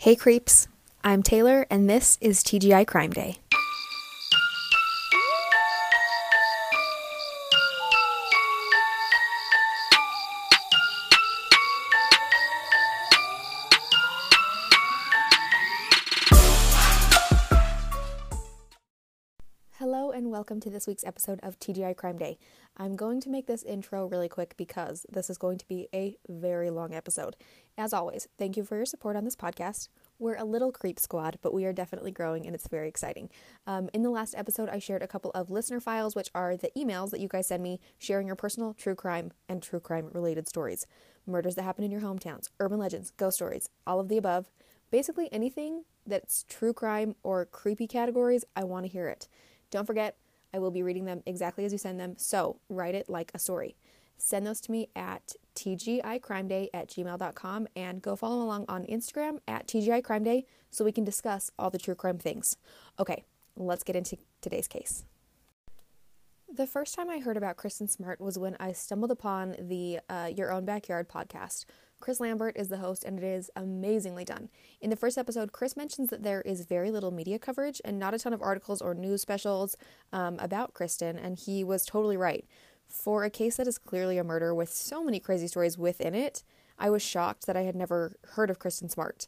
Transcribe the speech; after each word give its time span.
Hey 0.00 0.14
creeps, 0.14 0.68
I'm 1.02 1.24
Taylor 1.24 1.66
and 1.68 1.90
this 1.90 2.18
is 2.20 2.44
TGI 2.44 2.86
Crime 2.86 3.10
Day. 3.10 3.38
Welcome 20.48 20.60
to 20.62 20.70
this 20.70 20.86
week's 20.86 21.04
episode 21.04 21.38
of 21.42 21.60
TGI 21.60 21.94
Crime 21.94 22.16
Day. 22.16 22.38
I'm 22.78 22.96
going 22.96 23.20
to 23.20 23.28
make 23.28 23.46
this 23.46 23.62
intro 23.62 24.06
really 24.06 24.30
quick 24.30 24.54
because 24.56 25.04
this 25.12 25.28
is 25.28 25.36
going 25.36 25.58
to 25.58 25.68
be 25.68 25.88
a 25.92 26.16
very 26.26 26.70
long 26.70 26.94
episode. 26.94 27.36
As 27.76 27.92
always, 27.92 28.28
thank 28.38 28.56
you 28.56 28.64
for 28.64 28.74
your 28.76 28.86
support 28.86 29.14
on 29.14 29.26
this 29.26 29.36
podcast. 29.36 29.88
We're 30.18 30.36
a 30.36 30.46
little 30.46 30.72
creep 30.72 30.98
squad, 30.98 31.38
but 31.42 31.52
we 31.52 31.66
are 31.66 31.74
definitely 31.74 32.12
growing 32.12 32.46
and 32.46 32.54
it's 32.54 32.66
very 32.66 32.88
exciting. 32.88 33.28
Um, 33.66 33.90
in 33.92 34.00
the 34.00 34.08
last 34.08 34.34
episode, 34.38 34.70
I 34.70 34.78
shared 34.78 35.02
a 35.02 35.06
couple 35.06 35.32
of 35.32 35.50
listener 35.50 35.80
files, 35.80 36.16
which 36.16 36.30
are 36.34 36.56
the 36.56 36.70
emails 36.74 37.10
that 37.10 37.20
you 37.20 37.28
guys 37.28 37.48
send 37.48 37.62
me 37.62 37.78
sharing 37.98 38.26
your 38.26 38.34
personal 38.34 38.72
true 38.72 38.94
crime 38.94 39.32
and 39.50 39.62
true 39.62 39.80
crime 39.80 40.08
related 40.14 40.48
stories. 40.48 40.86
Murders 41.26 41.56
that 41.56 41.64
happen 41.64 41.84
in 41.84 41.90
your 41.90 42.00
hometowns, 42.00 42.48
urban 42.58 42.78
legends, 42.78 43.10
ghost 43.18 43.36
stories, 43.36 43.68
all 43.86 44.00
of 44.00 44.08
the 44.08 44.16
above. 44.16 44.50
Basically, 44.90 45.30
anything 45.30 45.84
that's 46.06 46.46
true 46.48 46.72
crime 46.72 47.16
or 47.22 47.44
creepy 47.44 47.86
categories, 47.86 48.46
I 48.56 48.64
want 48.64 48.86
to 48.86 48.90
hear 48.90 49.08
it. 49.08 49.28
Don't 49.70 49.84
forget, 49.84 50.16
I 50.52 50.58
will 50.58 50.70
be 50.70 50.82
reading 50.82 51.04
them 51.04 51.22
exactly 51.26 51.64
as 51.64 51.72
you 51.72 51.78
send 51.78 52.00
them, 52.00 52.14
so 52.16 52.60
write 52.68 52.94
it 52.94 53.08
like 53.08 53.30
a 53.34 53.38
story. 53.38 53.76
Send 54.16 54.46
those 54.46 54.60
to 54.62 54.72
me 54.72 54.88
at 54.96 55.34
tgicrimeday 55.54 56.68
at 56.74 56.88
gmail.com 56.88 57.68
and 57.76 58.02
go 58.02 58.16
follow 58.16 58.42
along 58.42 58.64
on 58.68 58.84
Instagram 58.84 59.38
at 59.46 59.66
tgicrimeday 59.66 60.44
so 60.70 60.84
we 60.84 60.92
can 60.92 61.04
discuss 61.04 61.50
all 61.58 61.70
the 61.70 61.78
true 61.78 61.94
crime 61.94 62.18
things. 62.18 62.56
Okay, 62.98 63.24
let's 63.56 63.84
get 63.84 63.96
into 63.96 64.16
today's 64.40 64.68
case. 64.68 65.04
The 66.52 66.66
first 66.66 66.94
time 66.94 67.10
I 67.10 67.18
heard 67.18 67.36
about 67.36 67.56
Kristin 67.56 67.88
Smart 67.88 68.20
was 68.20 68.38
when 68.38 68.56
I 68.58 68.72
stumbled 68.72 69.10
upon 69.10 69.54
the 69.60 70.00
uh, 70.08 70.30
Your 70.34 70.50
Own 70.50 70.64
Backyard 70.64 71.08
podcast. 71.08 71.66
Chris 72.00 72.20
Lambert 72.20 72.56
is 72.56 72.68
the 72.68 72.78
host, 72.78 73.04
and 73.04 73.18
it 73.18 73.24
is 73.24 73.50
amazingly 73.56 74.24
done. 74.24 74.48
In 74.80 74.90
the 74.90 74.96
first 74.96 75.18
episode, 75.18 75.52
Chris 75.52 75.76
mentions 75.76 76.10
that 76.10 76.22
there 76.22 76.42
is 76.42 76.64
very 76.64 76.90
little 76.90 77.10
media 77.10 77.38
coverage 77.38 77.80
and 77.84 77.98
not 77.98 78.14
a 78.14 78.18
ton 78.18 78.32
of 78.32 78.42
articles 78.42 78.80
or 78.80 78.94
news 78.94 79.20
specials 79.20 79.76
um, 80.12 80.38
about 80.38 80.74
Kristin, 80.74 81.18
and 81.22 81.38
he 81.38 81.64
was 81.64 81.84
totally 81.84 82.16
right. 82.16 82.46
For 82.88 83.24
a 83.24 83.30
case 83.30 83.56
that 83.56 83.66
is 83.66 83.78
clearly 83.78 84.16
a 84.18 84.24
murder 84.24 84.54
with 84.54 84.70
so 84.70 85.04
many 85.04 85.20
crazy 85.20 85.48
stories 85.48 85.76
within 85.76 86.14
it, 86.14 86.42
I 86.78 86.90
was 86.90 87.02
shocked 87.02 87.46
that 87.46 87.56
I 87.56 87.62
had 87.62 87.74
never 87.74 88.16
heard 88.30 88.50
of 88.50 88.58
Kristin 88.58 88.90
Smart. 88.90 89.26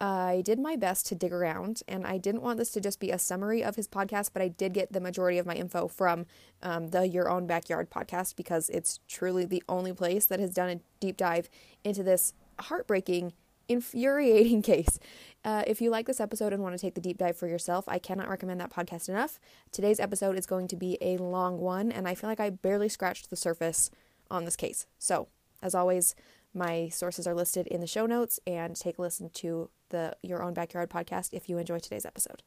I 0.00 0.40
did 0.46 0.58
my 0.58 0.76
best 0.76 1.06
to 1.06 1.14
dig 1.14 1.32
around, 1.32 1.82
and 1.86 2.06
I 2.06 2.16
didn't 2.16 2.40
want 2.40 2.58
this 2.58 2.70
to 2.70 2.80
just 2.80 3.00
be 3.00 3.10
a 3.10 3.18
summary 3.18 3.62
of 3.62 3.76
his 3.76 3.86
podcast, 3.86 4.30
but 4.32 4.40
I 4.40 4.48
did 4.48 4.72
get 4.72 4.92
the 4.92 5.00
majority 5.00 5.36
of 5.36 5.44
my 5.44 5.54
info 5.54 5.88
from 5.88 6.24
um, 6.62 6.88
the 6.88 7.06
Your 7.06 7.28
Own 7.28 7.46
Backyard 7.46 7.90
podcast 7.90 8.34
because 8.36 8.70
it's 8.70 9.00
truly 9.08 9.44
the 9.44 9.62
only 9.68 9.92
place 9.92 10.24
that 10.24 10.40
has 10.40 10.54
done 10.54 10.70
a 10.70 10.80
deep 11.00 11.18
dive 11.18 11.50
into 11.84 12.02
this 12.02 12.32
heartbreaking, 12.58 13.34
infuriating 13.68 14.62
case. 14.62 14.98
Uh, 15.44 15.64
if 15.66 15.82
you 15.82 15.90
like 15.90 16.06
this 16.06 16.20
episode 16.20 16.54
and 16.54 16.62
want 16.62 16.74
to 16.74 16.80
take 16.80 16.94
the 16.94 17.00
deep 17.02 17.18
dive 17.18 17.36
for 17.36 17.46
yourself, 17.46 17.84
I 17.86 17.98
cannot 17.98 18.30
recommend 18.30 18.58
that 18.60 18.72
podcast 18.72 19.10
enough. 19.10 19.38
Today's 19.70 20.00
episode 20.00 20.38
is 20.38 20.46
going 20.46 20.66
to 20.68 20.76
be 20.76 20.96
a 21.02 21.18
long 21.18 21.60
one, 21.60 21.92
and 21.92 22.08
I 22.08 22.14
feel 22.14 22.30
like 22.30 22.40
I 22.40 22.48
barely 22.48 22.88
scratched 22.88 23.28
the 23.28 23.36
surface 23.36 23.90
on 24.30 24.46
this 24.46 24.56
case. 24.56 24.86
So, 24.98 25.28
as 25.62 25.74
always, 25.74 26.14
my 26.54 26.88
sources 26.88 27.26
are 27.26 27.34
listed 27.34 27.66
in 27.66 27.80
the 27.80 27.86
show 27.86 28.06
notes, 28.06 28.40
and 28.46 28.76
take 28.76 28.98
a 28.98 29.02
listen 29.02 29.30
to 29.34 29.70
the 29.90 30.16
Your 30.22 30.42
Own 30.42 30.54
Backyard 30.54 30.90
podcast 30.90 31.30
if 31.32 31.48
you 31.48 31.58
enjoy 31.58 31.78
today's 31.78 32.06
episode. 32.06 32.42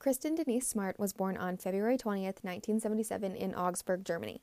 Kristin 0.00 0.36
Denise 0.36 0.68
Smart 0.68 0.98
was 0.98 1.12
born 1.12 1.36
on 1.36 1.56
February 1.56 1.98
20th, 1.98 2.44
1977, 2.44 3.34
in 3.34 3.54
Augsburg, 3.54 4.04
Germany. 4.04 4.42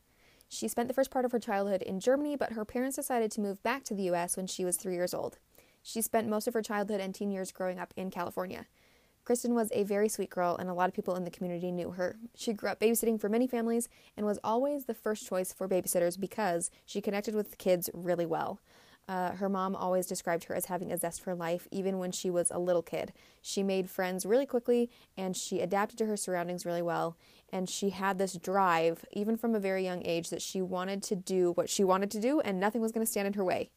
She 0.50 0.68
spent 0.68 0.90
the 0.90 0.94
first 0.94 1.12
part 1.12 1.26
of 1.26 1.32
her 1.32 1.40
childhood 1.40 1.82
in 1.82 2.00
Germany, 2.00 2.36
but 2.36 2.54
her 2.54 2.66
parents 2.66 2.98
decided 2.98 3.32
to 3.32 3.42
move 3.42 3.64
back 3.64 3.84
to 3.86 3.96
the 3.96 4.04
U.S. 4.04 4.36
when 4.36 4.48
she 4.48 4.66
was 4.66 4.78
three 4.78 4.96
years 4.96 5.14
old. 5.14 5.38
She 5.82 6.02
spent 6.02 6.28
most 6.28 6.48
of 6.48 6.54
her 6.54 6.62
childhood 6.62 7.00
and 7.00 7.16
teen 7.16 7.32
years 7.32 7.52
growing 7.52 7.80
up 7.80 7.94
in 7.96 8.12
California. 8.12 8.68
Kristin 9.26 9.56
was 9.56 9.72
a 9.74 9.84
very 9.84 10.08
sweet 10.08 10.30
girl, 10.30 10.56
and 10.56 10.70
a 10.70 10.74
lot 10.74 10.88
of 10.88 10.94
people 10.94 11.16
in 11.16 11.24
the 11.24 11.32
community 11.32 11.72
knew 11.72 11.92
her. 11.92 12.18
She 12.36 12.54
grew 12.54 12.70
up 12.70 12.80
babysitting 12.80 13.20
for 13.20 13.28
many 13.28 13.48
families 13.48 13.90
and 14.16 14.26
was 14.26 14.40
always 14.44 14.86
the 14.86 14.94
first 14.94 15.28
choice 15.28 15.52
for 15.52 15.68
babysitters 15.68 16.20
because 16.20 16.70
she 16.86 17.02
connected 17.02 17.34
with 17.34 17.58
kids 17.58 17.90
really 17.94 18.28
well. 18.28 18.60
Uh, 19.08 19.32
her 19.34 19.50
mom 19.50 19.76
always 19.76 20.08
described 20.08 20.46
her 20.46 20.56
as 20.56 20.66
having 20.66 20.92
a 20.92 20.98
zest 20.98 21.22
for 21.22 21.36
life, 21.36 21.68
even 21.72 22.00
when 22.00 22.12
she 22.12 22.30
was 22.30 22.50
a 22.50 22.60
little 22.60 22.82
kid. 22.82 23.14
She 23.42 23.62
made 23.62 23.90
friends 23.90 24.26
really 24.26 24.48
quickly 24.48 24.90
and 25.16 25.36
she 25.36 25.60
adapted 25.60 25.98
to 26.00 26.08
her 26.08 26.18
surroundings 26.18 26.66
really 26.66 26.82
well. 26.82 27.16
And 27.52 27.70
she 27.70 27.92
had 27.92 28.18
this 28.18 28.34
drive, 28.34 29.06
even 29.12 29.38
from 29.38 29.54
a 29.54 29.60
very 29.60 29.84
young 29.84 30.04
age, 30.06 30.32
that 30.32 30.42
she 30.42 30.60
wanted 30.62 31.04
to 31.04 31.16
do 31.16 31.52
what 31.52 31.70
she 31.70 31.84
wanted 31.84 32.10
to 32.12 32.20
do 32.20 32.40
and 32.40 32.60
nothing 32.60 32.82
was 32.82 32.92
going 32.92 33.06
to 33.06 33.12
stand 33.12 33.28
in 33.28 33.34
her 33.34 33.44
way. 33.44 33.70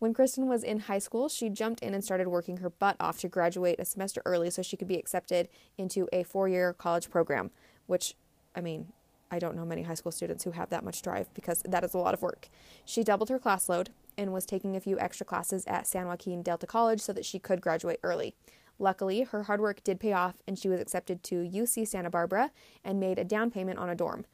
When 0.00 0.14
Kristin 0.14 0.46
was 0.46 0.64
in 0.64 0.80
high 0.80 0.98
school, 0.98 1.28
she 1.28 1.50
jumped 1.50 1.82
in 1.82 1.92
and 1.92 2.02
started 2.02 2.26
working 2.26 2.56
her 2.56 2.70
butt 2.70 2.96
off 2.98 3.20
to 3.20 3.28
graduate 3.28 3.78
a 3.78 3.84
semester 3.84 4.22
early 4.24 4.48
so 4.48 4.62
she 4.62 4.78
could 4.78 4.88
be 4.88 4.96
accepted 4.96 5.50
into 5.76 6.08
a 6.10 6.22
four 6.22 6.48
year 6.48 6.72
college 6.72 7.10
program, 7.10 7.50
which, 7.86 8.14
I 8.56 8.62
mean, 8.62 8.94
I 9.30 9.38
don't 9.38 9.54
know 9.54 9.66
many 9.66 9.82
high 9.82 9.94
school 9.94 10.10
students 10.10 10.42
who 10.44 10.52
have 10.52 10.70
that 10.70 10.84
much 10.84 11.02
drive 11.02 11.32
because 11.34 11.62
that 11.66 11.84
is 11.84 11.92
a 11.92 11.98
lot 11.98 12.14
of 12.14 12.22
work. 12.22 12.48
She 12.86 13.04
doubled 13.04 13.28
her 13.28 13.38
class 13.38 13.68
load 13.68 13.90
and 14.16 14.32
was 14.32 14.46
taking 14.46 14.74
a 14.74 14.80
few 14.80 14.98
extra 14.98 15.26
classes 15.26 15.66
at 15.66 15.86
San 15.86 16.06
Joaquin 16.06 16.42
Delta 16.42 16.66
College 16.66 17.02
so 17.02 17.12
that 17.12 17.26
she 17.26 17.38
could 17.38 17.60
graduate 17.60 18.00
early. 18.02 18.34
Luckily, 18.78 19.20
her 19.24 19.42
hard 19.42 19.60
work 19.60 19.84
did 19.84 20.00
pay 20.00 20.14
off 20.14 20.36
and 20.48 20.58
she 20.58 20.70
was 20.70 20.80
accepted 20.80 21.22
to 21.24 21.46
UC 21.46 21.86
Santa 21.86 22.08
Barbara 22.08 22.52
and 22.82 22.98
made 22.98 23.18
a 23.18 23.24
down 23.24 23.50
payment 23.50 23.78
on 23.78 23.90
a 23.90 23.94
dorm. 23.94 24.24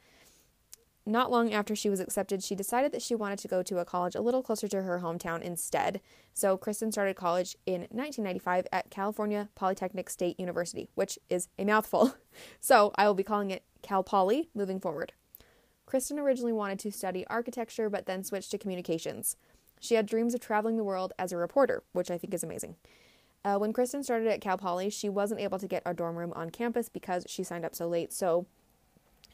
Not 1.07 1.31
long 1.31 1.53
after 1.53 1.73
she 1.73 1.89
was 1.89 2.01
accepted, 2.01 2.43
she 2.43 2.53
decided 2.53 2.91
that 2.91 3.01
she 3.01 3.15
wanted 3.15 3.39
to 3.39 3.47
go 3.47 3.63
to 3.63 3.79
a 3.79 3.85
college 3.85 4.13
a 4.13 4.19
little 4.19 4.43
closer 4.43 4.67
to 4.67 4.81
her 4.81 4.99
hometown 4.99 5.41
instead. 5.41 6.01
So, 6.33 6.57
Kristin 6.57 6.91
started 6.91 7.15
college 7.15 7.55
in 7.65 7.87
1995 7.91 8.67
at 8.73 8.89
California 8.89 9.47
Polytechnic 9.55 10.09
State 10.09 10.37
University, 10.37 10.89
which 10.95 11.17
is 11.29 11.47
a 11.57 11.63
mouthful. 11.63 12.13
So, 12.59 12.91
I 12.95 13.07
will 13.07 13.15
be 13.15 13.23
calling 13.23 13.51
it 13.51 13.63
Cal 13.81 14.03
Poly 14.03 14.49
moving 14.53 14.79
forward. 14.81 15.13
Kristin 15.87 16.19
originally 16.19 16.53
wanted 16.53 16.77
to 16.79 16.91
study 16.91 17.25
architecture 17.27 17.89
but 17.89 18.05
then 18.05 18.23
switched 18.23 18.51
to 18.51 18.57
communications. 18.57 19.37
She 19.79 19.95
had 19.95 20.05
dreams 20.05 20.35
of 20.35 20.41
traveling 20.41 20.77
the 20.77 20.83
world 20.83 21.13
as 21.17 21.31
a 21.31 21.37
reporter, 21.37 21.83
which 21.93 22.11
I 22.11 22.17
think 22.17 22.33
is 22.33 22.43
amazing. 22.43 22.75
Uh, 23.45 23.57
when 23.57 23.73
Kristin 23.73 24.03
started 24.03 24.27
at 24.27 24.41
Cal 24.41 24.57
Poly, 24.57 24.89
she 24.89 25.07
wasn't 25.07 25.39
able 25.39 25.57
to 25.57 25.67
get 25.67 25.83
a 25.85 25.93
dorm 25.93 26.17
room 26.17 26.33
on 26.35 26.49
campus 26.49 26.89
because 26.89 27.25
she 27.27 27.43
signed 27.43 27.65
up 27.65 27.73
so 27.73 27.87
late, 27.87 28.11
so 28.11 28.45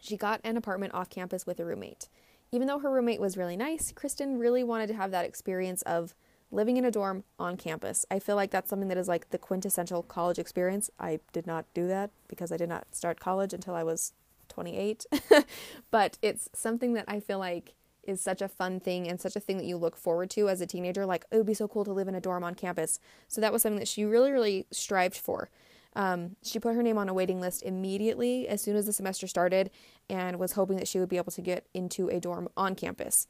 she 0.04 0.18
got 0.18 0.42
an 0.44 0.58
apartment 0.58 0.94
off 0.94 1.10
campus 1.10 1.46
with 1.46 1.60
a 1.60 1.66
roommate. 1.66 2.10
Even 2.52 2.68
though 2.68 2.80
her 2.80 2.92
roommate 2.92 3.22
was 3.22 3.38
really 3.38 3.56
nice, 3.56 3.92
Kristin 3.94 4.40
really 4.40 4.64
wanted 4.64 4.88
to 4.88 4.94
have 4.94 5.12
that 5.12 5.26
experience 5.26 5.82
of 5.84 6.14
living 6.52 6.78
in 6.78 6.86
a 6.86 6.92
dorm 6.92 7.24
on 7.40 7.56
campus. 7.56 8.06
I 8.12 8.20
feel 8.20 8.36
like 8.36 8.52
that's 8.52 8.70
something 8.70 8.90
that 8.90 8.98
is 8.98 9.08
like 9.08 9.30
the 9.30 9.38
quintessential 9.38 10.04
college 10.04 10.38
experience. 10.38 10.90
I 11.00 11.20
did 11.32 11.48
not 11.48 11.66
do 11.74 11.88
that 11.88 12.12
because 12.28 12.52
I 12.52 12.58
did 12.58 12.70
not 12.70 12.94
start 12.94 13.20
college 13.20 13.54
until 13.54 13.76
I 13.76 13.84
was 13.84 14.14
28. 14.50 15.06
but 15.92 16.18
it's 16.22 16.50
something 16.54 16.94
that 16.94 17.06
I 17.08 17.22
feel 17.22 17.40
like 17.40 17.74
is 18.04 18.20
such 18.20 18.42
a 18.42 18.50
fun 18.50 18.82
thing 18.82 19.08
and 19.08 19.22
such 19.22 19.38
a 19.38 19.40
thing 19.40 19.58
that 19.58 19.66
you 19.66 19.78
look 19.78 19.96
forward 19.96 20.30
to 20.32 20.50
as 20.50 20.60
a 20.60 20.68
teenager. 20.68 21.06
Like, 21.06 21.26
it 21.32 21.38
would 21.38 21.46
be 21.46 21.54
so 21.54 21.70
cool 21.70 21.86
to 21.86 21.94
live 21.94 22.10
in 22.10 22.16
a 22.16 22.22
dorm 22.22 22.44
on 22.44 22.54
campus. 22.54 23.00
So 23.30 23.40
that 23.40 23.54
was 23.54 23.62
something 23.62 23.80
that 23.80 23.88
she 23.88 24.04
really, 24.04 24.32
really 24.32 24.68
strived 24.70 25.16
for. 25.16 25.50
Um, 25.96 26.36
she 26.44 26.60
put 26.60 26.76
her 26.76 26.84
name 26.84 26.98
on 26.98 27.10
a 27.10 27.14
waiting 27.14 27.40
list 27.40 27.64
immediately 27.64 28.48
as 28.48 28.62
soon 28.62 28.76
as 28.76 28.86
the 28.86 28.94
semester 28.94 29.28
started 29.28 29.70
and 30.10 30.40
was 30.40 30.54
hoping 30.54 30.78
that 30.78 30.88
she 30.88 31.00
would 31.00 31.10
be 31.10 31.18
able 31.18 31.32
to 31.32 31.42
get 31.42 31.68
into 31.74 32.10
a 32.10 32.20
dorm 32.20 32.50
on 32.56 32.76
campus. 32.76 33.28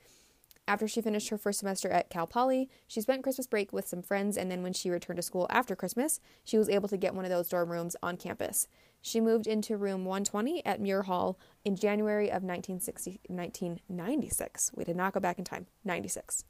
After 0.65 0.87
she 0.87 1.01
finished 1.01 1.27
her 1.27 1.37
first 1.37 1.59
semester 1.59 1.89
at 1.89 2.09
Cal 2.09 2.25
Poly, 2.25 2.69
she 2.87 3.01
spent 3.01 3.23
Christmas 3.23 3.47
break 3.47 3.73
with 3.73 3.85
some 3.85 4.01
friends, 4.01 4.37
and 4.37 4.49
then 4.49 4.63
when 4.63 4.71
she 4.71 4.89
returned 4.89 5.17
to 5.17 5.23
school 5.23 5.45
after 5.49 5.75
Christmas, 5.75 6.21
she 6.45 6.57
was 6.57 6.69
able 6.69 6.87
to 6.87 6.95
get 6.95 7.13
one 7.13 7.25
of 7.25 7.31
those 7.31 7.49
dorm 7.49 7.69
rooms 7.69 7.97
on 8.01 8.15
campus. 8.15 8.67
She 9.01 9.19
moved 9.19 9.45
into 9.45 9.75
room 9.75 10.05
120 10.05 10.65
at 10.65 10.79
Muir 10.79 11.03
Hall 11.03 11.37
in 11.65 11.75
January 11.75 12.27
of 12.27 12.43
1960, 12.43 13.19
1996. 13.27 14.71
We 14.73 14.85
did 14.85 14.95
not 14.95 15.13
go 15.13 15.19
back 15.19 15.37
in 15.37 15.43
time, 15.43 15.67
96. 15.83 16.45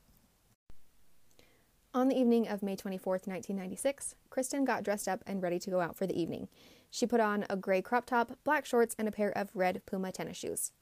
On 1.96 2.08
the 2.08 2.16
evening 2.16 2.48
of 2.48 2.62
May 2.62 2.76
24th, 2.76 3.28
1996, 3.28 4.16
Kristin 4.30 4.66
got 4.66 4.84
dressed 4.84 5.08
up 5.08 5.24
and 5.26 5.42
ready 5.42 5.58
to 5.60 5.72
go 5.72 5.80
out 5.80 5.96
for 5.96 6.06
the 6.06 6.20
evening. 6.20 6.48
She 6.94 7.08
put 7.08 7.20
on 7.20 7.44
a 7.50 7.58
gray 7.58 7.82
crop 7.82 8.06
top, 8.06 8.38
black 8.44 8.68
shorts, 8.68 8.96
and 9.00 9.08
a 9.08 9.12
pair 9.12 9.36
of 9.36 9.50
red 9.56 9.82
Puma 9.88 10.12
tennis 10.12 10.38
shoes. 10.38 10.74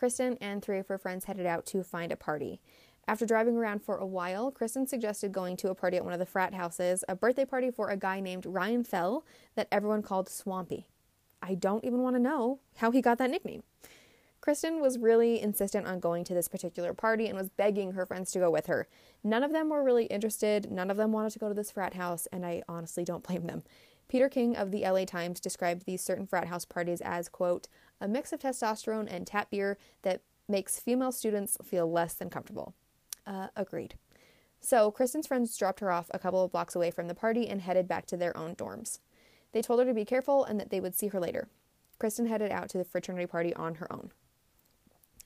Kristin 0.00 0.38
and 0.40 0.62
three 0.62 0.78
of 0.78 0.86
her 0.86 0.98
friends 0.98 1.24
headed 1.24 1.46
out 1.46 1.66
to 1.66 1.82
find 1.82 2.12
a 2.12 2.16
party. 2.16 2.60
After 3.08 3.26
driving 3.26 3.56
around 3.56 3.82
for 3.82 3.96
a 3.96 4.06
while, 4.06 4.52
Kristin 4.52 4.88
suggested 4.88 5.32
going 5.32 5.56
to 5.56 5.70
a 5.70 5.74
party 5.74 5.96
at 5.96 6.04
one 6.04 6.12
of 6.12 6.20
the 6.20 6.26
frat 6.26 6.54
houses, 6.54 7.02
a 7.08 7.16
birthday 7.16 7.44
party 7.44 7.72
for 7.72 7.88
a 7.88 7.96
guy 7.96 8.20
named 8.20 8.46
Ryan 8.46 8.84
Fell 8.84 9.24
that 9.56 9.66
everyone 9.72 10.00
called 10.00 10.28
Swampy. 10.28 10.86
I 11.42 11.56
don't 11.56 11.84
even 11.84 12.02
want 12.04 12.14
to 12.14 12.22
know 12.22 12.60
how 12.76 12.92
he 12.92 13.02
got 13.02 13.18
that 13.18 13.30
nickname. 13.30 13.64
Kristin 14.40 14.80
was 14.80 14.96
really 14.96 15.40
insistent 15.40 15.88
on 15.88 15.98
going 15.98 16.22
to 16.22 16.34
this 16.34 16.46
particular 16.46 16.94
party 16.94 17.26
and 17.26 17.36
was 17.36 17.48
begging 17.48 17.92
her 17.92 18.06
friends 18.06 18.30
to 18.30 18.38
go 18.38 18.48
with 18.48 18.66
her. 18.66 18.86
None 19.24 19.42
of 19.42 19.52
them 19.52 19.70
were 19.70 19.82
really 19.82 20.04
interested, 20.04 20.70
none 20.70 20.88
of 20.88 20.96
them 20.96 21.10
wanted 21.10 21.32
to 21.32 21.40
go 21.40 21.48
to 21.48 21.54
this 21.54 21.72
frat 21.72 21.94
house, 21.94 22.28
and 22.30 22.46
I 22.46 22.62
honestly 22.68 23.02
don't 23.02 23.26
blame 23.26 23.48
them. 23.48 23.64
Peter 24.08 24.28
King 24.28 24.56
of 24.56 24.70
the 24.70 24.82
LA 24.82 25.04
Times 25.04 25.38
described 25.38 25.84
these 25.84 26.02
certain 26.02 26.26
frat 26.26 26.48
house 26.48 26.64
parties 26.64 27.00
as, 27.02 27.28
quote, 27.28 27.68
a 28.00 28.08
mix 28.08 28.32
of 28.32 28.40
testosterone 28.40 29.06
and 29.10 29.26
tap 29.26 29.50
beer 29.50 29.76
that 30.02 30.22
makes 30.48 30.80
female 30.80 31.12
students 31.12 31.58
feel 31.62 31.90
less 31.90 32.14
than 32.14 32.30
comfortable. 32.30 32.74
Uh, 33.26 33.48
agreed. 33.54 33.96
So, 34.60 34.90
Kristin's 34.90 35.26
friends 35.26 35.56
dropped 35.56 35.80
her 35.80 35.90
off 35.90 36.10
a 36.10 36.18
couple 36.18 36.42
of 36.42 36.50
blocks 36.50 36.74
away 36.74 36.90
from 36.90 37.06
the 37.06 37.14
party 37.14 37.46
and 37.46 37.60
headed 37.60 37.86
back 37.86 38.06
to 38.06 38.16
their 38.16 38.36
own 38.36 38.56
dorms. 38.56 39.00
They 39.52 39.62
told 39.62 39.80
her 39.80 39.86
to 39.86 39.94
be 39.94 40.04
careful 40.04 40.44
and 40.44 40.58
that 40.58 40.70
they 40.70 40.80
would 40.80 40.94
see 40.94 41.08
her 41.08 41.20
later. 41.20 41.48
Kristin 42.00 42.28
headed 42.28 42.50
out 42.50 42.68
to 42.70 42.78
the 42.78 42.84
fraternity 42.84 43.26
party 43.26 43.54
on 43.54 43.76
her 43.76 43.92
own. 43.92 44.10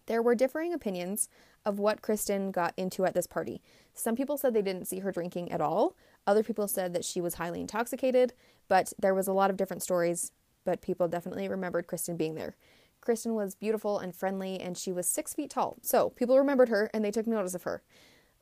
There 0.06 0.22
were 0.22 0.34
differing 0.34 0.72
opinions 0.72 1.28
of 1.64 1.78
what 1.78 2.02
Kristin 2.02 2.50
got 2.52 2.74
into 2.76 3.04
at 3.04 3.14
this 3.14 3.26
party. 3.26 3.62
Some 3.94 4.16
people 4.16 4.36
said 4.36 4.52
they 4.52 4.62
didn't 4.62 4.88
see 4.88 5.00
her 5.00 5.12
drinking 5.12 5.52
at 5.52 5.60
all. 5.60 5.96
Other 6.26 6.42
people 6.42 6.68
said 6.68 6.92
that 6.94 7.04
she 7.04 7.20
was 7.20 7.34
highly 7.34 7.60
intoxicated, 7.60 8.32
but 8.68 8.92
there 8.98 9.14
was 9.14 9.28
a 9.28 9.32
lot 9.32 9.50
of 9.50 9.56
different 9.56 9.82
stories, 9.82 10.32
but 10.64 10.82
people 10.82 11.08
definitely 11.08 11.48
remembered 11.48 11.86
Kristin 11.86 12.16
being 12.16 12.34
there. 12.34 12.56
Kristin 13.00 13.34
was 13.34 13.56
beautiful 13.56 13.98
and 13.98 14.14
friendly, 14.14 14.60
and 14.60 14.78
she 14.78 14.92
was 14.92 15.08
six 15.08 15.34
feet 15.34 15.50
tall, 15.50 15.76
so 15.82 16.10
people 16.10 16.38
remembered 16.38 16.68
her 16.68 16.88
and 16.94 17.04
they 17.04 17.10
took 17.10 17.26
notice 17.26 17.54
of 17.54 17.64
her. 17.64 17.82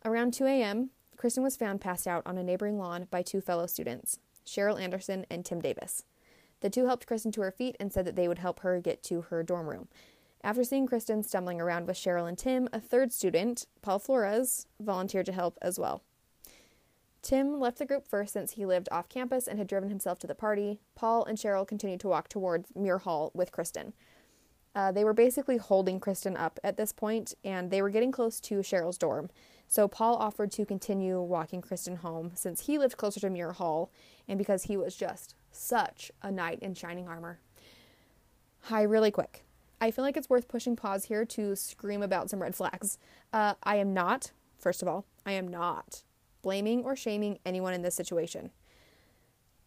Around 0.04 0.34
2 0.34 0.44
a.m., 0.46 0.90
Kristin 1.16 1.42
was 1.42 1.56
found 1.56 1.80
passed 1.80 2.06
out 2.06 2.22
on 2.26 2.38
a 2.38 2.42
neighboring 2.42 2.78
lawn 2.78 3.06
by 3.10 3.22
two 3.22 3.40
fellow 3.40 3.66
students, 3.66 4.18
Cheryl 4.46 4.80
Anderson 4.80 5.26
and 5.30 5.44
Tim 5.44 5.60
Davis. 5.60 6.04
The 6.60 6.70
two 6.70 6.86
helped 6.86 7.06
Kristin 7.06 7.32
to 7.34 7.42
her 7.42 7.50
feet 7.50 7.76
and 7.80 7.92
said 7.92 8.04
that 8.06 8.16
they 8.16 8.28
would 8.28 8.38
help 8.38 8.60
her 8.60 8.80
get 8.80 9.02
to 9.04 9.22
her 9.22 9.42
dorm 9.42 9.68
room. 9.68 9.88
After 10.42 10.64
seeing 10.64 10.88
Kristin 10.88 11.22
stumbling 11.24 11.60
around 11.60 11.86
with 11.86 11.96
Cheryl 11.96 12.26
and 12.26 12.38
Tim, 12.38 12.68
a 12.72 12.80
third 12.80 13.12
student, 13.12 13.66
Paul 13.82 13.98
Flores, 13.98 14.66
volunteered 14.80 15.26
to 15.26 15.32
help 15.32 15.58
as 15.60 15.78
well. 15.78 16.02
Tim 17.20 17.60
left 17.60 17.78
the 17.78 17.84
group 17.84 18.08
first 18.08 18.32
since 18.32 18.52
he 18.52 18.64
lived 18.64 18.88
off 18.90 19.10
campus 19.10 19.46
and 19.46 19.58
had 19.58 19.68
driven 19.68 19.90
himself 19.90 20.18
to 20.20 20.26
the 20.26 20.34
party. 20.34 20.80
Paul 20.94 21.26
and 21.26 21.36
Cheryl 21.36 21.68
continued 21.68 22.00
to 22.00 22.08
walk 22.08 22.28
towards 22.28 22.74
Muir 22.74 22.98
Hall 22.98 23.30
with 23.34 23.52
Kristin. 23.52 23.92
Uh, 24.74 24.90
they 24.92 25.04
were 25.04 25.12
basically 25.12 25.58
holding 25.58 26.00
Kristin 26.00 26.38
up 26.38 26.58
at 26.64 26.78
this 26.78 26.92
point, 26.92 27.34
and 27.44 27.70
they 27.70 27.82
were 27.82 27.90
getting 27.90 28.12
close 28.12 28.40
to 28.40 28.60
Cheryl's 28.60 28.96
dorm. 28.96 29.28
So 29.68 29.88
Paul 29.88 30.16
offered 30.16 30.50
to 30.52 30.64
continue 30.64 31.20
walking 31.20 31.60
Kristin 31.60 31.98
home 31.98 32.32
since 32.34 32.62
he 32.62 32.78
lived 32.78 32.96
closer 32.96 33.20
to 33.20 33.30
Muir 33.30 33.52
Hall 33.52 33.90
and 34.26 34.38
because 34.38 34.64
he 34.64 34.76
was 34.76 34.96
just 34.96 35.34
such 35.52 36.10
a 36.22 36.30
knight 36.30 36.60
in 36.60 36.74
shining 36.74 37.08
armor. 37.08 37.40
Hi, 38.64 38.82
really 38.82 39.10
quick. 39.10 39.44
I 39.80 39.90
feel 39.90 40.04
like 40.04 40.16
it's 40.16 40.28
worth 40.28 40.48
pushing 40.48 40.76
pause 40.76 41.06
here 41.06 41.24
to 41.24 41.56
scream 41.56 42.02
about 42.02 42.28
some 42.28 42.42
red 42.42 42.54
flags. 42.54 42.98
Uh, 43.32 43.54
I 43.62 43.76
am 43.76 43.94
not, 43.94 44.32
first 44.58 44.82
of 44.82 44.88
all, 44.88 45.06
I 45.24 45.32
am 45.32 45.48
not 45.48 46.02
blaming 46.42 46.84
or 46.84 46.94
shaming 46.94 47.38
anyone 47.46 47.72
in 47.72 47.82
this 47.82 47.94
situation. 47.94 48.50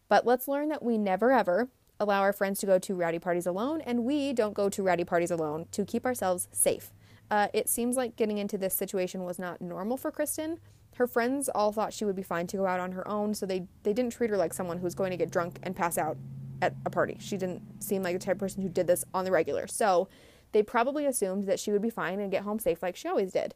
But 0.08 0.26
let's 0.26 0.46
learn 0.46 0.68
that 0.68 0.82
we 0.82 0.98
never 0.98 1.32
ever 1.32 1.68
allow 1.98 2.20
our 2.20 2.32
friends 2.32 2.60
to 2.60 2.66
go 2.66 2.78
to 2.78 2.94
rowdy 2.94 3.18
parties 3.18 3.46
alone, 3.46 3.80
and 3.80 4.04
we 4.04 4.32
don't 4.32 4.54
go 4.54 4.68
to 4.68 4.82
rowdy 4.82 5.04
parties 5.04 5.30
alone 5.30 5.66
to 5.72 5.84
keep 5.84 6.04
ourselves 6.04 6.48
safe. 6.52 6.92
Uh, 7.30 7.48
it 7.54 7.68
seems 7.68 7.96
like 7.96 8.16
getting 8.16 8.38
into 8.38 8.58
this 8.58 8.74
situation 8.74 9.24
was 9.24 9.38
not 9.38 9.60
normal 9.60 9.96
for 9.96 10.12
Kristin. 10.12 10.58
Her 10.96 11.06
friends 11.06 11.48
all 11.48 11.72
thought 11.72 11.92
she 11.92 12.04
would 12.04 12.14
be 12.14 12.22
fine 12.22 12.46
to 12.48 12.56
go 12.56 12.66
out 12.66 12.80
on 12.80 12.92
her 12.92 13.06
own, 13.08 13.34
so 13.34 13.46
they, 13.46 13.66
they 13.82 13.92
didn't 13.92 14.12
treat 14.12 14.30
her 14.30 14.36
like 14.36 14.52
someone 14.52 14.78
who 14.78 14.84
was 14.84 14.94
going 14.94 15.10
to 15.10 15.16
get 15.16 15.30
drunk 15.30 15.58
and 15.62 15.74
pass 15.74 15.98
out 15.98 16.16
at 16.62 16.74
a 16.84 16.90
party. 16.90 17.16
She 17.20 17.36
didn't 17.36 17.82
seem 17.82 18.02
like 18.02 18.14
the 18.14 18.24
type 18.24 18.36
of 18.36 18.40
person 18.40 18.62
who 18.62 18.68
did 18.68 18.86
this 18.86 19.04
on 19.12 19.24
the 19.24 19.30
regular. 19.30 19.66
So 19.66 20.08
they 20.52 20.62
probably 20.62 21.06
assumed 21.06 21.44
that 21.44 21.58
she 21.58 21.72
would 21.72 21.82
be 21.82 21.90
fine 21.90 22.20
and 22.20 22.30
get 22.30 22.42
home 22.42 22.58
safe 22.58 22.82
like 22.82 22.96
she 22.96 23.08
always 23.08 23.32
did. 23.32 23.54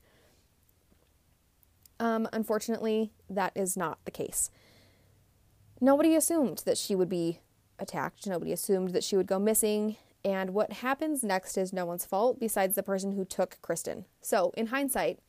Um, 2.01 2.29
unfortunately, 2.33 3.13
that 3.29 3.53
is 3.55 3.77
not 3.77 3.99
the 4.05 4.11
case. 4.11 4.51
Nobody 5.81 6.15
assumed 6.15 6.63
that 6.67 6.79
she 6.79 6.95
would 6.95 7.09
be 7.09 7.41
attacked. 7.79 8.27
Nobody 8.27 8.53
assumed 8.53 8.91
that 8.91 9.05
she 9.05 9.17
would 9.17 9.27
go 9.27 9.39
missing. 9.39 9.97
And 10.25 10.51
what 10.51 10.73
happens 10.75 11.23
next 11.23 11.57
is 11.57 11.73
no 11.73 11.87
one's 11.87 12.05
fault 12.05 12.41
besides 12.41 12.75
the 12.75 12.83
person 12.83 13.13
who 13.13 13.25
took 13.25 13.59
Kristin. 13.63 14.05
So, 14.21 14.53
in 14.57 14.67
hindsight, 14.67 15.21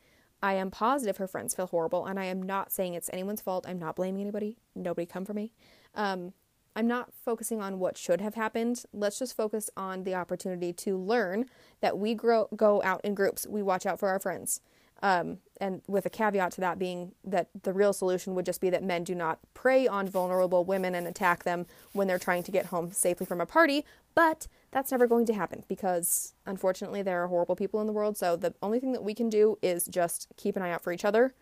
I 0.42 0.54
am 0.54 0.70
positive 0.70 1.18
her 1.18 1.28
friends 1.28 1.54
feel 1.54 1.66
horrible, 1.66 2.06
and 2.06 2.18
I 2.18 2.24
am 2.24 2.42
not 2.42 2.72
saying 2.72 2.94
it's 2.94 3.10
anyone's 3.12 3.42
fault. 3.42 3.66
I'm 3.68 3.78
not 3.78 3.96
blaming 3.96 4.22
anybody. 4.22 4.56
Nobody 4.74 5.06
come 5.06 5.24
for 5.24 5.34
me. 5.34 5.52
Um, 5.94 6.32
I'm 6.76 6.86
not 6.86 7.12
focusing 7.12 7.60
on 7.60 7.78
what 7.78 7.98
should 7.98 8.20
have 8.20 8.34
happened. 8.34 8.84
Let's 8.92 9.18
just 9.18 9.36
focus 9.36 9.70
on 9.76 10.04
the 10.04 10.14
opportunity 10.14 10.72
to 10.74 10.96
learn 10.96 11.46
that 11.80 11.98
we 11.98 12.14
grow, 12.14 12.48
go 12.54 12.82
out 12.82 13.00
in 13.04 13.14
groups. 13.14 13.46
We 13.46 13.62
watch 13.62 13.86
out 13.86 13.98
for 13.98 14.08
our 14.08 14.20
friends. 14.20 14.60
Um, 15.02 15.38
and 15.60 15.80
with 15.88 16.04
a 16.04 16.10
caveat 16.10 16.52
to 16.52 16.60
that 16.60 16.78
being 16.78 17.12
that 17.24 17.48
the 17.62 17.72
real 17.72 17.92
solution 17.92 18.34
would 18.34 18.44
just 18.44 18.60
be 18.60 18.68
that 18.70 18.82
men 18.82 19.02
do 19.02 19.14
not 19.14 19.38
prey 19.54 19.88
on 19.88 20.06
vulnerable 20.08 20.64
women 20.64 20.94
and 20.94 21.06
attack 21.06 21.44
them 21.44 21.66
when 21.92 22.06
they're 22.06 22.18
trying 22.18 22.42
to 22.42 22.50
get 22.50 22.66
home 22.66 22.92
safely 22.92 23.26
from 23.26 23.40
a 23.40 23.46
party. 23.46 23.84
But 24.14 24.46
that's 24.70 24.90
never 24.90 25.06
going 25.06 25.26
to 25.26 25.34
happen 25.34 25.64
because 25.68 26.34
unfortunately 26.44 27.02
there 27.02 27.22
are 27.22 27.28
horrible 27.28 27.56
people 27.56 27.80
in 27.80 27.86
the 27.86 27.92
world. 27.92 28.18
So 28.18 28.36
the 28.36 28.54
only 28.62 28.78
thing 28.78 28.92
that 28.92 29.02
we 29.02 29.14
can 29.14 29.30
do 29.30 29.58
is 29.62 29.86
just 29.86 30.28
keep 30.36 30.56
an 30.56 30.62
eye 30.62 30.70
out 30.70 30.82
for 30.82 30.92
each 30.92 31.04
other 31.04 31.34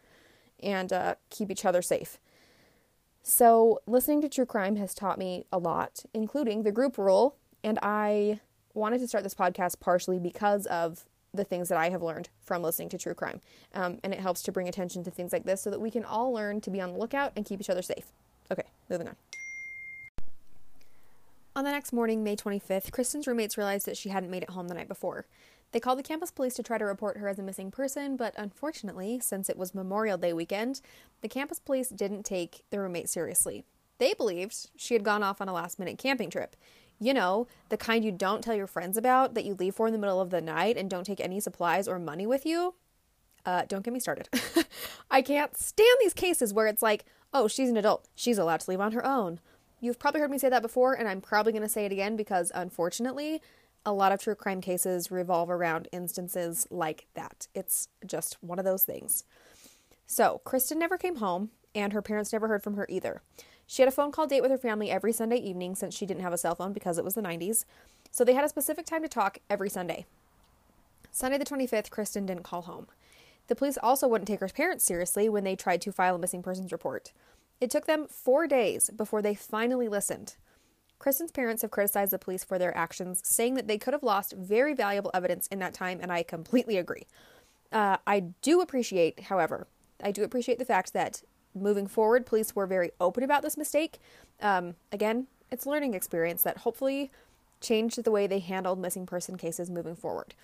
and 0.62 0.92
uh, 0.92 1.14
keep 1.30 1.50
each 1.50 1.64
other 1.64 1.82
safe. 1.82 2.18
So, 3.30 3.80
listening 3.86 4.22
to 4.22 4.28
true 4.30 4.46
crime 4.46 4.76
has 4.76 4.94
taught 4.94 5.18
me 5.18 5.44
a 5.52 5.58
lot, 5.58 6.02
including 6.14 6.62
the 6.62 6.72
group 6.72 6.96
rule. 6.96 7.36
And 7.62 7.78
I 7.82 8.40
wanted 8.72 9.00
to 9.00 9.06
start 9.06 9.22
this 9.22 9.34
podcast 9.34 9.80
partially 9.80 10.18
because 10.18 10.64
of 10.64 11.04
the 11.34 11.44
things 11.44 11.68
that 11.68 11.76
I 11.76 11.90
have 11.90 12.00
learned 12.00 12.30
from 12.40 12.62
listening 12.62 12.88
to 12.88 12.96
true 12.96 13.12
crime. 13.12 13.42
Um, 13.74 13.98
and 14.02 14.14
it 14.14 14.20
helps 14.20 14.42
to 14.44 14.50
bring 14.50 14.66
attention 14.66 15.04
to 15.04 15.10
things 15.10 15.30
like 15.30 15.44
this 15.44 15.60
so 15.60 15.68
that 15.68 15.78
we 15.78 15.90
can 15.90 16.06
all 16.06 16.32
learn 16.32 16.62
to 16.62 16.70
be 16.70 16.80
on 16.80 16.94
the 16.94 16.98
lookout 16.98 17.32
and 17.36 17.44
keep 17.44 17.60
each 17.60 17.68
other 17.68 17.82
safe. 17.82 18.06
Okay, 18.50 18.64
moving 18.88 19.08
on. 19.08 19.16
On 21.54 21.64
the 21.64 21.70
next 21.70 21.92
morning, 21.92 22.24
May 22.24 22.34
25th, 22.34 22.90
Kristin's 22.92 23.26
roommates 23.26 23.58
realized 23.58 23.84
that 23.84 23.98
she 23.98 24.08
hadn't 24.08 24.30
made 24.30 24.42
it 24.42 24.50
home 24.50 24.68
the 24.68 24.74
night 24.74 24.88
before. 24.88 25.26
They 25.72 25.80
called 25.80 25.98
the 25.98 26.02
campus 26.02 26.30
police 26.30 26.54
to 26.54 26.62
try 26.62 26.78
to 26.78 26.84
report 26.84 27.18
her 27.18 27.28
as 27.28 27.38
a 27.38 27.42
missing 27.42 27.70
person, 27.70 28.16
but 28.16 28.34
unfortunately, 28.36 29.20
since 29.20 29.48
it 29.50 29.58
was 29.58 29.74
Memorial 29.74 30.16
Day 30.16 30.32
weekend, 30.32 30.80
the 31.20 31.28
campus 31.28 31.58
police 31.58 31.90
didn't 31.90 32.24
take 32.24 32.64
the 32.70 32.80
roommate 32.80 33.08
seriously. 33.08 33.64
They 33.98 34.14
believed 34.14 34.70
she 34.76 34.94
had 34.94 35.04
gone 35.04 35.22
off 35.22 35.40
on 35.40 35.48
a 35.48 35.52
last 35.52 35.78
minute 35.78 35.98
camping 35.98 36.30
trip. 36.30 36.56
You 37.00 37.14
know, 37.14 37.46
the 37.68 37.76
kind 37.76 38.04
you 38.04 38.10
don't 38.10 38.42
tell 38.42 38.54
your 38.54 38.66
friends 38.66 38.96
about 38.96 39.34
that 39.34 39.44
you 39.44 39.54
leave 39.54 39.74
for 39.74 39.86
in 39.86 39.92
the 39.92 39.98
middle 39.98 40.20
of 40.20 40.30
the 40.30 40.40
night 40.40 40.76
and 40.76 40.88
don't 40.88 41.04
take 41.04 41.20
any 41.20 41.38
supplies 41.38 41.86
or 41.86 41.98
money 41.98 42.26
with 42.26 42.46
you. 42.46 42.74
Uh, 43.44 43.62
don't 43.68 43.84
get 43.84 43.94
me 43.94 44.00
started. 44.00 44.28
I 45.10 45.22
can't 45.22 45.56
stand 45.56 45.96
these 46.00 46.14
cases 46.14 46.52
where 46.52 46.66
it's 46.66 46.82
like, 46.82 47.04
oh, 47.32 47.46
she's 47.46 47.70
an 47.70 47.76
adult. 47.76 48.08
She's 48.14 48.38
allowed 48.38 48.60
to 48.60 48.70
leave 48.70 48.80
on 48.80 48.92
her 48.92 49.04
own. 49.04 49.40
You've 49.80 49.98
probably 49.98 50.20
heard 50.20 50.30
me 50.30 50.38
say 50.38 50.48
that 50.48 50.62
before, 50.62 50.94
and 50.94 51.08
I'm 51.08 51.20
probably 51.20 51.52
going 51.52 51.62
to 51.62 51.68
say 51.68 51.84
it 51.84 51.92
again 51.92 52.16
because 52.16 52.50
unfortunately, 52.54 53.40
a 53.88 53.92
lot 53.92 54.12
of 54.12 54.20
true 54.20 54.34
crime 54.34 54.60
cases 54.60 55.10
revolve 55.10 55.48
around 55.48 55.88
instances 55.92 56.66
like 56.70 57.06
that. 57.14 57.48
It's 57.54 57.88
just 58.06 58.36
one 58.42 58.58
of 58.58 58.66
those 58.66 58.84
things. 58.84 59.24
So, 60.06 60.42
Kristin 60.44 60.76
never 60.76 60.98
came 60.98 61.16
home, 61.16 61.50
and 61.74 61.94
her 61.94 62.02
parents 62.02 62.32
never 62.32 62.48
heard 62.48 62.62
from 62.62 62.74
her 62.74 62.86
either. 62.90 63.22
She 63.66 63.80
had 63.80 63.88
a 63.88 63.92
phone 63.92 64.12
call 64.12 64.26
date 64.26 64.42
with 64.42 64.50
her 64.50 64.58
family 64.58 64.90
every 64.90 65.12
Sunday 65.12 65.38
evening 65.38 65.74
since 65.74 65.94
she 65.94 66.04
didn't 66.04 66.22
have 66.22 66.34
a 66.34 66.38
cell 66.38 66.54
phone 66.54 66.74
because 66.74 66.98
it 66.98 67.04
was 67.04 67.14
the 67.14 67.22
90s. 67.22 67.64
So, 68.10 68.24
they 68.24 68.34
had 68.34 68.44
a 68.44 68.48
specific 68.48 68.84
time 68.84 69.02
to 69.02 69.08
talk 69.08 69.38
every 69.48 69.70
Sunday. 69.70 70.04
Sunday 71.10 71.38
the 71.38 71.46
25th, 71.46 71.88
Kristin 71.88 72.26
didn't 72.26 72.42
call 72.42 72.62
home. 72.62 72.88
The 73.46 73.56
police 73.56 73.78
also 73.82 74.06
wouldn't 74.06 74.28
take 74.28 74.40
her 74.40 74.48
parents 74.48 74.84
seriously 74.84 75.30
when 75.30 75.44
they 75.44 75.56
tried 75.56 75.80
to 75.82 75.92
file 75.92 76.16
a 76.16 76.18
missing 76.18 76.42
persons 76.42 76.72
report. 76.72 77.12
It 77.58 77.70
took 77.70 77.86
them 77.86 78.06
four 78.06 78.46
days 78.46 78.90
before 78.90 79.22
they 79.22 79.34
finally 79.34 79.88
listened. 79.88 80.36
Kristin's 80.98 81.30
parents 81.30 81.62
have 81.62 81.70
criticized 81.70 82.12
the 82.12 82.18
police 82.18 82.42
for 82.44 82.58
their 82.58 82.76
actions, 82.76 83.20
saying 83.24 83.54
that 83.54 83.68
they 83.68 83.78
could 83.78 83.94
have 83.94 84.02
lost 84.02 84.34
very 84.36 84.74
valuable 84.74 85.10
evidence 85.14 85.46
in 85.46 85.58
that 85.60 85.74
time, 85.74 86.00
and 86.02 86.12
I 86.12 86.22
completely 86.22 86.76
agree. 86.76 87.06
Uh, 87.70 87.98
I 88.06 88.20
do 88.42 88.60
appreciate, 88.60 89.24
however, 89.24 89.66
I 90.02 90.10
do 90.10 90.24
appreciate 90.24 90.58
the 90.58 90.64
fact 90.64 90.92
that 90.92 91.22
moving 91.54 91.86
forward, 91.86 92.26
police 92.26 92.54
were 92.54 92.66
very 92.66 92.90
open 93.00 93.22
about 93.22 93.42
this 93.42 93.56
mistake. 93.56 93.98
Um, 94.40 94.74
again, 94.92 95.26
it's 95.50 95.66
a 95.66 95.70
learning 95.70 95.94
experience 95.94 96.42
that 96.42 96.58
hopefully 96.58 97.10
changed 97.60 98.02
the 98.02 98.10
way 98.10 98.26
they 98.26 98.38
handled 98.38 98.78
missing 98.78 99.06
person 99.06 99.36
cases 99.36 99.70
moving 99.70 99.96
forward. 99.96 100.34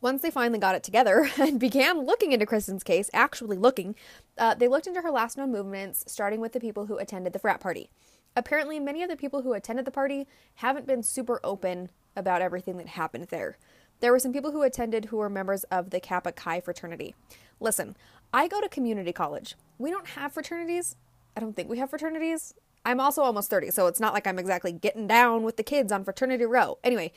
Once 0.00 0.22
they 0.22 0.30
finally 0.30 0.58
got 0.58 0.74
it 0.74 0.82
together 0.82 1.28
and 1.38 1.60
began 1.60 2.06
looking 2.06 2.32
into 2.32 2.46
Kristin's 2.46 2.82
case, 2.82 3.10
actually 3.12 3.56
looking, 3.56 3.94
uh, 4.38 4.54
they 4.54 4.68
looked 4.68 4.86
into 4.86 5.02
her 5.02 5.10
last 5.10 5.36
known 5.36 5.52
movements, 5.52 6.04
starting 6.06 6.40
with 6.40 6.52
the 6.52 6.60
people 6.60 6.86
who 6.86 6.96
attended 6.96 7.32
the 7.32 7.38
frat 7.38 7.60
party. 7.60 7.90
Apparently, 8.36 8.78
many 8.78 9.02
of 9.02 9.08
the 9.08 9.16
people 9.16 9.42
who 9.42 9.52
attended 9.52 9.84
the 9.84 9.90
party 9.90 10.26
haven't 10.54 10.86
been 10.86 11.02
super 11.02 11.40
open 11.42 11.90
about 12.16 12.42
everything 12.42 12.76
that 12.78 12.88
happened 12.88 13.28
there. 13.30 13.56
There 14.00 14.12
were 14.12 14.18
some 14.18 14.32
people 14.32 14.52
who 14.52 14.62
attended 14.62 15.06
who 15.06 15.18
were 15.18 15.28
members 15.28 15.64
of 15.64 15.90
the 15.90 16.00
Kappa 16.00 16.32
Chi 16.32 16.60
fraternity. 16.60 17.14
Listen, 17.60 17.96
I 18.32 18.48
go 18.48 18.60
to 18.60 18.68
community 18.68 19.12
college. 19.12 19.56
We 19.78 19.90
don't 19.90 20.08
have 20.08 20.32
fraternities. 20.32 20.96
I 21.36 21.40
don't 21.40 21.54
think 21.54 21.68
we 21.68 21.78
have 21.78 21.90
fraternities. 21.90 22.54
I'm 22.84 23.00
also 23.00 23.22
almost 23.22 23.50
30, 23.50 23.70
so 23.70 23.86
it's 23.88 24.00
not 24.00 24.14
like 24.14 24.26
I'm 24.26 24.38
exactly 24.38 24.72
getting 24.72 25.06
down 25.06 25.42
with 25.42 25.58
the 25.58 25.62
kids 25.62 25.92
on 25.92 26.04
fraternity 26.04 26.46
row. 26.46 26.78
Anyway, 26.82 27.12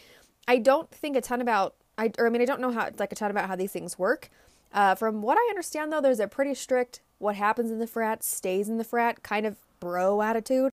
I 0.48 0.58
don't 0.58 0.92
think 0.92 1.16
a 1.16 1.22
ton 1.22 1.40
about 1.40 1.76
I 1.98 2.12
or 2.18 2.28
I 2.28 2.30
mean 2.30 2.42
I 2.42 2.46
don't 2.46 2.60
know 2.60 2.72
how 2.72 2.90
like 2.98 3.12
a 3.12 3.16
ton 3.16 3.32
about 3.32 3.48
how 3.48 3.56
these 3.56 3.72
things 3.72 3.98
work. 3.98 4.30
Uh, 4.74 4.96
from 4.96 5.22
what 5.22 5.38
I 5.38 5.48
understand 5.50 5.94
though, 5.94 6.02
there's 6.02 6.20
a 6.20 6.28
pretty 6.28 6.54
strict 6.54 7.02
what 7.20 7.36
happens 7.36 7.72
in 7.72 7.80
the 7.80 7.88
frat 7.88 8.24
stays 8.24 8.68
in 8.68 8.78
the 8.78 8.84
frat 8.84 9.24
kind 9.24 9.46
of 9.46 9.58
bro 9.80 10.22
attitude. 10.22 10.73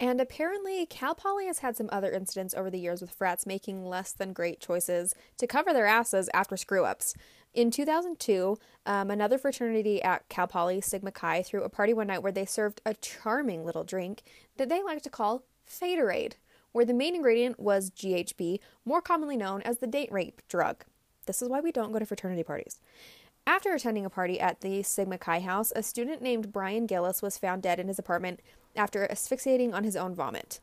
And 0.00 0.18
apparently, 0.18 0.86
Cal 0.86 1.14
Poly 1.14 1.44
has 1.44 1.58
had 1.58 1.76
some 1.76 1.90
other 1.92 2.10
incidents 2.10 2.54
over 2.54 2.70
the 2.70 2.80
years 2.80 3.02
with 3.02 3.10
frats 3.10 3.44
making 3.44 3.84
less 3.84 4.12
than 4.12 4.32
great 4.32 4.58
choices 4.58 5.14
to 5.36 5.46
cover 5.46 5.74
their 5.74 5.84
asses 5.84 6.30
after 6.32 6.56
screw 6.56 6.86
ups. 6.86 7.14
In 7.52 7.70
2002, 7.70 8.56
um, 8.86 9.10
another 9.10 9.36
fraternity 9.36 10.02
at 10.02 10.26
Cal 10.30 10.46
Poly, 10.46 10.80
Sigma 10.80 11.12
Chi, 11.12 11.42
threw 11.42 11.62
a 11.64 11.68
party 11.68 11.92
one 11.92 12.06
night 12.06 12.22
where 12.22 12.32
they 12.32 12.46
served 12.46 12.80
a 12.86 12.94
charming 12.94 13.66
little 13.66 13.84
drink 13.84 14.22
that 14.56 14.70
they 14.70 14.82
like 14.82 15.02
to 15.02 15.10
call 15.10 15.42
Faderade, 15.68 16.34
where 16.72 16.86
the 16.86 16.94
main 16.94 17.14
ingredient 17.14 17.60
was 17.60 17.90
GHB, 17.90 18.58
more 18.86 19.02
commonly 19.02 19.36
known 19.36 19.60
as 19.62 19.78
the 19.78 19.86
date 19.86 20.10
rape 20.10 20.40
drug. 20.48 20.82
This 21.26 21.42
is 21.42 21.48
why 21.50 21.60
we 21.60 21.72
don't 21.72 21.92
go 21.92 21.98
to 21.98 22.06
fraternity 22.06 22.42
parties. 22.42 22.80
After 23.46 23.74
attending 23.74 24.06
a 24.06 24.10
party 24.10 24.40
at 24.40 24.60
the 24.60 24.82
Sigma 24.82 25.18
Chi 25.18 25.40
house, 25.40 25.72
a 25.76 25.82
student 25.82 26.22
named 26.22 26.52
Brian 26.52 26.86
Gillis 26.86 27.20
was 27.20 27.36
found 27.36 27.62
dead 27.62 27.80
in 27.80 27.88
his 27.88 27.98
apartment 27.98 28.40
after 28.76 29.10
asphyxiating 29.10 29.74
on 29.74 29.84
his 29.84 29.96
own 29.96 30.14
vomit. 30.14 30.60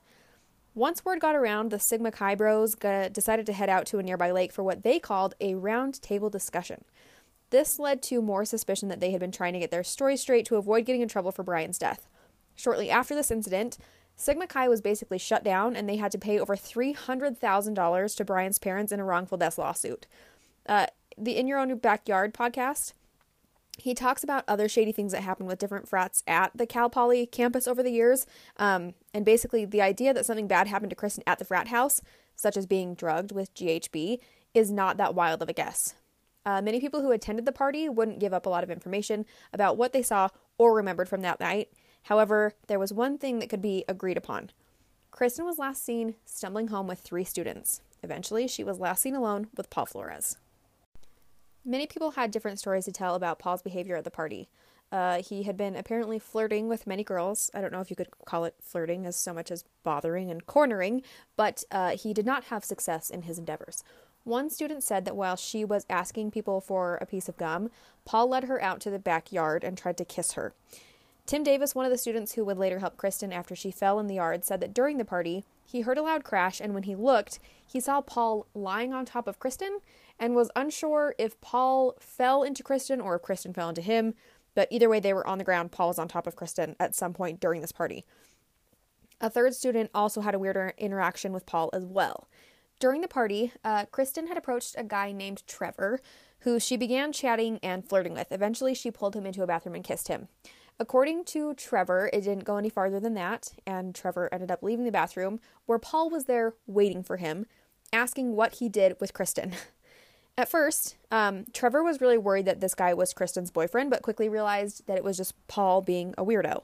Once 0.74 1.04
word 1.04 1.20
got 1.20 1.36
around, 1.36 1.72
the 1.72 1.80
Sigma 1.80 2.12
Chi 2.12 2.36
bros 2.36 2.76
decided 2.76 3.46
to 3.48 3.54
head 3.54 3.70
out 3.70 3.88
to 3.88 3.98
a 3.98 4.04
nearby 4.04 4.30
lake 4.30 4.54
for 4.54 4.62
what 4.62 4.84
they 4.84 5.00
called 5.00 5.34
a 5.42 5.56
round 5.56 6.00
table 6.02 6.30
discussion. 6.30 6.84
This 7.50 7.80
led 7.80 8.04
to 8.04 8.22
more 8.22 8.46
suspicion 8.46 8.90
that 8.90 9.00
they 9.00 9.12
had 9.12 9.20
been 9.20 9.32
trying 9.32 9.54
to 9.54 9.60
get 9.60 9.72
their 9.72 9.84
story 9.84 10.18
straight 10.18 10.46
to 10.46 10.58
avoid 10.58 10.86
getting 10.86 11.02
in 11.02 11.08
trouble 11.08 11.32
for 11.32 11.44
Brian's 11.44 11.80
death. 11.80 12.08
Shortly 12.56 12.90
after 12.90 13.16
this 13.16 13.32
incident, 13.32 13.78
Sigma 14.16 14.48
Chi 14.48 14.68
was 14.68 14.82
basically 14.82 15.18
shut 15.18 15.44
down 15.44 15.76
and 15.76 15.88
they 15.88 15.98
had 15.98 16.12
to 16.12 16.18
pay 16.18 16.40
over 16.40 16.56
$300,000 16.56 18.16
to 18.16 18.26
Brian's 18.26 18.60
parents 18.60 18.92
in 18.92 19.00
a 19.00 19.06
wrongful 19.06 19.38
death 19.38 19.58
lawsuit. 19.58 20.08
Uh, 20.68 20.88
the 21.18 21.38
In 21.38 21.48
Your 21.48 21.60
Own 21.60 21.76
Backyard 21.78 22.34
podcast 22.34 22.94
he 23.78 23.94
talks 23.94 24.24
about 24.24 24.44
other 24.48 24.68
shady 24.68 24.92
things 24.92 25.12
that 25.12 25.22
happened 25.22 25.48
with 25.48 25.60
different 25.60 25.88
frats 25.88 26.24
at 26.28 26.52
the 26.56 26.66
Cal 26.66 26.90
Poly 26.90 27.26
campus 27.26 27.68
over 27.68 27.84
the 27.84 27.92
years. 27.92 28.26
Um, 28.58 28.94
and 29.14 29.24
basically, 29.24 29.66
the 29.66 29.82
idea 29.82 30.14
that 30.14 30.26
something 30.26 30.48
bad 30.48 30.68
happened 30.68 30.90
to 30.90 30.96
Kristin 30.96 31.22
at 31.28 31.40
the 31.40 31.46
frat 31.46 31.68
house, 31.68 32.02
such 32.36 32.58
as 32.58 32.66
being 32.66 32.96
drugged 32.96 33.32
with 33.32 33.54
GHB, 33.54 34.20
is 34.54 34.72
not 34.72 34.98
that 34.98 35.16
wild 35.16 35.42
of 35.42 35.50
a 35.50 35.54
guess. 35.54 35.94
Uh, 36.46 36.62
many 36.62 36.80
people 36.80 37.02
who 37.02 37.12
attended 37.12 37.46
the 37.46 37.52
party 37.52 37.90
wouldn't 37.90 38.20
give 38.20 38.34
up 38.34 38.46
a 38.46 38.50
lot 38.50 38.64
of 38.64 38.72
information 38.72 39.26
about 39.54 39.78
what 39.78 39.94
they 39.94 40.02
saw 40.02 40.30
or 40.58 40.76
remembered 40.76 41.10
from 41.10 41.22
that 41.22 41.40
night. 41.40 41.70
However, 42.04 42.54
there 42.68 42.80
was 42.80 42.94
one 42.94 43.18
thing 43.18 43.40
that 43.40 43.50
could 43.50 43.62
be 43.62 43.84
agreed 43.88 44.18
upon. 44.18 44.52
Kristin 45.12 45.46
was 45.46 45.58
last 45.58 45.84
seen 45.84 46.16
stumbling 46.26 46.70
home 46.70 46.88
with 46.88 47.00
three 47.00 47.26
students. 47.26 47.82
Eventually, 48.02 48.48
she 48.48 48.64
was 48.64 48.80
last 48.80 49.02
seen 49.02 49.16
alone 49.16 49.48
with 49.58 49.70
Paul 49.70 49.86
Flores. 49.88 50.38
Many 51.68 51.86
people 51.86 52.12
had 52.12 52.32
different 52.32 52.60
stories 52.60 52.86
to 52.86 52.94
tell 52.94 53.14
about 53.14 53.40
Paul's 53.40 53.62
behavior 53.62 53.98
at 53.98 54.06
the 54.06 54.10
party. 54.10 54.48
Uh, 54.90 55.22
he 55.22 55.44
had 55.44 55.58
been 55.58 55.76
apparently 55.76 56.18
flirting 56.18 56.70
with 56.70 56.88
many 56.88 57.04
girls. 57.04 57.52
I 57.54 57.60
don't 57.60 57.74
know 57.74 57.82
if 57.82 57.90
you 57.90 57.96
could 57.98 58.08
call 58.24 58.46
it 58.46 58.56
flirting 58.62 59.06
as 59.06 59.18
so 59.18 59.34
much 59.34 59.52
as 59.52 59.66
bothering 59.84 60.32
and 60.32 60.46
cornering, 60.46 61.02
but 61.36 61.66
uh, 61.70 61.98
he 61.98 62.14
did 62.14 62.26
not 62.26 62.46
have 62.46 62.64
success 62.64 63.10
in 63.10 63.24
his 63.24 63.38
endeavors. 63.38 63.84
One 64.24 64.50
student 64.50 64.82
said 64.82 65.04
that 65.04 65.18
while 65.18 65.36
she 65.36 65.66
was 65.66 65.86
asking 65.90 66.32
people 66.32 66.62
for 66.62 66.96
a 67.02 67.06
piece 67.06 67.28
of 67.28 67.36
gum, 67.36 67.70
Paul 68.06 68.30
led 68.30 68.46
her 68.46 68.62
out 68.62 68.80
to 68.82 68.90
the 68.90 68.98
backyard 68.98 69.66
and 69.66 69.78
tried 69.78 69.98
to 69.98 70.06
kiss 70.06 70.34
her. 70.34 70.54
Tim 71.26 71.44
Davis, 71.44 71.76
one 71.76 71.84
of 71.84 71.92
the 71.92 71.98
students 71.98 72.36
who 72.36 72.46
would 72.46 72.58
later 72.58 72.80
help 72.80 72.96
Kristin 72.96 73.34
after 73.34 73.58
she 73.58 73.72
fell 73.72 74.00
in 74.00 74.08
the 74.08 74.16
yard, 74.16 74.46
said 74.46 74.62
that 74.62 74.74
during 74.74 75.00
the 75.00 75.04
party, 75.04 75.44
he 75.68 75.82
heard 75.82 75.98
a 75.98 76.02
loud 76.02 76.24
crash, 76.24 76.62
and 76.62 76.74
when 76.74 76.84
he 76.84 76.96
looked, 76.96 77.40
he 77.68 77.82
saw 77.82 78.00
Paul 78.00 78.48
lying 78.54 78.94
on 78.94 79.04
top 79.04 79.28
of 79.28 79.40
Kristin 79.40 79.80
and 80.18 80.34
was 80.34 80.50
unsure 80.56 81.14
if 81.20 81.40
Paul 81.42 81.96
fell 82.00 82.42
into 82.42 82.64
Kristin 82.64 83.04
or 83.04 83.16
if 83.18 83.22
Kristin 83.22 83.54
fell 83.54 83.68
into 83.68 83.82
him. 83.82 84.14
But 84.56 84.70
either 84.72 84.88
way, 84.88 85.02
they 85.02 85.14
were 85.14 85.28
on 85.28 85.38
the 85.38 85.44
ground. 85.44 85.74
Paul 85.74 85.90
was 85.90 86.00
on 86.00 86.08
top 86.08 86.26
of 86.26 86.38
Kristin 86.38 86.76
at 86.80 86.96
some 86.96 87.14
point 87.14 87.42
during 87.42 87.60
this 87.60 87.74
party. 87.74 88.06
A 89.20 89.30
third 89.30 89.54
student 89.56 89.92
also 89.94 90.22
had 90.22 90.34
a 90.34 90.40
weirder 90.40 90.74
interaction 90.78 91.34
with 91.34 91.46
Paul 91.46 91.70
as 91.74 91.86
well. 91.86 92.30
During 92.80 93.02
the 93.02 93.08
party, 93.10 93.52
uh, 93.66 93.88
Kristin 93.88 94.30
had 94.30 94.38
approached 94.38 94.76
a 94.78 94.84
guy 94.86 95.12
named 95.12 95.44
Trevor, 95.48 96.00
who 96.40 96.62
she 96.62 96.78
began 96.78 97.12
chatting 97.12 97.60
and 97.62 97.84
flirting 97.84 98.14
with. 98.14 98.32
Eventually, 98.32 98.74
she 98.74 98.90
pulled 98.90 99.16
him 99.16 99.26
into 99.26 99.44
a 99.44 99.48
bathroom 99.48 99.76
and 99.76 99.84
kissed 99.84 100.08
him. 100.08 100.30
According 100.80 101.26
to 101.26 101.56
Trevor, 101.56 102.10
it 102.14 102.22
didn't 102.22 102.44
go 102.44 102.58
any 102.58 102.70
farther 102.70 103.00
than 103.00 103.16
that, 103.16 103.54
and 103.66 103.96
Trevor 103.96 104.30
ended 104.32 104.52
up 104.52 104.62
leaving 104.62 104.86
the 104.86 104.92
bathroom, 104.92 105.40
where 105.66 105.80
Paul 105.80 106.10
was 106.10 106.26
there 106.26 106.54
waiting 106.68 107.04
for 107.04 107.18
him, 107.18 107.48
asking 107.92 108.36
what 108.36 108.56
he 108.56 108.70
did 108.70 108.96
with 109.00 109.14
Kristin. 109.14 109.54
At 110.38 110.50
first, 110.50 110.96
um, 111.10 111.46
Trevor 111.52 111.84
was 111.84 112.00
really 112.00 112.18
worried 112.18 112.46
that 112.46 112.62
this 112.62 112.76
guy 112.76 112.94
was 112.94 113.12
Kristin's 113.12 113.50
boyfriend, 113.50 113.90
but 113.90 114.04
quickly 114.04 114.30
realized 114.30 114.86
that 114.86 114.98
it 114.98 115.04
was 115.04 115.18
just 115.18 115.34
Paul 115.48 115.82
being 115.82 116.14
a 116.16 116.24
weirdo. 116.24 116.62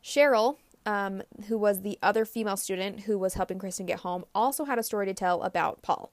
Cheryl, 0.00 0.58
um, 0.84 1.22
who 1.48 1.58
was 1.58 1.82
the 1.82 1.98
other 2.00 2.24
female 2.24 2.56
student 2.56 3.00
who 3.00 3.18
was 3.18 3.34
helping 3.34 3.58
Kristin 3.58 3.86
get 3.86 4.00
home, 4.00 4.24
also 4.32 4.64
had 4.64 4.78
a 4.78 4.84
story 4.84 5.06
to 5.06 5.14
tell 5.14 5.42
about 5.42 5.82
Paul. 5.82 6.12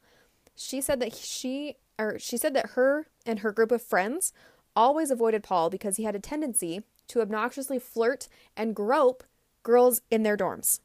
She 0.55 0.81
said 0.81 0.99
that 1.01 1.13
she, 1.13 1.75
or 1.99 2.17
she 2.17 2.35
said 2.35 2.55
that 2.55 2.71
her 2.71 3.05
and 3.27 3.39
her 3.39 3.51
group 3.51 3.71
of 3.71 3.83
friends 3.83 4.33
always 4.75 5.11
avoided 5.11 5.43
Paul 5.43 5.69
because 5.69 5.97
he 5.97 6.05
had 6.05 6.15
a 6.15 6.19
tendency 6.19 6.81
to 7.07 7.21
obnoxiously 7.21 7.79
flirt 7.79 8.27
and 8.55 8.75
grope 8.75 9.23
girls 9.63 10.01
in 10.11 10.23
their 10.23 10.37
dorms. 10.37 10.79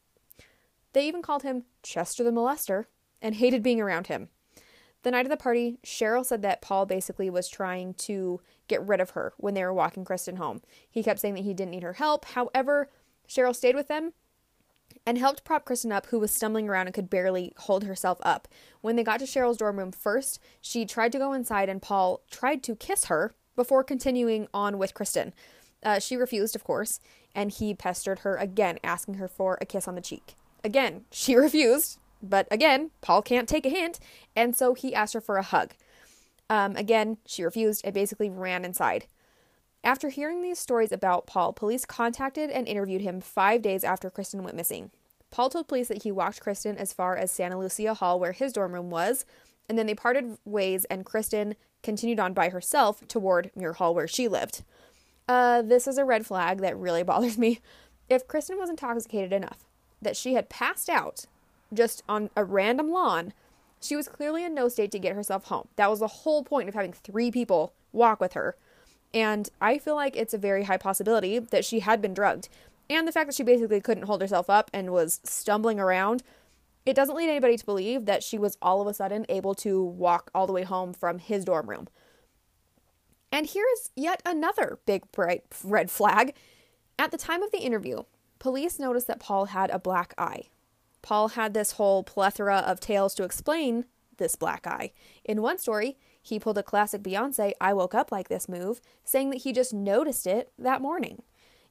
They 0.92 1.06
even 1.06 1.22
called 1.22 1.42
him 1.42 1.64
Chester 1.82 2.24
the 2.24 2.30
Molester 2.30 2.84
and 3.20 3.34
hated 3.34 3.62
being 3.62 3.80
around 3.80 4.06
him. 4.06 4.28
The 5.02 5.12
night 5.12 5.26
of 5.26 5.30
the 5.30 5.36
party, 5.36 5.78
Cheryl 5.84 6.26
said 6.26 6.42
that 6.42 6.60
Paul 6.60 6.86
basically 6.86 7.30
was 7.30 7.48
trying 7.48 7.94
to 7.94 8.40
get 8.66 8.86
rid 8.86 9.00
of 9.00 9.10
her 9.10 9.32
when 9.36 9.54
they 9.54 9.62
were 9.62 9.72
walking 9.72 10.04
Kristin 10.04 10.38
home. 10.38 10.60
He 10.90 11.02
kept 11.02 11.20
saying 11.20 11.34
that 11.34 11.44
he 11.44 11.54
didn't 11.54 11.70
need 11.70 11.84
her 11.84 11.94
help. 11.94 12.24
However, 12.24 12.88
Cheryl 13.28 13.54
stayed 13.54 13.76
with 13.76 13.88
them 13.88 14.12
and 15.06 15.16
helped 15.16 15.44
prop 15.44 15.64
Kristin 15.64 15.92
up, 15.92 16.06
who 16.06 16.18
was 16.18 16.32
stumbling 16.32 16.68
around 16.68 16.86
and 16.86 16.94
could 16.94 17.08
barely 17.08 17.52
hold 17.58 17.84
herself 17.84 18.18
up. 18.22 18.48
When 18.80 18.96
they 18.96 19.04
got 19.04 19.20
to 19.20 19.26
Cheryl's 19.26 19.58
dorm 19.58 19.78
room 19.78 19.92
first, 19.92 20.40
she 20.60 20.84
tried 20.84 21.12
to 21.12 21.18
go 21.18 21.32
inside 21.32 21.68
and 21.68 21.80
Paul 21.80 22.22
tried 22.30 22.62
to 22.64 22.74
kiss 22.74 23.04
her 23.04 23.34
before 23.54 23.84
continuing 23.84 24.48
on 24.52 24.78
with 24.78 24.94
Kristin. 24.94 25.32
Uh, 25.82 25.98
she 25.98 26.16
refused, 26.16 26.56
of 26.56 26.64
course, 26.64 27.00
and 27.34 27.50
he 27.50 27.74
pestered 27.74 28.20
her 28.20 28.36
again, 28.36 28.78
asking 28.82 29.14
her 29.14 29.28
for 29.28 29.58
a 29.60 29.66
kiss 29.66 29.86
on 29.86 29.94
the 29.94 30.00
cheek. 30.00 30.34
Again, 30.64 31.04
she 31.10 31.34
refused, 31.36 31.98
but 32.22 32.48
again, 32.50 32.90
Paul 33.00 33.22
can't 33.22 33.48
take 33.48 33.66
a 33.66 33.70
hint, 33.70 34.00
and 34.34 34.56
so 34.56 34.74
he 34.74 34.94
asked 34.94 35.14
her 35.14 35.20
for 35.20 35.36
a 35.36 35.42
hug. 35.42 35.72
Um, 36.50 36.76
again, 36.76 37.18
she 37.26 37.44
refused 37.44 37.82
and 37.84 37.94
basically 37.94 38.30
ran 38.30 38.64
inside. 38.64 39.06
After 39.84 40.08
hearing 40.08 40.42
these 40.42 40.58
stories 40.58 40.92
about 40.92 41.26
Paul, 41.26 41.52
police 41.52 41.84
contacted 41.84 42.50
and 42.50 42.66
interviewed 42.66 43.02
him 43.02 43.20
five 43.20 43.62
days 43.62 43.84
after 43.84 44.10
Kristin 44.10 44.42
went 44.42 44.56
missing. 44.56 44.90
Paul 45.30 45.50
told 45.50 45.68
police 45.68 45.88
that 45.88 46.02
he 46.02 46.10
walked 46.10 46.42
Kristin 46.42 46.76
as 46.76 46.92
far 46.92 47.16
as 47.16 47.30
Santa 47.30 47.58
Lucia 47.58 47.94
Hall, 47.94 48.18
where 48.18 48.32
his 48.32 48.52
dorm 48.52 48.72
room 48.72 48.90
was, 48.90 49.24
and 49.68 49.78
then 49.78 49.86
they 49.86 49.94
parted 49.94 50.38
ways, 50.44 50.84
and 50.86 51.04
Kristin 51.04 51.54
continued 51.82 52.18
on 52.18 52.32
by 52.32 52.48
herself 52.48 53.06
toward 53.06 53.50
Muir 53.54 53.74
Hall, 53.74 53.94
where 53.94 54.08
she 54.08 54.26
lived. 54.26 54.62
Uh, 55.28 55.62
this 55.62 55.86
is 55.86 55.98
a 55.98 56.04
red 56.04 56.26
flag 56.26 56.58
that 56.58 56.76
really 56.76 57.02
bothers 57.04 57.38
me. 57.38 57.60
If 58.08 58.26
Kristin 58.26 58.58
was 58.58 58.70
intoxicated 58.70 59.32
enough 59.32 59.58
that 60.00 60.16
she 60.16 60.34
had 60.34 60.48
passed 60.48 60.88
out 60.88 61.26
just 61.72 62.02
on 62.08 62.30
a 62.34 62.44
random 62.44 62.90
lawn, 62.90 63.34
she 63.80 63.94
was 63.94 64.08
clearly 64.08 64.44
in 64.44 64.54
no 64.54 64.68
state 64.68 64.90
to 64.92 64.98
get 64.98 65.14
herself 65.14 65.44
home. 65.44 65.68
That 65.76 65.90
was 65.90 66.00
the 66.00 66.08
whole 66.08 66.42
point 66.42 66.68
of 66.68 66.74
having 66.74 66.92
three 66.92 67.30
people 67.30 67.74
walk 67.92 68.20
with 68.20 68.32
her. 68.32 68.56
And 69.14 69.48
I 69.60 69.78
feel 69.78 69.94
like 69.94 70.16
it's 70.16 70.34
a 70.34 70.38
very 70.38 70.64
high 70.64 70.76
possibility 70.76 71.38
that 71.38 71.64
she 71.64 71.80
had 71.80 72.02
been 72.02 72.14
drugged. 72.14 72.48
And 72.90 73.06
the 73.06 73.12
fact 73.12 73.26
that 73.26 73.36
she 73.36 73.42
basically 73.42 73.80
couldn't 73.80 74.04
hold 74.04 74.20
herself 74.20 74.48
up 74.48 74.70
and 74.72 74.92
was 74.92 75.20
stumbling 75.24 75.78
around, 75.78 76.22
it 76.86 76.94
doesn't 76.94 77.16
lead 77.16 77.28
anybody 77.28 77.56
to 77.56 77.66
believe 77.66 78.06
that 78.06 78.22
she 78.22 78.38
was 78.38 78.56
all 78.62 78.80
of 78.80 78.86
a 78.86 78.94
sudden 78.94 79.26
able 79.28 79.54
to 79.56 79.82
walk 79.82 80.30
all 80.34 80.46
the 80.46 80.52
way 80.52 80.62
home 80.62 80.92
from 80.94 81.18
his 81.18 81.44
dorm 81.44 81.68
room. 81.68 81.88
And 83.30 83.46
here 83.46 83.66
is 83.74 83.90
yet 83.94 84.22
another 84.24 84.78
big 84.86 85.10
bright 85.12 85.44
red 85.62 85.90
flag. 85.90 86.34
At 86.98 87.10
the 87.10 87.18
time 87.18 87.42
of 87.42 87.50
the 87.52 87.58
interview, 87.58 88.04
police 88.38 88.78
noticed 88.78 89.06
that 89.06 89.20
Paul 89.20 89.46
had 89.46 89.70
a 89.70 89.78
black 89.78 90.14
eye, 90.16 90.48
Paul 91.02 91.28
had 91.28 91.54
this 91.54 91.72
whole 91.72 92.02
plethora 92.02 92.58
of 92.58 92.80
tales 92.80 93.14
to 93.14 93.24
explain 93.24 93.86
this 94.16 94.36
black 94.36 94.66
eye. 94.66 94.92
In 95.24 95.42
one 95.42 95.58
story, 95.58 95.96
he 96.20 96.38
pulled 96.38 96.58
a 96.58 96.62
classic 96.62 97.02
Beyonce 97.02 97.52
I 97.60 97.72
woke 97.72 97.94
up 97.94 98.10
like 98.10 98.28
this 98.28 98.48
move, 98.48 98.80
saying 99.04 99.30
that 99.30 99.42
he 99.42 99.52
just 99.52 99.72
noticed 99.72 100.26
it 100.26 100.52
that 100.58 100.82
morning. 100.82 101.22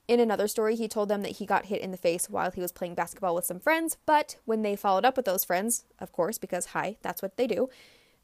In 0.07 0.21
another 0.21 0.47
story, 0.47 0.75
he 0.75 0.87
told 0.87 1.09
them 1.09 1.21
that 1.23 1.37
he 1.37 1.45
got 1.45 1.65
hit 1.65 1.81
in 1.81 1.91
the 1.91 1.97
face 1.97 2.29
while 2.29 2.49
he 2.49 2.61
was 2.61 2.71
playing 2.71 2.95
basketball 2.95 3.35
with 3.35 3.45
some 3.45 3.59
friends, 3.59 3.97
but 4.05 4.37
when 4.45 4.61
they 4.61 4.77
followed 4.77 5.03
up 5.03 5.17
with 5.17 5.25
those 5.25 5.43
friends, 5.43 5.83
of 5.99 6.13
course, 6.13 6.37
because 6.37 6.67
hi, 6.67 6.95
that's 7.01 7.21
what 7.21 7.35
they 7.35 7.45
do, 7.45 7.69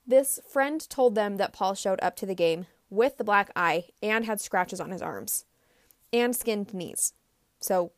this 0.07 0.39
friend 0.49 0.89
told 0.89 1.15
them 1.15 1.35
that 1.37 1.53
Paul 1.53 1.75
showed 1.75 1.99
up 2.01 2.15
to 2.17 2.25
the 2.25 2.35
game 2.35 2.67
with 2.93 3.17
the 3.17 3.23
black 3.23 3.51
eye 3.55 3.85
and 4.01 4.25
had 4.25 4.39
scratches 4.39 4.79
on 4.79 4.91
his 4.91 5.01
arms 5.01 5.45
and 6.11 6.35
skinned 6.35 6.73
knees. 6.73 7.13
So, 7.59 7.91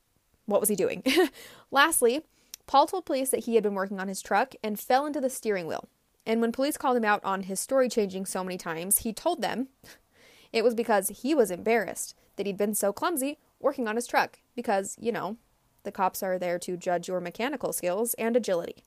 what 0.46 0.60
was 0.60 0.70
he 0.70 0.76
doing? 0.76 1.04
Lastly, 1.72 2.22
Paul 2.68 2.88
told 2.88 3.06
police 3.06 3.30
that 3.30 3.46
he 3.46 3.56
had 3.56 3.64
been 3.64 3.74
working 3.74 4.00
on 4.00 4.08
his 4.08 4.22
truck 4.22 4.56
and 4.64 4.80
fell 4.80 5.06
into 5.06 5.22
the 5.22 5.30
steering 5.30 5.68
wheel. 5.68 5.88
And 6.26 6.42
when 6.42 6.52
police 6.52 6.78
called 6.78 6.98
him 6.98 7.06
out 7.06 7.24
on 7.24 7.44
his 7.44 7.60
story 7.60 7.90
changing 7.90 8.26
so 8.26 8.44
many 8.44 8.58
times, 8.58 9.00
he 9.00 9.14
told 9.14 9.42
them 9.42 9.68
it 10.54 10.64
was 10.64 10.74
because 10.74 11.10
he 11.10 11.36
was 11.36 11.52
embarrassed 11.52 12.16
that 12.36 12.46
he'd 12.46 12.58
been 12.58 12.74
so 12.74 12.92
clumsy 12.92 13.38
working 13.60 13.88
on 13.88 13.96
his 13.96 14.08
truck, 14.08 14.40
because, 14.56 14.96
you 15.00 15.12
know, 15.12 15.38
the 15.84 15.92
cops 15.92 16.22
are 16.22 16.38
there 16.38 16.60
to 16.60 16.78
judge 16.78 17.08
your 17.08 17.20
mechanical 17.20 17.72
skills 17.72 18.14
and 18.16 18.36
agility. 18.36 18.84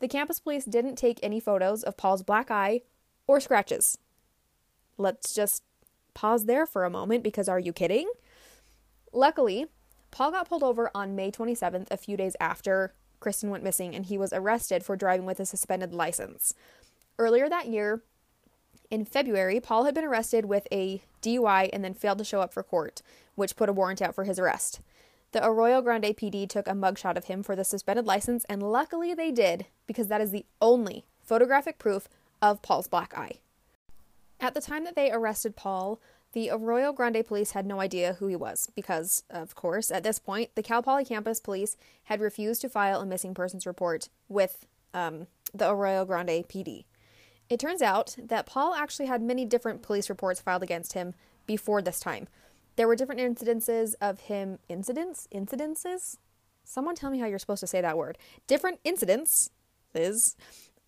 The 0.00 0.08
campus 0.08 0.40
police 0.40 0.64
didn't 0.64 0.96
take 0.96 1.20
any 1.22 1.38
photos 1.38 1.82
of 1.82 1.96
Paul's 1.96 2.22
black 2.22 2.50
eye 2.50 2.82
or 3.26 3.40
scratches. 3.40 3.98
Let's 4.98 5.34
just 5.34 5.62
pause 6.14 6.44
there 6.44 6.66
for 6.66 6.84
a 6.84 6.90
moment 6.90 7.22
because 7.22 7.48
are 7.48 7.58
you 7.58 7.72
kidding? 7.72 8.10
Luckily, 9.12 9.66
Paul 10.10 10.30
got 10.30 10.48
pulled 10.48 10.62
over 10.62 10.90
on 10.94 11.16
May 11.16 11.30
27th, 11.30 11.88
a 11.90 11.96
few 11.96 12.16
days 12.16 12.36
after 12.40 12.94
Kristin 13.20 13.48
went 13.48 13.64
missing, 13.64 13.94
and 13.94 14.06
he 14.06 14.18
was 14.18 14.32
arrested 14.32 14.84
for 14.84 14.96
driving 14.96 15.26
with 15.26 15.40
a 15.40 15.46
suspended 15.46 15.94
license. 15.94 16.54
Earlier 17.18 17.48
that 17.48 17.68
year, 17.68 18.02
in 18.90 19.06
February, 19.06 19.58
Paul 19.58 19.84
had 19.84 19.94
been 19.94 20.04
arrested 20.04 20.44
with 20.44 20.66
a 20.70 21.02
DUI 21.22 21.70
and 21.72 21.82
then 21.82 21.94
failed 21.94 22.18
to 22.18 22.24
show 22.24 22.40
up 22.40 22.52
for 22.52 22.62
court, 22.62 23.00
which 23.34 23.56
put 23.56 23.70
a 23.70 23.72
warrant 23.72 24.02
out 24.02 24.14
for 24.14 24.24
his 24.24 24.38
arrest. 24.38 24.80
The 25.32 25.42
Arroyo 25.42 25.80
Grande 25.80 26.14
PD 26.14 26.46
took 26.46 26.68
a 26.68 26.72
mugshot 26.72 27.16
of 27.16 27.24
him 27.24 27.42
for 27.42 27.56
the 27.56 27.64
suspended 27.64 28.06
license, 28.06 28.44
and 28.50 28.62
luckily 28.62 29.14
they 29.14 29.30
did, 29.30 29.64
because 29.86 30.08
that 30.08 30.20
is 30.20 30.30
the 30.30 30.44
only 30.60 31.06
photographic 31.22 31.78
proof 31.78 32.06
of 32.42 32.60
Paul's 32.60 32.88
black 32.88 33.16
eye. 33.16 33.38
At 34.42 34.54
the 34.54 34.60
time 34.60 34.82
that 34.84 34.96
they 34.96 35.12
arrested 35.12 35.54
Paul, 35.54 36.00
the 36.32 36.50
Arroyo 36.50 36.92
Grande 36.92 37.24
police 37.24 37.52
had 37.52 37.64
no 37.64 37.80
idea 37.80 38.14
who 38.14 38.26
he 38.26 38.34
was 38.34 38.68
because, 38.74 39.22
of 39.30 39.54
course, 39.54 39.92
at 39.92 40.02
this 40.02 40.18
point, 40.18 40.50
the 40.56 40.64
Cal 40.64 40.82
Poly 40.82 41.04
campus 41.04 41.38
police 41.38 41.76
had 42.04 42.20
refused 42.20 42.60
to 42.62 42.68
file 42.68 43.00
a 43.00 43.06
missing 43.06 43.34
persons 43.34 43.66
report 43.66 44.08
with 44.28 44.66
um, 44.92 45.28
the 45.54 45.70
Arroyo 45.70 46.04
Grande 46.04 46.48
PD. 46.48 46.86
It 47.48 47.60
turns 47.60 47.82
out 47.82 48.16
that 48.18 48.46
Paul 48.46 48.74
actually 48.74 49.06
had 49.06 49.22
many 49.22 49.44
different 49.44 49.80
police 49.80 50.10
reports 50.10 50.40
filed 50.40 50.64
against 50.64 50.94
him 50.94 51.14
before 51.46 51.80
this 51.80 52.00
time. 52.00 52.26
There 52.74 52.88
were 52.88 52.96
different 52.96 53.20
incidences 53.20 53.94
of 54.00 54.22
him. 54.22 54.58
Incidents? 54.68 55.28
Incidences? 55.32 56.16
Someone 56.64 56.96
tell 56.96 57.10
me 57.10 57.20
how 57.20 57.26
you're 57.26 57.38
supposed 57.38 57.60
to 57.60 57.66
say 57.68 57.80
that 57.80 57.98
word. 57.98 58.18
Different 58.48 58.80
incidents 58.82 59.50
is 59.94 60.34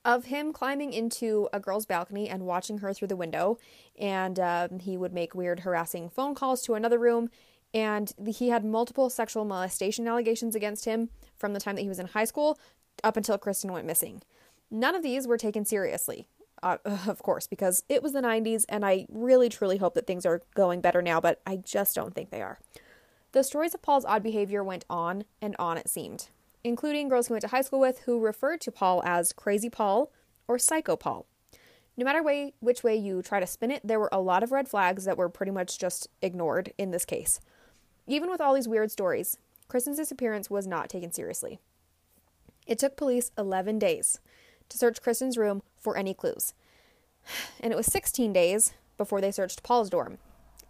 of 0.05 0.27
him 0.27 0.53
climbing 0.53 0.93
into 0.93 1.49
a 1.53 1.61
girl's 1.61 1.87
balcony 1.87 2.29
and 2.29 2.45
watching 2.45 2.79
her 2.79 2.93
through 2.93 3.09
the 3.09 3.17
window. 3.17 3.59
And 3.99 4.39
um, 4.39 4.79
he 4.81 4.97
would 4.97 5.13
make 5.13 5.35
weird, 5.35 5.61
harassing 5.61 6.11
phone 6.11 6.35
calls 6.35 6.63
to 6.63 6.75
another 6.75 6.99
room. 6.99 7.31
And 7.73 8.13
he 8.27 8.51
had 8.51 8.65
multiple 8.65 9.11
sexual 9.11 9.45
molestation 9.45 10.07
allegations 10.07 10.55
against 10.55 10.85
him 10.85 11.09
from 11.37 11.55
the 11.55 11.61
time 11.61 11.77
that 11.77 11.83
he 11.83 11.89
was 11.89 11.99
in 11.99 12.09
high 12.09 12.25
school 12.25 12.59
up 13.03 13.17
until 13.17 13.39
Kristin 13.39 13.73
went 13.73 13.87
missing. 13.87 14.23
None 14.71 14.95
of 14.95 15.03
these 15.03 15.27
were 15.27 15.39
taken 15.39 15.65
seriously, 15.65 16.27
uh, 16.63 16.79
of 16.85 17.23
course, 17.23 17.47
because 17.47 17.83
it 17.89 18.03
was 18.03 18.13
the 18.13 18.21
90s, 18.21 18.65
and 18.69 18.85
I 18.85 19.07
really 19.09 19.49
truly 19.49 19.79
hope 19.79 19.95
that 19.95 20.07
things 20.07 20.25
are 20.25 20.43
going 20.55 20.81
better 20.81 21.03
now, 21.03 21.21
but 21.21 21.41
I 21.47 21.57
just 21.57 21.95
don't 21.95 22.15
think 22.15 22.31
they 22.31 22.43
are. 22.43 22.59
The 23.33 23.43
stories 23.43 23.75
of 23.75 23.83
Paul's 23.83 24.05
odd 24.05 24.23
behavior 24.23 24.63
went 24.63 24.85
on 24.89 25.25
and 25.43 25.57
on, 25.59 25.77
it 25.77 25.89
seemed 25.89 26.29
including 26.65 27.09
girls 27.09 27.29
he 27.29 27.33
went 27.33 27.43
to 27.43 27.49
high 27.49 27.61
school 27.61 27.79
with 27.79 28.01
who 28.01 28.19
referred 28.19 28.61
to 28.63 28.73
Paul 28.73 29.03
as 29.05 29.33
Crazy 29.33 29.69
Paul 29.69 30.11
or 30.49 30.59
Psycho 30.59 30.97
Paul. 30.97 31.27
No 31.97 32.05
matter 32.05 32.23
way, 32.23 32.55
which 32.59 32.83
way 32.83 32.97
you 32.97 33.23
try 33.23 33.39
to 33.39 33.47
spin 33.47 33.71
it, 33.71 33.83
there 33.85 34.01
were 34.01 34.09
a 34.11 34.21
lot 34.21 34.43
of 34.43 34.51
red 34.51 34.69
flags 34.69 35.05
that 35.05 35.17
were 35.17 35.29
pretty 35.29 35.53
much 35.53 35.79
just 35.79 36.09
ignored 36.21 36.73
in 36.77 36.91
this 36.91 37.05
case. 37.05 37.39
Even 38.07 38.29
with 38.29 38.41
all 38.41 38.55
these 38.55 38.67
weird 38.67 38.91
stories, 38.91 39.39
Kristin's 39.69 39.99
disappearance 39.99 40.51
was 40.51 40.67
not 40.67 40.89
taken 40.89 41.13
seriously. 41.13 41.61
It 42.67 42.79
took 42.79 42.97
police 42.97 43.31
11 43.39 43.79
days 43.79 44.19
to 44.69 44.79
search 44.79 45.03
Kristin's 45.03 45.39
room 45.39 45.63
for 45.79 45.97
any 45.97 46.15
clues. 46.15 46.55
And 47.61 47.73
it 47.73 47.77
was 47.77 47.87
16 47.87 48.33
days 48.33 48.75
before 48.99 49.21
they 49.21 49.31
searched 49.31 49.63
Paul's 49.63 49.89
dorm. 49.89 50.19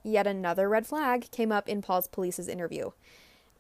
Yet 0.05 0.27
another 0.27 0.69
red 0.69 0.87
flag 0.87 1.31
came 1.31 1.51
up 1.51 1.69
in 1.69 1.83
Paul's 1.83 2.07
police's 2.07 2.47
interview. 2.47 2.91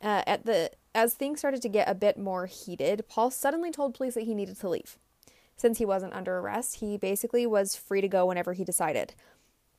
Uh, 0.02 0.22
at 0.26 0.44
the 0.44 0.70
as 0.94 1.14
things 1.14 1.40
started 1.40 1.60
to 1.62 1.68
get 1.68 1.88
a 1.88 1.94
bit 1.94 2.18
more 2.18 2.46
heated, 2.46 3.04
Paul 3.08 3.30
suddenly 3.30 3.70
told 3.70 3.94
police 3.94 4.14
that 4.14 4.24
he 4.24 4.34
needed 4.34 4.58
to 4.60 4.68
leave. 4.68 4.96
Since 5.56 5.78
he 5.78 5.84
wasn't 5.84 6.14
under 6.14 6.38
arrest, 6.38 6.76
he 6.76 6.96
basically 6.96 7.46
was 7.46 7.76
free 7.76 8.00
to 8.00 8.08
go 8.08 8.26
whenever 8.26 8.52
he 8.52 8.64
decided. 8.64 9.14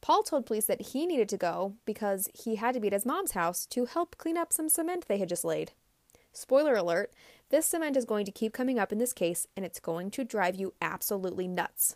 Paul 0.02 0.24
told 0.24 0.46
police 0.46 0.66
that 0.66 0.82
he 0.82 1.06
needed 1.06 1.30
to 1.30 1.38
go 1.38 1.76
because 1.86 2.30
he 2.34 2.56
had 2.56 2.74
to 2.74 2.80
be 2.80 2.88
at 2.88 2.94
his 2.94 3.06
mom's 3.06 3.32
house 3.32 3.66
to 3.68 3.86
help 3.86 4.18
clean 4.18 4.38
up 4.38 4.54
some 4.54 4.70
cement 4.70 5.06
they 5.08 5.18
had 5.18 5.30
just 5.30 5.44
laid. 5.44 5.72
Spoiler 6.32 6.76
alert 6.76 7.12
this 7.50 7.66
cement 7.66 7.96
is 7.96 8.06
going 8.06 8.26
to 8.26 8.32
keep 8.32 8.54
coming 8.54 8.80
up 8.80 8.92
in 8.92 8.98
this 8.98 9.14
case, 9.14 9.48
and 9.56 9.66
it's 9.66 9.80
going 9.80 10.10
to 10.12 10.24
drive 10.24 10.56
you 10.56 10.74
absolutely 10.82 11.48
nuts. 11.48 11.96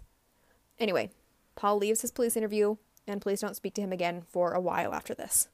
Anyway, 0.77 1.09
Paul 1.55 1.77
leaves 1.77 2.01
his 2.01 2.11
police 2.11 2.37
interview, 2.37 2.77
and 3.07 3.21
police 3.21 3.41
don't 3.41 3.55
speak 3.55 3.73
to 3.73 3.81
him 3.81 3.91
again 3.91 4.21
for 4.21 4.53
a 4.53 4.61
while 4.61 4.93
after 4.93 5.15
this. 5.15 5.49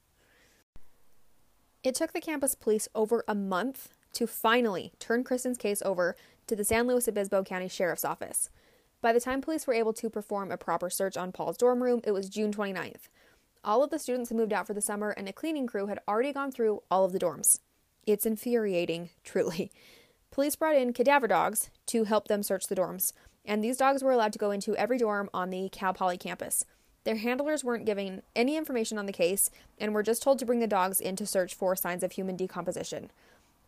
It 1.85 1.93
took 1.93 2.13
the 2.13 2.19
campus 2.19 2.55
police 2.55 2.87
over 2.95 3.23
a 3.27 3.35
month 3.35 3.89
to 4.13 4.25
finally 4.25 4.93
turn 4.97 5.23
Kristin's 5.23 5.59
case 5.59 5.83
over 5.85 6.15
to 6.47 6.55
the 6.55 6.63
San 6.63 6.87
Luis 6.87 7.07
Obispo 7.07 7.43
County 7.43 7.67
Sheriff's 7.67 8.03
Office. 8.03 8.49
By 9.01 9.13
the 9.13 9.19
time 9.19 9.39
police 9.39 9.67
were 9.67 9.73
able 9.75 9.93
to 9.93 10.09
perform 10.09 10.51
a 10.51 10.57
proper 10.57 10.89
search 10.89 11.15
on 11.15 11.31
Paul's 11.31 11.57
dorm 11.57 11.83
room, 11.83 12.01
it 12.03 12.11
was 12.11 12.27
June 12.27 12.51
29th. 12.51 13.07
All 13.63 13.83
of 13.83 13.91
the 13.91 13.99
students 13.99 14.31
had 14.31 14.37
moved 14.37 14.51
out 14.51 14.65
for 14.65 14.73
the 14.73 14.81
summer, 14.81 15.11
and 15.11 15.29
a 15.29 15.33
cleaning 15.33 15.67
crew 15.67 15.85
had 15.85 15.99
already 16.07 16.33
gone 16.33 16.51
through 16.51 16.81
all 16.89 17.05
of 17.05 17.11
the 17.11 17.19
dorms. 17.19 17.59
It's 18.07 18.25
infuriating, 18.25 19.11
truly. 19.23 19.71
Police 20.31 20.55
brought 20.55 20.75
in 20.75 20.91
cadaver 20.91 21.27
dogs 21.27 21.69
to 21.85 22.05
help 22.05 22.27
them 22.27 22.41
search 22.41 22.65
the 22.65 22.75
dorms, 22.75 23.13
and 23.45 23.63
these 23.63 23.77
dogs 23.77 24.03
were 24.03 24.11
allowed 24.11 24.33
to 24.33 24.39
go 24.39 24.49
into 24.49 24.75
every 24.75 24.97
dorm 24.97 25.29
on 25.35 25.51
the 25.51 25.69
Cal 25.69 25.93
Poly 25.93 26.17
campus. 26.17 26.65
Their 27.05 27.17
handlers 27.17 27.63
weren't 27.63 27.85
giving 27.85 28.23
any 28.35 28.57
information 28.57 28.97
on 28.97 29.05
the 29.05 29.13
case 29.13 29.51
and 29.79 29.93
were 29.93 30.03
just 30.03 30.23
told 30.23 30.39
to 30.39 30.45
bring 30.45 30.59
the 30.59 30.67
dogs 30.67 30.99
in 30.99 31.15
to 31.17 31.25
search 31.25 31.53
for 31.53 31.75
signs 31.75 32.03
of 32.03 32.11
human 32.11 32.35
decomposition. 32.35 33.11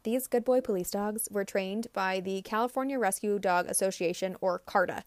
These 0.03 0.27
good 0.27 0.43
boy 0.43 0.61
police 0.61 0.89
dogs 0.89 1.27
were 1.31 1.45
trained 1.45 1.87
by 1.93 2.19
the 2.19 2.41
California 2.41 2.97
Rescue 2.97 3.37
Dog 3.37 3.67
Association, 3.67 4.35
or 4.41 4.61
CARDA. 4.67 5.03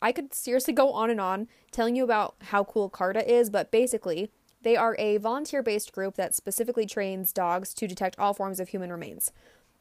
I 0.00 0.10
could 0.10 0.34
seriously 0.34 0.74
go 0.74 0.92
on 0.92 1.10
and 1.10 1.20
on 1.20 1.46
telling 1.70 1.94
you 1.94 2.02
about 2.02 2.34
how 2.46 2.64
cool 2.64 2.90
CARDA 2.90 3.24
is, 3.26 3.48
but 3.48 3.70
basically, 3.70 4.30
they 4.62 4.76
are 4.76 4.96
a 4.98 5.18
volunteer 5.18 5.62
based 5.62 5.92
group 5.92 6.16
that 6.16 6.34
specifically 6.34 6.86
trains 6.86 7.32
dogs 7.32 7.72
to 7.74 7.86
detect 7.86 8.18
all 8.18 8.34
forms 8.34 8.58
of 8.58 8.68
human 8.68 8.90
remains. 8.90 9.30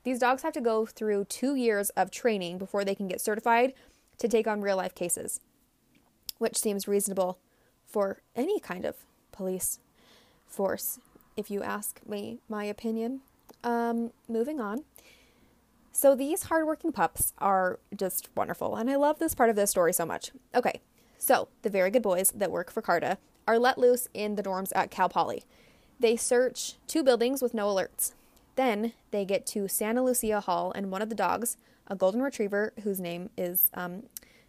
These 0.04 0.20
dogs 0.20 0.44
have 0.44 0.54
to 0.54 0.62
go 0.62 0.86
through 0.86 1.26
two 1.26 1.56
years 1.56 1.90
of 1.92 2.12
training 2.12 2.60
before 2.60 2.84
they 2.86 2.96
can 2.96 3.08
get 3.08 3.22
certified 3.22 3.74
to 4.20 4.28
take 4.28 4.48
on 4.48 4.62
real 4.62 4.78
life 4.78 4.94
cases, 4.94 5.40
which 6.38 6.58
seems 6.58 6.88
reasonable 6.88 7.40
for 7.92 8.22
any 8.36 8.60
kind 8.60 8.86
of 8.86 8.96
police 9.32 9.80
force, 10.48 11.00
if 11.36 11.52
you 11.52 11.62
ask 11.62 12.00
me 12.08 12.40
my 12.48 12.66
opinion. 12.66 13.22
Um, 13.64 14.12
moving 14.28 14.60
on. 14.60 14.84
So 15.92 16.16
these 16.16 16.44
hardworking 16.44 16.94
pups 16.94 17.34
are 17.38 17.80
just 17.96 18.30
wonderful, 18.36 18.76
and 18.76 18.90
I 18.90 18.96
love 18.96 19.20
this 19.20 19.36
part 19.36 19.50
of 19.50 19.56
this 19.56 19.70
story 19.70 19.92
so 19.92 20.06
much. 20.06 20.32
Okay, 20.56 20.80
so 21.18 21.50
the 21.64 21.70
very 21.70 21.92
good 21.92 22.02
boys 22.02 22.32
that 22.34 22.50
work 22.50 22.72
for 22.72 22.82
CARDA 22.82 23.18
are 23.48 23.60
let 23.60 23.78
loose 23.78 24.08
in 24.14 24.36
the 24.36 24.44
dorms 24.44 24.72
at 24.74 24.90
Cal 24.90 25.10
Poly. 25.10 25.44
They 26.00 26.16
search 26.16 26.76
two 26.88 27.04
buildings 27.04 27.42
with 27.42 27.54
no 27.54 27.68
alerts. 27.68 28.14
Then 28.56 28.94
they 29.12 29.26
get 29.26 29.46
to 29.48 29.68
Santa 29.68 30.04
Lucia 30.04 30.40
Hall, 30.40 30.72
and 30.72 30.92
one 30.92 31.02
of 31.02 31.10
the 31.10 31.16
dogs, 31.16 31.58
a 31.88 31.96
golden 31.96 32.22
retriever 32.22 32.74
whose 32.84 33.02
name 33.02 33.30
is 33.38 33.70
um, 33.74 34.04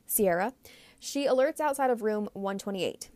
Sierra, 0.07 0.53
she 1.01 1.27
alerts 1.27 1.61
outside 1.61 1.91
of 1.91 2.03
room 2.03 2.29
128. 2.35 3.11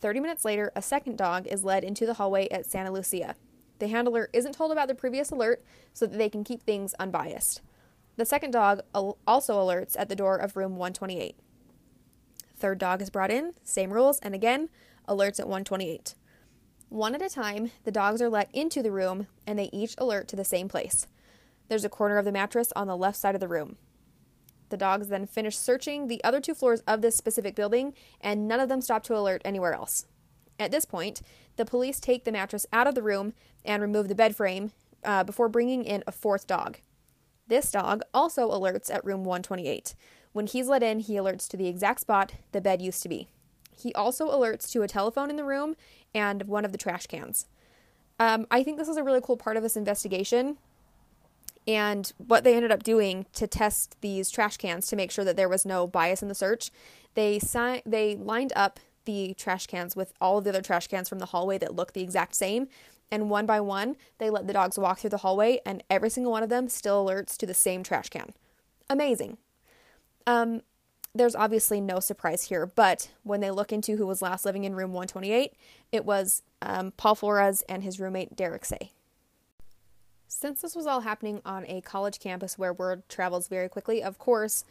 30 0.00 0.20
minutes 0.20 0.44
later, 0.44 0.72
a 0.74 0.82
second 0.82 1.18
dog 1.18 1.46
is 1.46 1.64
led 1.64 1.84
into 1.84 2.06
the 2.06 2.14
hallway 2.14 2.48
at 2.48 2.66
Santa 2.66 2.90
Lucia. 2.90 3.34
The 3.78 3.88
handler 3.88 4.30
isn't 4.32 4.54
told 4.54 4.72
about 4.72 4.88
the 4.88 4.94
previous 4.94 5.30
alert 5.30 5.62
so 5.92 6.06
that 6.06 6.16
they 6.16 6.28
can 6.28 6.44
keep 6.44 6.62
things 6.62 6.94
unbiased. 6.98 7.60
The 8.16 8.26
second 8.26 8.50
dog 8.50 8.82
also 8.94 9.54
alerts 9.58 9.96
at 9.98 10.08
the 10.08 10.16
door 10.16 10.36
of 10.36 10.56
room 10.56 10.72
128. 10.72 11.36
Third 12.56 12.78
dog 12.78 13.00
is 13.00 13.10
brought 13.10 13.30
in, 13.30 13.54
same 13.62 13.92
rules, 13.92 14.18
and 14.20 14.34
again, 14.34 14.68
alerts 15.08 15.40
at 15.40 15.46
128. 15.46 16.14
One 16.90 17.14
at 17.14 17.22
a 17.22 17.30
time, 17.30 17.70
the 17.84 17.92
dogs 17.92 18.20
are 18.20 18.28
let 18.28 18.50
into 18.52 18.82
the 18.82 18.90
room 18.90 19.28
and 19.46 19.58
they 19.58 19.70
each 19.72 19.94
alert 19.96 20.28
to 20.28 20.36
the 20.36 20.44
same 20.44 20.68
place. 20.68 21.06
There's 21.68 21.84
a 21.84 21.88
corner 21.88 22.18
of 22.18 22.24
the 22.24 22.32
mattress 22.32 22.72
on 22.74 22.86
the 22.86 22.96
left 22.96 23.16
side 23.16 23.34
of 23.34 23.40
the 23.40 23.48
room. 23.48 23.76
The 24.70 24.76
dogs 24.76 25.08
then 25.08 25.26
finish 25.26 25.58
searching 25.58 26.06
the 26.06 26.22
other 26.24 26.40
two 26.40 26.54
floors 26.54 26.82
of 26.86 27.02
this 27.02 27.16
specific 27.16 27.54
building, 27.54 27.92
and 28.20 28.48
none 28.48 28.60
of 28.60 28.68
them 28.68 28.80
stop 28.80 29.02
to 29.04 29.16
alert 29.16 29.42
anywhere 29.44 29.74
else. 29.74 30.06
At 30.58 30.70
this 30.70 30.84
point, 30.84 31.22
the 31.56 31.64
police 31.64 32.00
take 32.00 32.24
the 32.24 32.32
mattress 32.32 32.66
out 32.72 32.86
of 32.86 32.94
the 32.94 33.02
room 33.02 33.34
and 33.64 33.82
remove 33.82 34.08
the 34.08 34.14
bed 34.14 34.34
frame 34.36 34.72
uh, 35.04 35.24
before 35.24 35.48
bringing 35.48 35.84
in 35.84 36.04
a 36.06 36.12
fourth 36.12 36.46
dog. 36.46 36.78
This 37.48 37.70
dog 37.70 38.02
also 38.14 38.50
alerts 38.50 38.92
at 38.92 39.04
room 39.04 39.24
128. 39.24 39.94
When 40.32 40.46
he's 40.46 40.68
let 40.68 40.82
in, 40.82 41.00
he 41.00 41.14
alerts 41.14 41.48
to 41.48 41.56
the 41.56 41.66
exact 41.66 42.00
spot 42.00 42.34
the 42.52 42.60
bed 42.60 42.80
used 42.80 43.02
to 43.02 43.08
be. 43.08 43.28
He 43.76 43.92
also 43.94 44.28
alerts 44.28 44.70
to 44.72 44.82
a 44.82 44.88
telephone 44.88 45.30
in 45.30 45.36
the 45.36 45.44
room 45.44 45.74
and 46.14 46.44
one 46.44 46.64
of 46.64 46.72
the 46.72 46.78
trash 46.78 47.06
cans. 47.06 47.46
Um, 48.20 48.46
I 48.50 48.62
think 48.62 48.78
this 48.78 48.88
is 48.88 48.98
a 48.98 49.02
really 49.02 49.22
cool 49.22 49.36
part 49.36 49.56
of 49.56 49.62
this 49.62 49.76
investigation 49.76 50.58
And 51.66 52.12
what 52.16 52.44
they 52.44 52.54
ended 52.54 52.72
up 52.72 52.82
doing 52.82 53.26
to 53.34 53.46
test 53.46 53.96
these 54.00 54.30
trash 54.30 54.56
cans 54.56 54.86
to 54.88 54.96
make 54.96 55.10
sure 55.10 55.24
that 55.24 55.36
there 55.36 55.48
was 55.48 55.66
no 55.66 55.86
bias 55.86 56.22
in 56.22 56.28
the 56.28 56.34
search, 56.34 56.70
they 57.14 57.38
si- 57.38 57.82
they 57.84 58.16
lined 58.16 58.52
up 58.56 58.80
the 59.04 59.34
trash 59.34 59.66
cans 59.66 59.96
with 59.96 60.12
all 60.20 60.38
of 60.38 60.44
the 60.44 60.50
other 60.50 60.62
trash 60.62 60.86
cans 60.86 61.08
from 61.08 61.18
the 61.18 61.26
hallway 61.26 61.58
that 61.58 61.74
looked 61.74 61.94
the 61.94 62.02
exact 62.02 62.34
same. 62.34 62.68
And 63.10 63.28
one 63.28 63.46
by 63.46 63.60
one, 63.60 63.96
they 64.18 64.30
let 64.30 64.46
the 64.46 64.52
dogs 64.52 64.78
walk 64.78 65.00
through 65.00 65.10
the 65.10 65.18
hallway, 65.18 65.60
and 65.66 65.82
every 65.90 66.10
single 66.10 66.32
one 66.32 66.44
of 66.44 66.48
them 66.48 66.68
still 66.68 67.04
alerts 67.04 67.36
to 67.38 67.46
the 67.46 67.54
same 67.54 67.82
trash 67.82 68.08
can. 68.08 68.32
Amazing. 68.88 69.38
Um, 70.26 70.62
there's 71.14 71.34
obviously 71.34 71.80
no 71.80 71.98
surprise 71.98 72.44
here, 72.44 72.66
but 72.66 73.10
when 73.24 73.40
they 73.40 73.50
look 73.50 73.72
into 73.72 73.96
who 73.96 74.06
was 74.06 74.22
last 74.22 74.44
living 74.44 74.62
in 74.62 74.76
room 74.76 74.92
128, 74.92 75.54
it 75.90 76.04
was 76.04 76.42
um, 76.62 76.92
Paul 76.96 77.16
Flores 77.16 77.62
and 77.62 77.82
his 77.82 77.98
roommate 77.98 78.36
Derek 78.36 78.64
Say. 78.64 78.92
Since 80.32 80.62
this 80.62 80.76
was 80.76 80.86
all 80.86 81.00
happening 81.00 81.42
on 81.44 81.66
a 81.66 81.80
college 81.80 82.20
campus 82.20 82.56
where 82.56 82.72
word 82.72 83.02
travels 83.08 83.48
very 83.48 83.68
quickly, 83.68 84.00
of 84.00 84.16
course, 84.18 84.64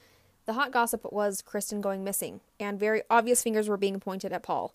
the 0.45 0.53
hot 0.53 0.71
gossip 0.71 1.11
was 1.11 1.41
Kristin 1.41 1.81
going 1.81 2.01
missing, 2.01 2.39
and 2.61 2.79
very 2.79 3.01
obvious 3.09 3.43
fingers 3.43 3.67
were 3.67 3.75
being 3.75 3.99
pointed 3.99 4.31
at 4.31 4.41
Paul. 4.41 4.73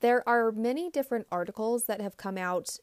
There 0.00 0.28
are 0.28 0.50
many 0.50 0.90
different 0.90 1.28
articles 1.30 1.84
that 1.84 2.00
have 2.00 2.16
come 2.16 2.36
out 2.36 2.78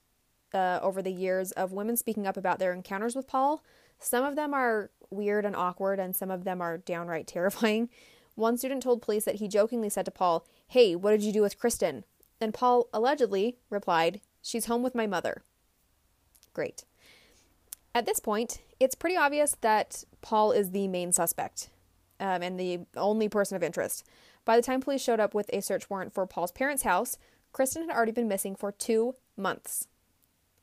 uh, 0.53 0.79
over 0.81 1.01
the 1.01 1.11
years 1.11 1.51
of 1.51 1.73
women 1.73 1.97
speaking 1.97 2.25
up 2.25 2.37
about 2.37 2.57
their 2.57 2.71
encounters 2.71 3.17
with 3.17 3.27
Paul. 3.27 3.61
Some 3.99 4.23
of 4.23 4.37
them 4.37 4.53
are 4.53 4.89
weird 5.09 5.45
and 5.45 5.55
awkward, 5.55 5.99
and 5.99 6.15
some 6.15 6.31
of 6.31 6.45
them 6.45 6.61
are 6.61 6.77
downright 6.77 7.27
terrifying. 7.35 7.89
One 8.35 8.57
student 8.57 8.81
told 8.81 9.01
police 9.01 9.25
that 9.25 9.35
he 9.35 9.49
jokingly 9.49 9.89
said 9.89 10.05
to 10.05 10.11
Paul, 10.11 10.47
Hey, 10.69 10.95
what 10.95 11.11
did 11.11 11.21
you 11.21 11.33
do 11.33 11.41
with 11.41 11.59
Kristin? 11.59 12.05
And 12.39 12.53
Paul 12.53 12.87
allegedly 12.93 13.57
replied, 13.69 14.21
She's 14.41 14.67
home 14.67 14.83
with 14.83 14.95
my 14.95 15.05
mother. 15.05 15.43
Great. 16.53 16.85
At 17.93 18.05
this 18.05 18.19
point, 18.19 18.61
it's 18.79 18.95
pretty 18.95 19.17
obvious 19.17 19.57
that 19.61 20.03
Paul 20.21 20.51
is 20.51 20.71
the 20.71 20.87
main 20.87 21.11
suspect 21.11 21.69
um, 22.19 22.41
and 22.41 22.59
the 22.59 22.81
only 22.95 23.27
person 23.27 23.55
of 23.55 23.63
interest. 23.63 24.05
By 24.45 24.55
the 24.55 24.61
time 24.61 24.81
police 24.81 25.01
showed 25.01 25.19
up 25.19 25.33
with 25.33 25.49
a 25.51 25.61
search 25.61 25.89
warrant 25.89 26.13
for 26.13 26.25
Paul's 26.25 26.51
parents' 26.51 26.83
house, 26.83 27.17
Kristin 27.53 27.87
had 27.87 27.95
already 27.95 28.11
been 28.11 28.27
missing 28.27 28.55
for 28.55 28.71
two 28.71 29.15
months. 29.35 29.87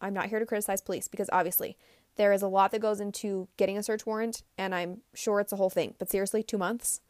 I'm 0.00 0.14
not 0.14 0.26
here 0.26 0.38
to 0.38 0.46
criticize 0.46 0.80
police 0.80 1.08
because 1.08 1.28
obviously 1.32 1.76
there 2.16 2.32
is 2.32 2.42
a 2.42 2.48
lot 2.48 2.70
that 2.72 2.80
goes 2.80 3.00
into 3.00 3.48
getting 3.56 3.76
a 3.76 3.82
search 3.82 4.06
warrant, 4.06 4.42
and 4.56 4.74
I'm 4.74 5.02
sure 5.14 5.38
it's 5.38 5.52
a 5.52 5.56
whole 5.56 5.70
thing. 5.70 5.94
But 5.98 6.10
seriously, 6.10 6.42
two 6.42 6.58
months? 6.58 7.00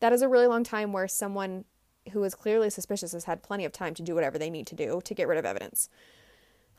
That 0.00 0.12
is 0.12 0.22
a 0.22 0.28
really 0.28 0.46
long 0.46 0.62
time 0.62 0.92
where 0.92 1.08
someone 1.08 1.64
who 2.12 2.22
is 2.24 2.34
clearly 2.34 2.70
suspicious 2.70 3.12
has 3.12 3.24
had 3.24 3.42
plenty 3.42 3.64
of 3.64 3.72
time 3.72 3.94
to 3.94 4.02
do 4.02 4.14
whatever 4.14 4.38
they 4.38 4.50
need 4.50 4.66
to 4.68 4.74
do 4.74 5.00
to 5.04 5.14
get 5.14 5.26
rid 5.26 5.38
of 5.38 5.44
evidence. 5.44 5.88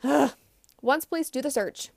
Once 0.82 1.04
police 1.04 1.30
do 1.30 1.42
the 1.42 1.50
search, 1.50 1.90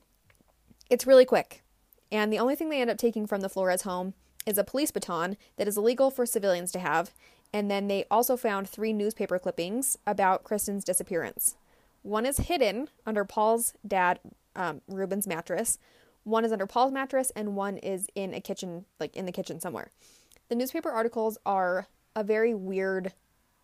it's 0.89 1.07
really 1.07 1.25
quick. 1.25 1.63
And 2.11 2.33
the 2.33 2.39
only 2.39 2.55
thing 2.55 2.69
they 2.69 2.81
end 2.81 2.89
up 2.89 2.97
taking 2.97 3.27
from 3.27 3.41
the 3.41 3.49
Flores 3.49 3.83
home 3.83 4.13
is 4.45 4.57
a 4.57 4.63
police 4.63 4.91
baton 4.91 5.37
that 5.57 5.67
is 5.67 5.77
illegal 5.77 6.09
for 6.09 6.25
civilians 6.25 6.71
to 6.71 6.79
have. 6.79 7.11
And 7.53 7.69
then 7.69 7.87
they 7.87 8.05
also 8.09 8.37
found 8.37 8.67
three 8.67 8.93
newspaper 8.93 9.39
clippings 9.39 9.97
about 10.07 10.43
Kristin's 10.43 10.83
disappearance. 10.83 11.55
One 12.01 12.25
is 12.25 12.37
hidden 12.37 12.89
under 13.05 13.25
Paul's 13.25 13.73
dad, 13.85 14.19
um, 14.55 14.81
Ruben's 14.87 15.27
mattress. 15.27 15.77
One 16.23 16.45
is 16.45 16.51
under 16.51 16.67
Paul's 16.67 16.91
mattress, 16.91 17.31
and 17.35 17.55
one 17.55 17.77
is 17.77 18.07
in 18.15 18.33
a 18.33 18.41
kitchen, 18.41 18.85
like 18.99 19.15
in 19.15 19.25
the 19.25 19.31
kitchen 19.31 19.59
somewhere. 19.59 19.89
The 20.47 20.55
newspaper 20.55 20.89
articles 20.89 21.37
are 21.45 21.87
a 22.15 22.23
very 22.23 22.53
weird 22.53 23.13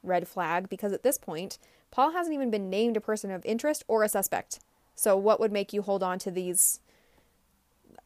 red 0.03 0.27
flag 0.27 0.69
because 0.69 0.93
at 0.93 1.03
this 1.03 1.17
point, 1.17 1.57
Paul 1.91 2.11
hasn't 2.11 2.33
even 2.33 2.51
been 2.51 2.69
named 2.69 2.97
a 2.97 3.01
person 3.01 3.31
of 3.31 3.45
interest 3.45 3.83
or 3.87 4.03
a 4.03 4.09
suspect. 4.09 4.59
So, 4.95 5.17
what 5.17 5.39
would 5.39 5.51
make 5.51 5.73
you 5.73 5.81
hold 5.81 6.03
on 6.03 6.19
to 6.19 6.31
these 6.31 6.79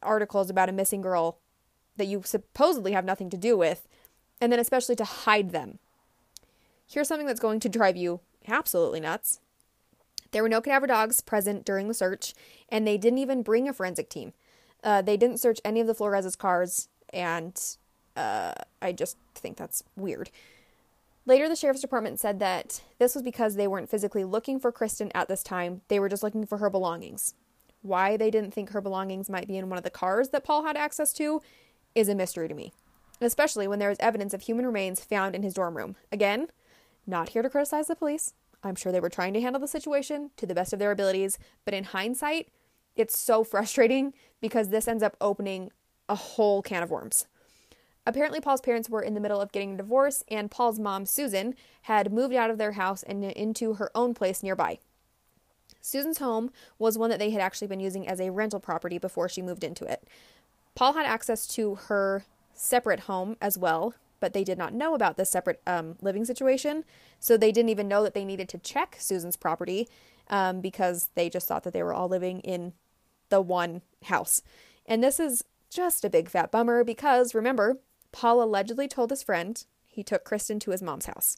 articles 0.01 0.49
about 0.49 0.69
a 0.69 0.73
missing 0.73 1.01
girl 1.01 1.37
that 1.97 2.07
you 2.07 2.21
supposedly 2.23 2.93
have 2.93 3.05
nothing 3.05 3.29
to 3.29 3.37
do 3.37 3.57
with, 3.57 3.87
and 4.39 4.51
then 4.51 4.59
especially 4.59 4.95
to 4.95 5.03
hide 5.03 5.51
them? 5.51 5.79
Here's 6.87 7.07
something 7.07 7.27
that's 7.27 7.39
going 7.39 7.59
to 7.61 7.69
drive 7.69 7.97
you 7.97 8.21
absolutely 8.47 8.99
nuts. 8.99 9.39
There 10.31 10.43
were 10.43 10.49
no 10.49 10.61
cadaver 10.61 10.87
dogs 10.87 11.21
present 11.21 11.65
during 11.65 11.87
the 11.87 11.93
search, 11.93 12.33
and 12.69 12.85
they 12.85 12.97
didn't 12.97 13.19
even 13.19 13.43
bring 13.43 13.67
a 13.67 13.73
forensic 13.73 14.09
team. 14.09 14.33
Uh, 14.83 15.01
they 15.01 15.17
didn't 15.17 15.39
search 15.39 15.59
any 15.65 15.79
of 15.81 15.87
the 15.87 15.93
Flores' 15.93 16.35
cars, 16.35 16.87
and 17.11 17.59
uh, 18.15 18.53
I 18.81 18.91
just 18.91 19.17
think 19.35 19.57
that's 19.57 19.83
weird. 19.95 20.29
Later, 21.25 21.49
the 21.49 21.55
sheriff's 21.55 21.81
department 21.81 22.19
said 22.19 22.39
that 22.39 22.81
this 22.97 23.13
was 23.13 23.23
because 23.23 23.55
they 23.55 23.67
weren't 23.67 23.89
physically 23.89 24.23
looking 24.23 24.59
for 24.59 24.71
Kristin 24.71 25.11
at 25.13 25.27
this 25.27 25.43
time, 25.43 25.81
they 25.87 25.99
were 25.99 26.09
just 26.09 26.23
looking 26.23 26.45
for 26.45 26.57
her 26.57 26.69
belongings. 26.69 27.33
Why 27.81 28.17
they 28.17 28.29
didn't 28.29 28.53
think 28.53 28.71
her 28.71 28.81
belongings 28.81 29.29
might 29.29 29.47
be 29.47 29.57
in 29.57 29.69
one 29.69 29.77
of 29.77 29.83
the 29.83 29.89
cars 29.89 30.29
that 30.29 30.43
Paul 30.43 30.65
had 30.65 30.75
access 30.75 31.13
to 31.13 31.41
is 31.95 32.09
a 32.09 32.15
mystery 32.15 32.47
to 32.47 32.53
me, 32.53 32.73
especially 33.21 33.67
when 33.67 33.79
there 33.79 33.91
is 33.91 33.97
evidence 33.99 34.33
of 34.33 34.41
human 34.41 34.65
remains 34.65 35.03
found 35.03 35.35
in 35.35 35.43
his 35.43 35.53
dorm 35.53 35.77
room. 35.77 35.95
Again, 36.11 36.47
not 37.07 37.29
here 37.29 37.41
to 37.41 37.49
criticize 37.49 37.87
the 37.87 37.95
police. 37.95 38.33
I'm 38.63 38.75
sure 38.75 38.91
they 38.91 38.99
were 38.99 39.09
trying 39.09 39.33
to 39.33 39.41
handle 39.41 39.61
the 39.61 39.67
situation 39.67 40.31
to 40.37 40.45
the 40.45 40.53
best 40.53 40.73
of 40.73 40.79
their 40.79 40.91
abilities, 40.91 41.39
but 41.63 41.73
in 41.73 41.85
hindsight, 41.85 42.49
it's 42.95 43.17
so 43.17 43.43
frustrating 43.43 44.13
because 44.41 44.69
this 44.69 44.87
ends 44.87 45.01
up 45.01 45.15
opening 45.21 45.71
a 46.09 46.15
whole 46.15 46.61
can 46.61 46.83
of 46.83 46.91
worms. 46.91 47.27
Apparently, 48.05 48.41
Paul's 48.41 48.61
parents 48.61 48.89
were 48.89 49.01
in 49.01 49.13
the 49.13 49.19
middle 49.19 49.39
of 49.39 49.51
getting 49.51 49.73
a 49.73 49.77
divorce, 49.77 50.23
and 50.29 50.51
Paul's 50.51 50.79
mom, 50.79 51.05
Susan, 51.05 51.55
had 51.83 52.11
moved 52.11 52.33
out 52.33 52.49
of 52.49 52.57
their 52.57 52.73
house 52.73 53.03
and 53.03 53.23
into 53.23 53.75
her 53.75 53.91
own 53.95 54.13
place 54.13 54.43
nearby. 54.43 54.79
Susan's 55.81 56.17
home 56.17 56.51
was 56.77 56.97
one 56.97 57.09
that 57.09 57.19
they 57.19 57.29
had 57.31 57.41
actually 57.41 57.67
been 57.67 57.79
using 57.79 58.07
as 58.07 58.19
a 58.19 58.31
rental 58.31 58.59
property 58.59 58.97
before 58.97 59.29
she 59.29 59.41
moved 59.41 59.63
into 59.63 59.85
it. 59.85 60.07
Paul 60.75 60.93
had 60.93 61.05
access 61.05 61.47
to 61.47 61.75
her 61.75 62.23
separate 62.53 63.01
home 63.01 63.35
as 63.41 63.57
well, 63.57 63.93
but 64.19 64.33
they 64.33 64.43
did 64.43 64.57
not 64.57 64.73
know 64.73 64.93
about 64.93 65.17
this 65.17 65.29
separate 65.29 65.61
um, 65.65 65.95
living 66.01 66.25
situation, 66.25 66.83
so 67.19 67.37
they 67.37 67.51
didn't 67.51 67.69
even 67.69 67.87
know 67.87 68.03
that 68.03 68.13
they 68.13 68.25
needed 68.25 68.49
to 68.49 68.57
check 68.57 68.97
Susan's 68.99 69.37
property 69.37 69.87
um, 70.29 70.61
because 70.61 71.09
they 71.15 71.29
just 71.29 71.47
thought 71.47 71.63
that 71.63 71.73
they 71.73 71.83
were 71.83 71.93
all 71.93 72.07
living 72.07 72.39
in 72.41 72.73
the 73.29 73.41
one 73.41 73.81
house. 74.05 74.41
And 74.85 75.03
this 75.03 75.19
is 75.19 75.43
just 75.69 76.03
a 76.03 76.09
big 76.09 76.29
fat 76.29 76.51
bummer 76.51 76.83
because 76.83 77.35
remember, 77.35 77.77
Paul 78.11 78.41
allegedly 78.41 78.87
told 78.87 79.09
his 79.09 79.23
friend 79.23 79.63
he 79.85 80.03
took 80.03 80.25
Kristin 80.25 80.59
to 80.61 80.71
his 80.71 80.81
mom's 80.81 81.05
house. 81.05 81.37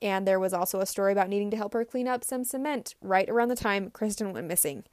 And 0.00 0.26
there 0.26 0.40
was 0.40 0.52
also 0.52 0.80
a 0.80 0.86
story 0.86 1.12
about 1.12 1.28
needing 1.28 1.50
to 1.50 1.56
help 1.56 1.72
her 1.72 1.84
clean 1.84 2.06
up 2.06 2.22
some 2.22 2.44
cement 2.44 2.94
right 3.02 3.28
around 3.28 3.48
the 3.48 3.56
time 3.56 3.90
Kristin 3.90 4.32
went 4.32 4.46
missing. 4.46 4.84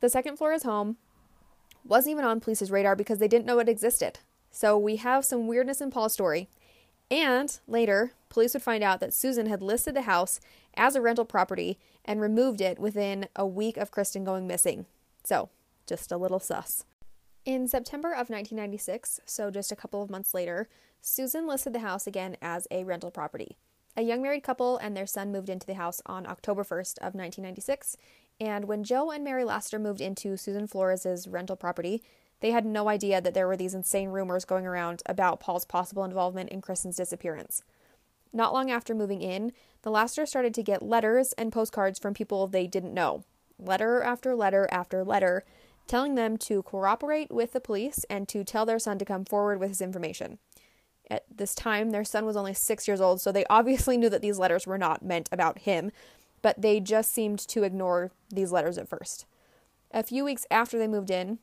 The 0.00 0.08
second 0.08 0.36
Flores 0.36 0.64
home 0.64 0.96
wasn't 1.84 2.12
even 2.12 2.24
on 2.24 2.40
police's 2.40 2.70
radar 2.70 2.96
because 2.96 3.18
they 3.18 3.28
didn't 3.28 3.46
know 3.46 3.58
it 3.58 3.68
existed. 3.68 4.18
So 4.50 4.76
we 4.76 4.96
have 4.96 5.24
some 5.24 5.46
weirdness 5.46 5.80
in 5.80 5.90
Paul's 5.90 6.12
story. 6.12 6.48
And 7.10 7.58
later, 7.66 8.12
police 8.28 8.54
would 8.54 8.62
find 8.62 8.84
out 8.84 9.00
that 9.00 9.14
Susan 9.14 9.46
had 9.46 9.62
listed 9.62 9.94
the 9.94 10.02
house 10.02 10.40
as 10.74 10.94
a 10.94 11.00
rental 11.00 11.24
property 11.24 11.78
and 12.04 12.20
removed 12.20 12.60
it 12.60 12.78
within 12.78 13.28
a 13.34 13.46
week 13.46 13.76
of 13.76 13.90
Kristin 13.90 14.24
going 14.24 14.46
missing. 14.46 14.86
So, 15.24 15.48
just 15.86 16.12
a 16.12 16.16
little 16.16 16.40
sus. 16.40 16.84
In 17.44 17.66
September 17.66 18.08
of 18.08 18.28
1996, 18.28 19.20
so 19.24 19.50
just 19.50 19.72
a 19.72 19.76
couple 19.76 20.02
of 20.02 20.10
months 20.10 20.34
later, 20.34 20.68
Susan 21.00 21.46
listed 21.46 21.72
the 21.72 21.78
house 21.78 22.06
again 22.06 22.36
as 22.42 22.66
a 22.70 22.84
rental 22.84 23.10
property. 23.10 23.56
A 23.98 24.02
young 24.02 24.22
married 24.22 24.44
couple 24.44 24.76
and 24.76 24.96
their 24.96 25.08
son 25.08 25.32
moved 25.32 25.48
into 25.48 25.66
the 25.66 25.74
house 25.74 26.00
on 26.06 26.24
October 26.24 26.62
1st 26.62 26.98
of 26.98 27.16
1996, 27.16 27.96
and 28.38 28.66
when 28.66 28.84
Joe 28.84 29.10
and 29.10 29.24
Mary 29.24 29.42
Laster 29.42 29.76
moved 29.76 30.00
into 30.00 30.36
Susan 30.36 30.68
Flores's 30.68 31.26
rental 31.26 31.56
property, 31.56 32.00
they 32.38 32.52
had 32.52 32.64
no 32.64 32.88
idea 32.88 33.20
that 33.20 33.34
there 33.34 33.48
were 33.48 33.56
these 33.56 33.74
insane 33.74 34.10
rumors 34.10 34.44
going 34.44 34.68
around 34.68 35.02
about 35.06 35.40
Paul's 35.40 35.64
possible 35.64 36.04
involvement 36.04 36.50
in 36.50 36.62
Kristin's 36.62 36.94
disappearance. 36.94 37.64
Not 38.32 38.52
long 38.52 38.70
after 38.70 38.94
moving 38.94 39.20
in, 39.20 39.50
the 39.82 39.90
Lassiters 39.90 40.28
started 40.28 40.54
to 40.54 40.62
get 40.62 40.80
letters 40.80 41.32
and 41.32 41.50
postcards 41.50 41.98
from 41.98 42.14
people 42.14 42.46
they 42.46 42.68
didn't 42.68 42.94
know. 42.94 43.24
Letter 43.58 44.00
after 44.00 44.36
letter 44.36 44.68
after 44.70 45.02
letter 45.02 45.42
telling 45.88 46.14
them 46.14 46.36
to 46.36 46.62
cooperate 46.62 47.32
with 47.32 47.52
the 47.52 47.60
police 47.60 48.04
and 48.08 48.28
to 48.28 48.44
tell 48.44 48.64
their 48.64 48.78
son 48.78 48.98
to 48.98 49.04
come 49.04 49.24
forward 49.24 49.58
with 49.58 49.70
his 49.70 49.80
information. 49.80 50.38
At 51.10 51.24
this 51.34 51.54
time, 51.54 51.90
their 51.90 52.04
son 52.04 52.26
was 52.26 52.36
only 52.36 52.54
six 52.54 52.86
years 52.86 53.00
old, 53.00 53.20
so 53.20 53.32
they 53.32 53.46
obviously 53.48 53.96
knew 53.96 54.10
that 54.10 54.22
these 54.22 54.38
letters 54.38 54.66
were 54.66 54.78
not 54.78 55.04
meant 55.04 55.28
about 55.32 55.60
him, 55.60 55.90
but 56.42 56.60
they 56.60 56.80
just 56.80 57.12
seemed 57.12 57.38
to 57.48 57.62
ignore 57.62 58.10
these 58.30 58.52
letters 58.52 58.78
at 58.78 58.88
first. 58.88 59.24
A 59.92 60.02
few 60.02 60.24
weeks 60.24 60.46
after 60.50 60.78
they 60.78 60.86
moved 60.86 61.10
in, 61.10 61.38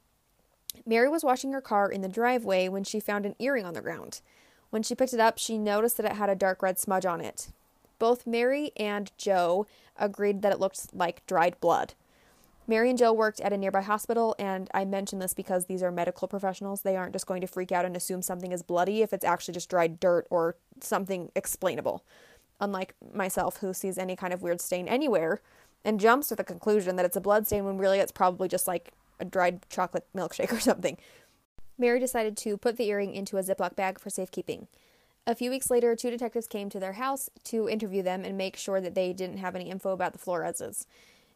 Mary 0.85 1.09
was 1.09 1.23
washing 1.23 1.51
her 1.53 1.61
car 1.61 1.89
in 1.89 2.01
the 2.01 2.07
driveway 2.07 2.67
when 2.67 2.83
she 2.83 2.99
found 2.99 3.25
an 3.25 3.35
earring 3.39 3.65
on 3.65 3.73
the 3.73 3.81
ground. 3.81 4.21
When 4.69 4.83
she 4.83 4.95
picked 4.95 5.13
it 5.13 5.19
up, 5.19 5.37
she 5.37 5.57
noticed 5.57 5.97
that 5.97 6.05
it 6.05 6.17
had 6.17 6.29
a 6.29 6.35
dark 6.35 6.61
red 6.61 6.77
smudge 6.77 7.05
on 7.05 7.21
it. 7.21 7.49
Both 7.97 8.27
Mary 8.27 8.71
and 8.77 9.11
Joe 9.17 9.65
agreed 9.97 10.41
that 10.41 10.51
it 10.51 10.59
looked 10.59 10.93
like 10.93 11.25
dried 11.25 11.59
blood. 11.59 11.93
Mary 12.67 12.89
and 12.89 12.97
Jill 12.97 13.15
worked 13.15 13.39
at 13.41 13.53
a 13.53 13.57
nearby 13.57 13.81
hospital, 13.81 14.35
and 14.39 14.69
I 14.73 14.85
mention 14.85 15.19
this 15.19 15.33
because 15.33 15.65
these 15.65 15.83
are 15.83 15.91
medical 15.91 16.27
professionals. 16.27 16.81
They 16.81 16.95
aren't 16.95 17.13
just 17.13 17.27
going 17.27 17.41
to 17.41 17.47
freak 17.47 17.71
out 17.71 17.85
and 17.85 17.95
assume 17.95 18.21
something 18.21 18.51
is 18.51 18.63
bloody 18.63 19.03
if 19.03 19.13
it's 19.13 19.25
actually 19.25 19.53
just 19.53 19.69
dried 19.69 19.99
dirt 19.99 20.25
or 20.31 20.55
something 20.81 21.31
explainable. 21.35 22.03
Unlike 22.59 22.95
myself, 23.13 23.57
who 23.57 23.73
sees 23.73 23.97
any 23.97 24.15
kind 24.15 24.33
of 24.33 24.41
weird 24.41 24.61
stain 24.61 24.87
anywhere 24.87 25.41
and 25.83 25.99
jumps 25.99 26.29
to 26.29 26.35
the 26.35 26.43
conclusion 26.43 26.95
that 26.95 27.05
it's 27.05 27.17
a 27.17 27.21
blood 27.21 27.45
stain 27.45 27.65
when 27.65 27.77
really 27.77 27.99
it's 27.99 28.11
probably 28.11 28.47
just 28.47 28.67
like 28.67 28.93
a 29.19 29.25
dried 29.25 29.67
chocolate 29.69 30.07
milkshake 30.15 30.51
or 30.51 30.59
something. 30.59 30.97
Mary 31.77 31.99
decided 31.99 32.35
to 32.37 32.57
put 32.57 32.77
the 32.77 32.87
earring 32.87 33.13
into 33.13 33.37
a 33.37 33.43
Ziploc 33.43 33.75
bag 33.75 33.99
for 33.99 34.09
safekeeping. 34.09 34.67
A 35.27 35.35
few 35.35 35.49
weeks 35.49 35.69
later, 35.69 35.95
two 35.95 36.09
detectives 36.09 36.47
came 36.47 36.69
to 36.69 36.79
their 36.79 36.93
house 36.93 37.29
to 37.45 37.67
interview 37.67 38.01
them 38.01 38.23
and 38.23 38.37
make 38.37 38.55
sure 38.55 38.79
that 38.79 38.95
they 38.95 39.11
didn't 39.11 39.37
have 39.37 39.55
any 39.55 39.69
info 39.69 39.91
about 39.91 40.13
the 40.13 40.19
Floreses. 40.19 40.85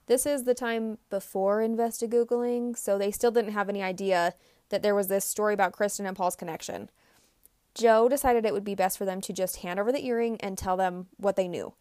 This 0.09 0.25
is 0.25 0.43
the 0.43 0.55
time 0.55 0.97
before 1.11 1.59
Investigoogling, 1.59 2.75
so 2.75 2.97
they 2.97 3.11
still 3.11 3.29
didn't 3.29 3.51
have 3.51 3.69
any 3.69 3.83
idea 3.83 4.33
that 4.69 4.81
there 4.81 4.95
was 4.95 5.07
this 5.07 5.23
story 5.23 5.53
about 5.53 5.71
Kristin 5.71 6.07
and 6.07 6.17
Paul's 6.17 6.35
connection. 6.35 6.89
Joe 7.75 8.09
decided 8.09 8.43
it 8.43 8.51
would 8.51 8.63
be 8.63 8.73
best 8.73 8.97
for 8.97 9.05
them 9.05 9.21
to 9.21 9.31
just 9.31 9.57
hand 9.57 9.79
over 9.79 9.91
the 9.91 10.03
earring 10.03 10.41
and 10.41 10.57
tell 10.57 10.75
them 10.75 11.09
what 11.17 11.35
they 11.35 11.47
knew. 11.47 11.75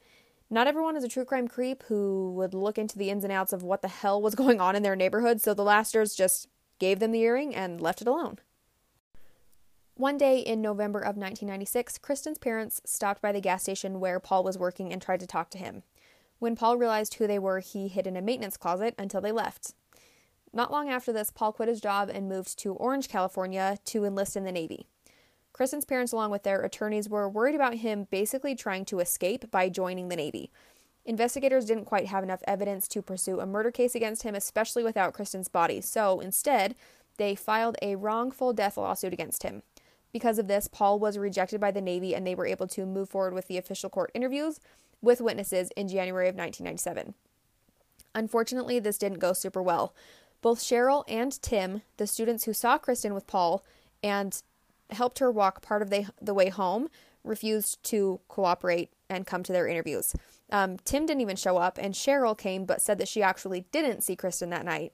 Not 0.50 0.66
everyone 0.66 0.94
is 0.94 1.04
a 1.04 1.08
true 1.08 1.24
crime 1.24 1.48
creep 1.48 1.84
who 1.84 2.34
would 2.34 2.52
look 2.52 2.76
into 2.76 2.98
the 2.98 3.08
ins 3.08 3.24
and 3.24 3.32
outs 3.32 3.54
of 3.54 3.62
what 3.62 3.80
the 3.80 3.88
hell 3.88 4.20
was 4.20 4.34
going 4.34 4.60
on 4.60 4.76
in 4.76 4.82
their 4.82 4.94
neighborhood, 4.94 5.40
so 5.40 5.54
the 5.54 5.64
Lasters 5.64 6.14
just 6.14 6.48
gave 6.78 6.98
them 6.98 7.12
the 7.12 7.22
earring 7.22 7.54
and 7.54 7.80
left 7.80 8.02
it 8.02 8.08
alone. 8.08 8.40
One 9.94 10.18
day 10.18 10.40
in 10.40 10.60
November 10.60 10.98
of 10.98 11.16
1996, 11.16 11.96
Kristin's 11.96 12.36
parents 12.36 12.82
stopped 12.84 13.22
by 13.22 13.32
the 13.32 13.40
gas 13.40 13.62
station 13.62 14.00
where 14.00 14.20
Paul 14.20 14.44
was 14.44 14.58
working 14.58 14.92
and 14.92 15.00
tried 15.00 15.20
to 15.20 15.26
talk 15.26 15.48
to 15.52 15.58
him. 15.58 15.82
When 16.38 16.54
Paul 16.54 16.76
realized 16.76 17.14
who 17.14 17.26
they 17.26 17.38
were, 17.38 17.58
he 17.60 17.88
hid 17.88 18.06
in 18.06 18.16
a 18.16 18.22
maintenance 18.22 18.56
closet 18.56 18.94
until 18.98 19.20
they 19.20 19.32
left. 19.32 19.74
Not 20.52 20.70
long 20.70 20.88
after 20.88 21.12
this, 21.12 21.30
Paul 21.30 21.52
quit 21.52 21.68
his 21.68 21.80
job 21.80 22.10
and 22.12 22.28
moved 22.28 22.58
to 22.60 22.74
Orange, 22.74 23.08
California 23.08 23.78
to 23.86 24.04
enlist 24.04 24.36
in 24.36 24.44
the 24.44 24.52
Navy. 24.52 24.86
Kristin's 25.52 25.84
parents, 25.84 26.12
along 26.12 26.30
with 26.30 26.44
their 26.44 26.60
attorneys, 26.60 27.08
were 27.08 27.28
worried 27.28 27.54
about 27.54 27.74
him 27.74 28.06
basically 28.10 28.54
trying 28.54 28.84
to 28.86 29.00
escape 29.00 29.50
by 29.50 29.68
joining 29.68 30.08
the 30.08 30.16
Navy. 30.16 30.50
Investigators 31.04 31.64
didn't 31.64 31.86
quite 31.86 32.06
have 32.06 32.22
enough 32.22 32.42
evidence 32.46 32.86
to 32.88 33.02
pursue 33.02 33.40
a 33.40 33.46
murder 33.46 33.70
case 33.70 33.94
against 33.94 34.22
him, 34.22 34.34
especially 34.34 34.84
without 34.84 35.14
Kristin's 35.14 35.48
body, 35.48 35.80
so 35.80 36.20
instead, 36.20 36.76
they 37.16 37.34
filed 37.34 37.76
a 37.82 37.96
wrongful 37.96 38.52
death 38.52 38.76
lawsuit 38.76 39.12
against 39.12 39.42
him. 39.42 39.62
Because 40.12 40.38
of 40.38 40.46
this, 40.46 40.68
Paul 40.68 40.98
was 40.98 41.18
rejected 41.18 41.60
by 41.60 41.70
the 41.70 41.80
Navy 41.80 42.14
and 42.14 42.26
they 42.26 42.34
were 42.34 42.46
able 42.46 42.68
to 42.68 42.86
move 42.86 43.08
forward 43.08 43.34
with 43.34 43.48
the 43.48 43.58
official 43.58 43.90
court 43.90 44.10
interviews 44.14 44.60
with 45.00 45.20
witnesses 45.20 45.70
in 45.76 45.88
January 45.88 46.28
of 46.28 46.34
1997. 46.34 47.14
Unfortunately, 48.14 48.78
this 48.78 48.98
didn't 48.98 49.18
go 49.18 49.32
super 49.32 49.62
well. 49.62 49.94
Both 50.40 50.60
Cheryl 50.60 51.04
and 51.08 51.40
Tim, 51.42 51.82
the 51.96 52.06
students 52.06 52.44
who 52.44 52.52
saw 52.52 52.78
Kristin 52.78 53.14
with 53.14 53.26
Paul 53.26 53.64
and 54.02 54.40
helped 54.90 55.18
her 55.18 55.30
walk 55.30 55.62
part 55.62 55.82
of 55.82 55.90
the, 55.90 56.06
the 56.20 56.34
way 56.34 56.48
home, 56.48 56.88
refused 57.24 57.82
to 57.84 58.20
cooperate 58.28 58.92
and 59.10 59.26
come 59.26 59.42
to 59.42 59.52
their 59.52 59.66
interviews. 59.66 60.14
Um, 60.50 60.78
Tim 60.78 61.06
didn't 61.06 61.20
even 61.20 61.36
show 61.36 61.58
up, 61.58 61.78
and 61.80 61.94
Cheryl 61.94 62.36
came 62.36 62.64
but 62.64 62.80
said 62.80 62.98
that 62.98 63.08
she 63.08 63.22
actually 63.22 63.66
didn't 63.72 64.02
see 64.02 64.16
Kristin 64.16 64.50
that 64.50 64.64
night, 64.64 64.92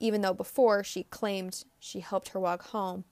even 0.00 0.22
though 0.22 0.34
before 0.34 0.82
she 0.82 1.04
claimed 1.04 1.64
she 1.78 2.00
helped 2.00 2.28
her 2.28 2.40
walk 2.40 2.68
home. 2.68 3.04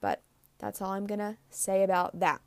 But 0.00 0.22
that's 0.58 0.82
all 0.82 0.90
I'm 0.90 1.06
gonna 1.06 1.38
say 1.50 1.82
about 1.82 2.18
that. 2.18 2.40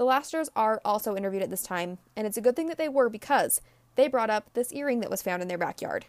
The 0.00 0.06
Lasters 0.06 0.48
are 0.56 0.80
also 0.82 1.14
interviewed 1.14 1.42
at 1.42 1.50
this 1.50 1.62
time, 1.62 1.98
and 2.16 2.26
it's 2.26 2.38
a 2.38 2.40
good 2.40 2.56
thing 2.56 2.68
that 2.68 2.78
they 2.78 2.88
were 2.88 3.10
because 3.10 3.60
they 3.96 4.08
brought 4.08 4.30
up 4.30 4.50
this 4.54 4.72
earring 4.72 5.00
that 5.00 5.10
was 5.10 5.20
found 5.20 5.42
in 5.42 5.48
their 5.48 5.58
backyard. 5.58 6.06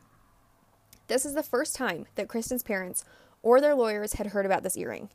This 1.07 1.25
is 1.25 1.33
the 1.33 1.43
first 1.43 1.75
time 1.75 2.05
that 2.15 2.29
Kristin's 2.29 2.63
parents 2.63 3.03
or 3.43 3.59
their 3.59 3.75
lawyers 3.75 4.13
had 4.13 4.27
heard 4.27 4.45
about 4.45 4.63
this 4.63 4.77
earring. 4.77 5.09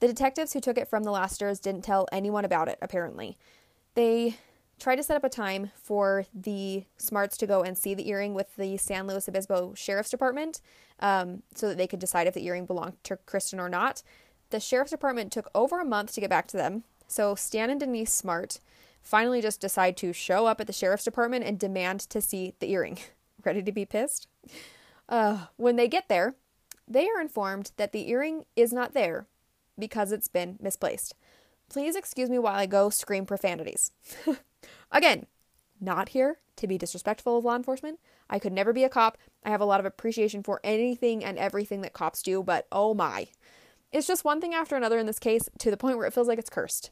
The 0.00 0.08
detectives 0.08 0.52
who 0.52 0.60
took 0.60 0.76
it 0.76 0.88
from 0.88 1.04
the 1.04 1.12
Lasters 1.12 1.60
didn't 1.60 1.84
tell 1.84 2.08
anyone 2.10 2.44
about 2.44 2.66
it, 2.66 2.80
apparently. 2.82 3.38
They 3.94 4.38
tried 4.80 4.96
to 4.96 5.04
set 5.04 5.16
up 5.16 5.22
a 5.22 5.28
time 5.28 5.70
for 5.80 6.24
the 6.34 6.82
Smarts 6.96 7.36
to 7.36 7.46
go 7.46 7.62
and 7.62 7.78
see 7.78 7.94
the 7.94 8.08
earring 8.08 8.34
with 8.34 8.56
the 8.56 8.76
San 8.76 9.06
Luis 9.06 9.28
Obispo 9.28 9.72
Sheriff's 9.76 10.10
Department 10.10 10.60
um, 10.98 11.44
so 11.54 11.68
that 11.68 11.78
they 11.78 11.86
could 11.86 12.00
decide 12.00 12.26
if 12.26 12.34
the 12.34 12.44
earring 12.44 12.66
belonged 12.66 12.94
to 13.04 13.18
Kristin 13.18 13.60
or 13.60 13.68
not. 13.68 14.02
The 14.50 14.58
Sheriff's 14.58 14.90
Department 14.90 15.30
took 15.30 15.48
over 15.54 15.80
a 15.80 15.84
month 15.84 16.12
to 16.14 16.20
get 16.20 16.30
back 16.30 16.48
to 16.48 16.56
them, 16.56 16.82
so 17.06 17.34
Stan 17.34 17.70
and 17.70 17.80
Denise 17.80 18.12
Smart 18.12 18.60
finally 19.02 19.40
just 19.40 19.60
decide 19.60 19.96
to 19.98 20.12
show 20.12 20.46
up 20.46 20.60
at 20.60 20.66
the 20.66 20.72
Sheriff's 20.72 21.04
Department 21.04 21.44
and 21.44 21.58
demand 21.58 22.00
to 22.00 22.20
see 22.20 22.54
the 22.58 22.70
earring. 22.70 22.98
Ready 23.44 23.62
to 23.62 23.72
be 23.72 23.84
pissed? 23.84 24.26
Uh, 25.08 25.46
when 25.56 25.76
they 25.76 25.86
get 25.86 26.08
there, 26.08 26.34
they 26.88 27.08
are 27.08 27.20
informed 27.20 27.72
that 27.76 27.92
the 27.92 28.10
earring 28.10 28.44
is 28.56 28.72
not 28.72 28.94
there 28.94 29.26
because 29.78 30.12
it's 30.12 30.28
been 30.28 30.58
misplaced. 30.60 31.14
Please 31.68 31.96
excuse 31.96 32.30
me 32.30 32.38
while 32.38 32.54
I 32.54 32.66
go 32.66 32.90
scream 32.90 33.26
profanities. 33.26 33.92
Again, 34.92 35.26
not 35.80 36.10
here 36.10 36.38
to 36.56 36.66
be 36.66 36.78
disrespectful 36.78 37.38
of 37.38 37.44
law 37.44 37.56
enforcement. 37.56 37.98
I 38.30 38.38
could 38.38 38.52
never 38.52 38.72
be 38.72 38.84
a 38.84 38.88
cop. 38.88 39.18
I 39.44 39.50
have 39.50 39.60
a 39.60 39.66
lot 39.66 39.80
of 39.80 39.86
appreciation 39.86 40.42
for 40.42 40.60
anything 40.64 41.24
and 41.24 41.38
everything 41.38 41.82
that 41.82 41.92
cops 41.92 42.22
do, 42.22 42.42
but 42.42 42.66
oh 42.72 42.94
my. 42.94 43.28
It's 43.96 44.06
just 44.06 44.26
one 44.26 44.42
thing 44.42 44.52
after 44.52 44.76
another 44.76 44.98
in 44.98 45.06
this 45.06 45.18
case 45.18 45.48
to 45.58 45.70
the 45.70 45.76
point 45.78 45.96
where 45.96 46.06
it 46.06 46.12
feels 46.12 46.28
like 46.28 46.38
it's 46.38 46.50
cursed. 46.50 46.90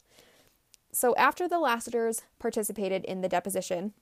So, 0.91 1.15
after 1.17 1.47
the 1.47 1.59
Lassiters 1.59 2.23
participated 2.39 3.05
in 3.05 3.21
the 3.21 3.29
deposition, 3.29 3.93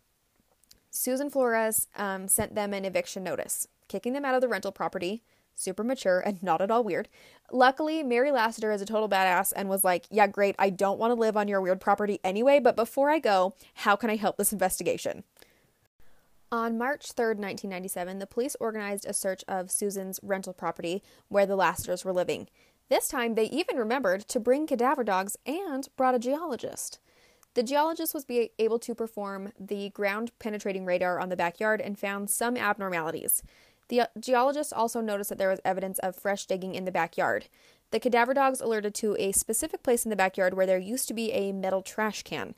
Susan 0.89 1.29
Flores 1.29 1.89
um, 1.97 2.29
sent 2.29 2.55
them 2.55 2.73
an 2.73 2.85
eviction 2.85 3.21
notice, 3.21 3.67
kicking 3.89 4.13
them 4.13 4.23
out 4.23 4.35
of 4.35 4.41
the 4.41 4.47
rental 4.47 4.71
property 4.71 5.21
super 5.53 5.83
mature 5.83 6.19
and 6.21 6.41
not 6.41 6.61
at 6.61 6.71
all 6.71 6.83
weird. 6.83 7.09
Luckily, 7.51 8.03
Mary 8.03 8.31
Lassiter 8.31 8.71
is 8.71 8.81
a 8.81 8.85
total 8.85 9.09
badass 9.09 9.51
and 9.53 9.67
was 9.67 9.83
like, 9.83 10.05
Yeah, 10.09 10.27
great, 10.27 10.55
I 10.57 10.69
don't 10.69 10.97
want 10.97 11.11
to 11.11 11.19
live 11.19 11.35
on 11.35 11.49
your 11.49 11.59
weird 11.59 11.81
property 11.81 12.21
anyway, 12.23 12.61
but 12.61 12.77
before 12.77 13.09
I 13.09 13.19
go, 13.19 13.53
how 13.73 13.97
can 13.97 14.11
I 14.11 14.15
help 14.15 14.37
this 14.37 14.53
investigation? 14.53 15.25
On 16.53 16.77
March 16.77 17.07
3rd, 17.15 17.41
1997, 17.41 18.19
the 18.19 18.27
police 18.27 18.55
organized 18.59 19.05
a 19.05 19.13
search 19.13 19.43
of 19.47 19.71
Susan's 19.71 20.19
rental 20.21 20.53
property 20.53 21.03
where 21.27 21.47
the 21.47 21.55
Lassiters 21.55 22.05
were 22.05 22.13
living. 22.13 22.47
This 22.89 23.07
time, 23.07 23.35
they 23.35 23.45
even 23.45 23.77
remembered 23.77 24.27
to 24.27 24.39
bring 24.39 24.67
cadaver 24.67 25.03
dogs 25.03 25.37
and 25.45 25.87
brought 25.95 26.15
a 26.15 26.19
geologist. 26.19 26.99
The 27.55 27.63
geologist 27.63 28.13
was 28.13 28.25
able 28.57 28.79
to 28.79 28.95
perform 28.95 29.51
the 29.59 29.89
ground 29.89 30.31
penetrating 30.39 30.85
radar 30.85 31.19
on 31.19 31.29
the 31.29 31.35
backyard 31.35 31.81
and 31.81 31.97
found 31.97 32.29
some 32.29 32.57
abnormalities. 32.57 33.43
The 33.89 34.01
uh, 34.01 34.05
geologists 34.19 34.73
also 34.73 35.01
noticed 35.01 35.29
that 35.29 35.37
there 35.37 35.49
was 35.49 35.59
evidence 35.63 35.99
of 35.99 36.15
fresh 36.15 36.45
digging 36.45 36.73
in 36.73 36.85
the 36.85 36.91
backyard. 36.91 37.45
The 37.91 37.99
cadaver 37.99 38.33
dogs 38.33 38.59
alerted 38.59 38.95
to 38.95 39.15
a 39.19 39.33
specific 39.33 39.83
place 39.83 40.03
in 40.03 40.09
the 40.09 40.15
backyard 40.15 40.55
where 40.55 40.65
there 40.65 40.79
used 40.79 41.07
to 41.09 41.13
be 41.13 41.31
a 41.31 41.51
metal 41.51 41.83
trash 41.83 42.23
can. 42.23 42.55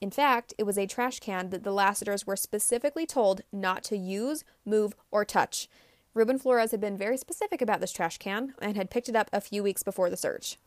In 0.00 0.10
fact, 0.10 0.54
it 0.56 0.64
was 0.64 0.78
a 0.78 0.86
trash 0.86 1.20
can 1.20 1.50
that 1.50 1.64
the 1.64 1.72
Lassiters 1.72 2.26
were 2.26 2.36
specifically 2.36 3.04
told 3.04 3.42
not 3.52 3.82
to 3.84 3.98
use, 3.98 4.44
move, 4.64 4.94
or 5.10 5.24
touch. 5.24 5.68
Ruben 6.18 6.36
Flores 6.36 6.72
had 6.72 6.80
been 6.80 6.96
very 6.96 7.16
specific 7.16 7.62
about 7.62 7.78
this 7.78 7.92
trash 7.92 8.18
can 8.18 8.52
and 8.60 8.76
had 8.76 8.90
picked 8.90 9.08
it 9.08 9.14
up 9.14 9.30
a 9.32 9.40
few 9.40 9.62
weeks 9.62 9.84
before 9.84 10.10
the 10.10 10.16
search. 10.16 10.58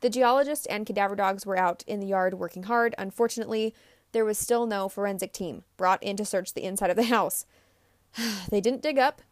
The 0.00 0.08
geologist 0.08 0.64
and 0.70 0.86
cadaver 0.86 1.16
dogs 1.16 1.44
were 1.44 1.58
out 1.58 1.82
in 1.88 1.98
the 1.98 2.06
yard 2.06 2.34
working 2.34 2.62
hard. 2.62 2.94
Unfortunately, 2.96 3.74
there 4.12 4.24
was 4.24 4.38
still 4.38 4.64
no 4.64 4.88
forensic 4.88 5.32
team 5.32 5.64
brought 5.76 6.00
in 6.04 6.16
to 6.18 6.24
search 6.24 6.54
the 6.54 6.62
inside 6.62 6.90
of 6.90 6.96
the 6.96 7.02
house. 7.04 7.46
they 8.48 8.60
didn't 8.60 8.80
dig 8.80 8.96
up, 8.96 9.22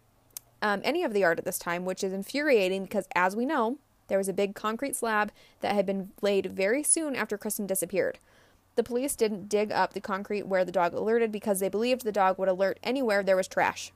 um, 0.61 0.81
any 0.83 1.05
of 1.05 1.13
the 1.13 1.21
yard 1.21 1.39
at 1.39 1.45
this 1.45 1.61
time, 1.61 1.85
which 1.85 2.03
is 2.03 2.13
infuriating 2.13 2.83
because, 2.83 3.07
as 3.15 3.37
we 3.37 3.47
know, 3.47 3.79
there 4.09 4.19
was 4.19 4.29
a 4.29 4.33
big 4.33 4.57
concrete 4.57 4.97
slab 4.97 5.31
that 5.61 5.77
had 5.77 5.87
been 5.87 6.11
laid 6.21 6.47
very 6.47 6.83
soon 6.83 7.15
after 7.15 7.39
Kristin 7.39 7.69
disappeared. 7.69 8.19
The 8.75 8.83
police 8.83 9.15
didn't 9.15 9.49
dig 9.49 9.71
up 9.71 9.93
the 9.93 10.01
concrete 10.01 10.49
where 10.49 10.65
the 10.65 10.73
dog 10.73 10.95
alerted 10.95 11.31
because 11.31 11.61
they 11.61 11.69
believed 11.69 12.03
the 12.03 12.11
dog 12.11 12.39
would 12.39 12.49
alert 12.49 12.81
anywhere 12.83 13.23
there 13.23 13.37
was 13.37 13.47
trash. 13.47 13.93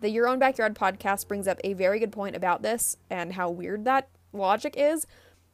The 0.00 0.08
Your 0.08 0.28
Own 0.28 0.38
Backyard 0.38 0.74
podcast 0.74 1.28
brings 1.28 1.46
up 1.46 1.60
a 1.62 1.74
very 1.74 1.98
good 1.98 2.10
point 2.10 2.34
about 2.34 2.62
this 2.62 2.96
and 3.10 3.34
how 3.34 3.50
weird 3.50 3.84
that 3.84 4.08
logic 4.32 4.74
is 4.78 5.06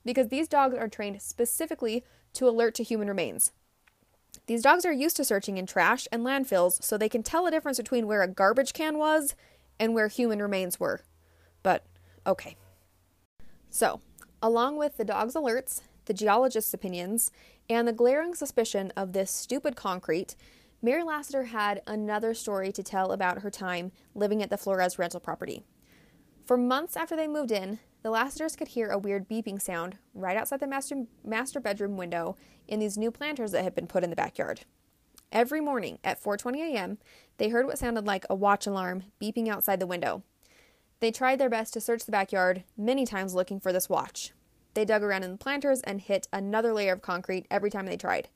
because 0.05 0.29
these 0.29 0.47
dogs 0.47 0.77
are 0.77 0.87
trained 0.87 1.21
specifically 1.21 2.05
to 2.35 2.49
alert 2.49 2.77
to 2.77 2.85
human 2.85 3.09
remains. 3.09 3.51
These 4.47 4.63
dogs 4.63 4.85
are 4.85 4.93
used 4.93 5.17
to 5.17 5.25
searching 5.25 5.59
in 5.59 5.67
trash 5.67 6.07
and 6.13 6.25
landfills 6.25 6.81
so 6.81 6.97
they 6.97 7.09
can 7.09 7.25
tell 7.25 7.45
the 7.45 7.51
difference 7.51 7.79
between 7.79 8.07
where 8.07 8.23
a 8.23 8.29
garbage 8.29 8.73
can 8.73 8.99
was 8.99 9.35
and 9.81 9.95
where 9.95 10.07
human 10.07 10.41
remains 10.41 10.79
were. 10.79 11.01
But 11.65 11.85
okay. 12.25 12.57
So, 13.69 14.01
along 14.41 14.77
with 14.77 14.97
the 14.97 15.05
dog's 15.05 15.35
alerts, 15.35 15.81
the 16.05 16.15
geologist's 16.15 16.73
opinions, 16.73 17.33
and 17.69 17.89
the 17.89 17.93
glaring 17.93 18.37
suspicion 18.37 18.93
of 18.97 19.13
this 19.13 19.33
stupid 19.33 19.75
concrete, 19.75 20.37
Mary 20.87 21.03
Lassiter 21.03 21.43
had 21.43 21.83
another 21.89 22.33
story 22.33 22.71
to 22.71 22.81
tell 22.81 23.11
about 23.11 23.41
her 23.41 23.51
time 23.51 23.91
living 24.15 24.41
at 24.41 24.51
the 24.51 24.57
Flores 24.57 25.01
rental 25.01 25.19
property. 25.19 25.65
For 26.45 26.57
months 26.57 26.97
after 26.97 27.17
they 27.17 27.27
moved 27.27 27.51
in, 27.51 27.81
the 28.05 28.11
Lassiters 28.11 28.55
could 28.55 28.69
hear 28.69 28.91
a 28.91 28.97
weird 28.97 29.29
beeping 29.29 29.61
sound 29.61 29.99
right 30.15 30.37
outside 30.37 30.61
the 30.61 30.69
master, 30.69 31.07
master 31.25 31.59
bedroom 31.59 31.97
window 31.97 32.37
in 32.69 32.79
these 32.79 32.97
new 32.97 33.11
planters 33.11 33.51
that 33.51 33.65
had 33.65 33.75
been 33.75 33.89
put 33.89 34.05
in 34.05 34.11
the 34.11 34.15
backyard. 34.15 34.61
Every 35.33 35.61
morning 35.61 35.99
at 36.05 36.23
4:20 36.23 36.61
a.m., 36.61 36.99
they 37.39 37.49
heard 37.49 37.67
what 37.67 37.81
sounded 37.81 38.07
like 38.07 38.25
a 38.31 38.37
watch 38.37 38.65
alarm 38.65 39.07
beeping 39.21 39.49
outside 39.49 39.81
the 39.81 39.89
window. 39.89 40.23
They 41.01 41.11
tried 41.11 41.41
their 41.41 41.51
best 41.51 41.73
to 41.73 41.81
search 41.81 42.05
the 42.05 42.13
backyard, 42.13 42.63
many 42.77 43.05
times 43.05 43.35
looking 43.35 43.59
for 43.59 43.73
this 43.73 43.89
watch. 43.89 44.35
They 44.75 44.85
dug 44.85 45.03
around 45.03 45.25
in 45.25 45.33
the 45.33 45.37
planters 45.37 45.81
and 45.81 46.01
hit 46.01 46.29
another 46.33 46.73
layer 46.73 46.93
of 46.93 47.03
concrete 47.03 47.49
every 47.51 47.71
time 47.71 47.87
they 47.87 47.97
tried. 47.97 48.29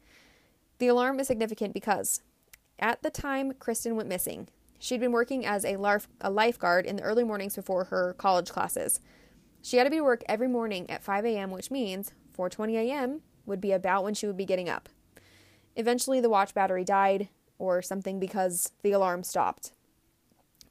The 0.79 0.89
alarm 0.89 1.21
is 1.21 1.29
significant 1.29 1.75
because 1.75 2.23
at 2.81 3.03
the 3.03 3.11
time 3.11 3.53
Kristin 3.53 3.95
went 3.95 4.09
missing, 4.09 4.49
She'd 4.83 4.99
been 4.99 5.13
working 5.13 5.45
as 5.45 5.67
a, 5.67 5.77
larf- 5.77 6.09
a 6.23 6.31
lifeguard 6.31 6.87
in 6.87 6.97
the 6.97 7.03
early 7.03 7.23
mornings 7.23 7.55
before 7.55 7.85
her 7.85 8.15
college 8.15 8.49
classes. 8.49 8.99
She 9.63 9.77
had 9.77 9.85
to 9.85 9.91
be 9.91 9.99
to 9.99 10.03
work 10.03 10.25
every 10.27 10.49
morning 10.49 10.89
at 10.89 11.05
5 11.05 11.27
a.m., 11.27 11.51
which 11.51 11.71
means 11.71 12.13
4:20 12.37 12.77
a.m. 12.77 13.21
would 13.45 13.61
be 13.61 13.73
about 13.73 14.05
when 14.05 14.15
she 14.15 14.27
would 14.27 14.39
be 14.39 14.47
getting 14.47 14.71
up. 14.71 14.89
Eventually, 15.77 16.19
the 16.19 16.31
watch 16.31 16.55
battery 16.55 16.83
died 16.83 17.29
or 17.59 17.83
something 17.83 18.19
because 18.19 18.73
the 18.83 18.93
alarm 18.93 19.23
stopped. 19.23 19.73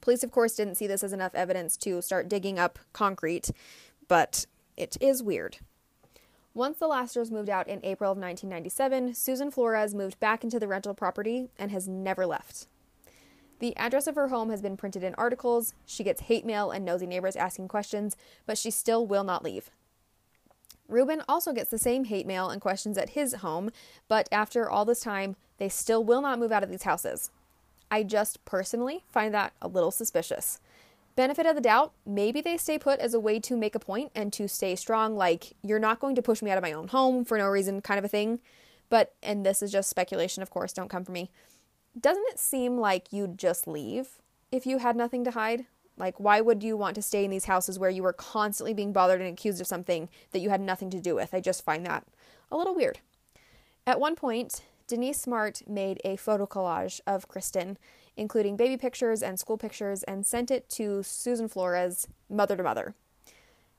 Police, 0.02 0.24
of 0.24 0.32
course, 0.32 0.56
didn't 0.56 0.76
see 0.76 0.88
this 0.88 1.04
as 1.04 1.14
enough 1.14 1.36
evidence 1.36 1.78
to 1.78 2.02
start 2.02 2.28
digging 2.28 2.58
up 2.58 2.80
concrete, 2.94 3.52
but 4.08 4.48
it 4.76 4.98
is 5.00 5.22
weird. 5.22 5.60
Once 6.54 6.80
the 6.80 6.88
Lassiters 6.88 7.32
moved 7.32 7.50
out 7.50 7.68
in 7.68 7.80
April 7.84 8.12
of 8.12 8.18
1997, 8.18 9.14
Susan 9.14 9.52
Flores 9.52 9.94
moved 9.94 10.20
back 10.20 10.44
into 10.44 10.60
the 10.60 10.68
rental 10.68 10.94
property 10.94 11.50
and 11.58 11.72
has 11.72 11.88
never 11.88 12.26
left. 12.26 12.68
The 13.60 13.76
address 13.78 14.08
of 14.08 14.16
her 14.16 14.30
home 14.30 14.50
has 14.50 14.62
been 14.62 14.78
printed 14.78 15.04
in 15.04 15.14
articles. 15.16 15.74
She 15.86 16.04
gets 16.04 16.22
hate 16.22 16.46
mail 16.46 16.72
and 16.72 16.84
nosy 16.84 17.06
neighbors 17.06 17.36
asking 17.36 17.68
questions, 17.68 18.16
but 18.46 18.58
she 18.58 18.72
still 18.72 19.06
will 19.06 19.24
not 19.24 19.44
leave. 19.44 19.70
Ruben 20.88 21.22
also 21.30 21.54
gets 21.54 21.70
the 21.70 21.78
same 21.78 22.06
hate 22.06 22.26
mail 22.26 22.50
and 22.50 22.60
questions 22.60 22.98
at 22.98 23.12
his 23.12 23.36
home, 23.36 23.70
but 24.08 24.28
after 24.32 24.68
all 24.70 24.86
this 24.86 25.02
time, 25.02 25.36
they 25.60 25.70
still 25.70 26.04
will 26.04 26.22
not 26.22 26.40
move 26.40 26.52
out 26.52 26.64
of 26.64 26.70
these 26.70 26.84
houses. 26.84 27.30
I 27.92 28.04
just 28.04 28.44
personally 28.46 29.04
find 29.12 29.34
that 29.34 29.54
a 29.62 29.68
little 29.68 29.92
suspicious. 29.92 30.60
Benefit 31.20 31.46
of 31.46 31.56
the 31.56 31.62
doubt, 31.62 31.92
maybe 32.06 32.40
they 32.40 32.56
stay 32.56 32.80
put 32.80 33.02
as 33.02 33.14
a 33.14 33.20
way 33.20 33.42
to 33.42 33.58
make 33.58 33.76
a 33.76 33.80
point 33.80 34.10
and 34.16 34.32
to 34.32 34.48
stay 34.48 34.74
strong, 34.78 35.18
like, 35.18 35.54
you're 35.62 35.78
not 35.78 36.00
going 36.00 36.16
to 36.16 36.22
push 36.22 36.42
me 36.42 36.50
out 36.50 36.58
of 36.58 36.62
my 36.62 36.72
own 36.72 36.88
home 36.88 37.26
for 37.26 37.38
no 37.38 37.50
reason, 37.50 37.82
kind 37.82 37.98
of 37.98 38.06
a 38.06 38.08
thing. 38.08 38.40
But, 38.88 39.14
and 39.22 39.46
this 39.46 39.62
is 39.62 39.70
just 39.70 39.90
speculation, 39.90 40.42
of 40.42 40.50
course, 40.50 40.72
don't 40.72 40.88
come 40.88 41.04
for 41.04 41.12
me. 41.12 41.30
Doesn't 42.00 42.24
it 42.30 42.40
seem 42.40 42.78
like 42.78 43.12
you'd 43.12 43.38
just 43.38 43.68
leave 43.68 44.22
if 44.50 44.66
you 44.66 44.78
had 44.78 44.96
nothing 44.96 45.26
to 45.26 45.32
hide? 45.32 45.66
Like, 45.98 46.18
why 46.22 46.40
would 46.40 46.64
you 46.64 46.78
want 46.78 46.96
to 46.96 47.02
stay 47.02 47.26
in 47.26 47.32
these 47.32 47.44
houses 47.44 47.78
where 47.78 47.90
you 47.90 48.04
were 48.04 48.14
constantly 48.14 48.74
being 48.74 48.94
bothered 48.94 49.20
and 49.20 49.30
accused 49.30 49.60
of 49.60 49.68
something 49.68 50.08
that 50.32 50.40
you 50.40 50.50
had 50.50 50.62
nothing 50.62 50.90
to 50.92 51.02
do 51.02 51.16
with? 51.16 51.34
I 51.34 51.42
just 51.42 51.66
find 51.66 51.86
that 51.86 52.06
a 52.50 52.56
little 52.56 52.76
weird. 52.76 53.00
At 53.86 54.00
one 54.00 54.16
point, 54.16 54.62
Denise 54.88 55.20
Smart 55.20 55.64
made 55.68 56.00
a 56.06 56.16
photo 56.16 56.48
collage 56.48 57.02
of 57.06 57.28
Kristin, 57.28 57.76
including 58.20 58.58
baby 58.58 58.76
pictures 58.76 59.24
and 59.24 59.40
school 59.40 59.58
pictures, 59.58 60.04
and 60.04 60.28
sent 60.28 60.52
it 60.52 60.70
to 60.70 61.02
Susan 61.02 61.48
Flores, 61.48 62.06
mother 62.30 62.58
to 62.58 62.64
mother. 62.64 62.94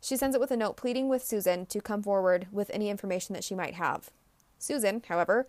She 0.00 0.16
sends 0.16 0.34
it 0.34 0.40
with 0.40 0.50
a 0.50 0.56
note 0.56 0.78
pleading 0.78 1.10
with 1.10 1.22
Susan 1.22 1.66
to 1.66 1.80
come 1.82 2.02
forward 2.02 2.46
with 2.50 2.70
any 2.72 2.88
information 2.88 3.34
that 3.34 3.44
she 3.44 3.54
might 3.54 3.74
have. 3.74 4.10
Susan, 4.58 5.02
however, 5.06 5.46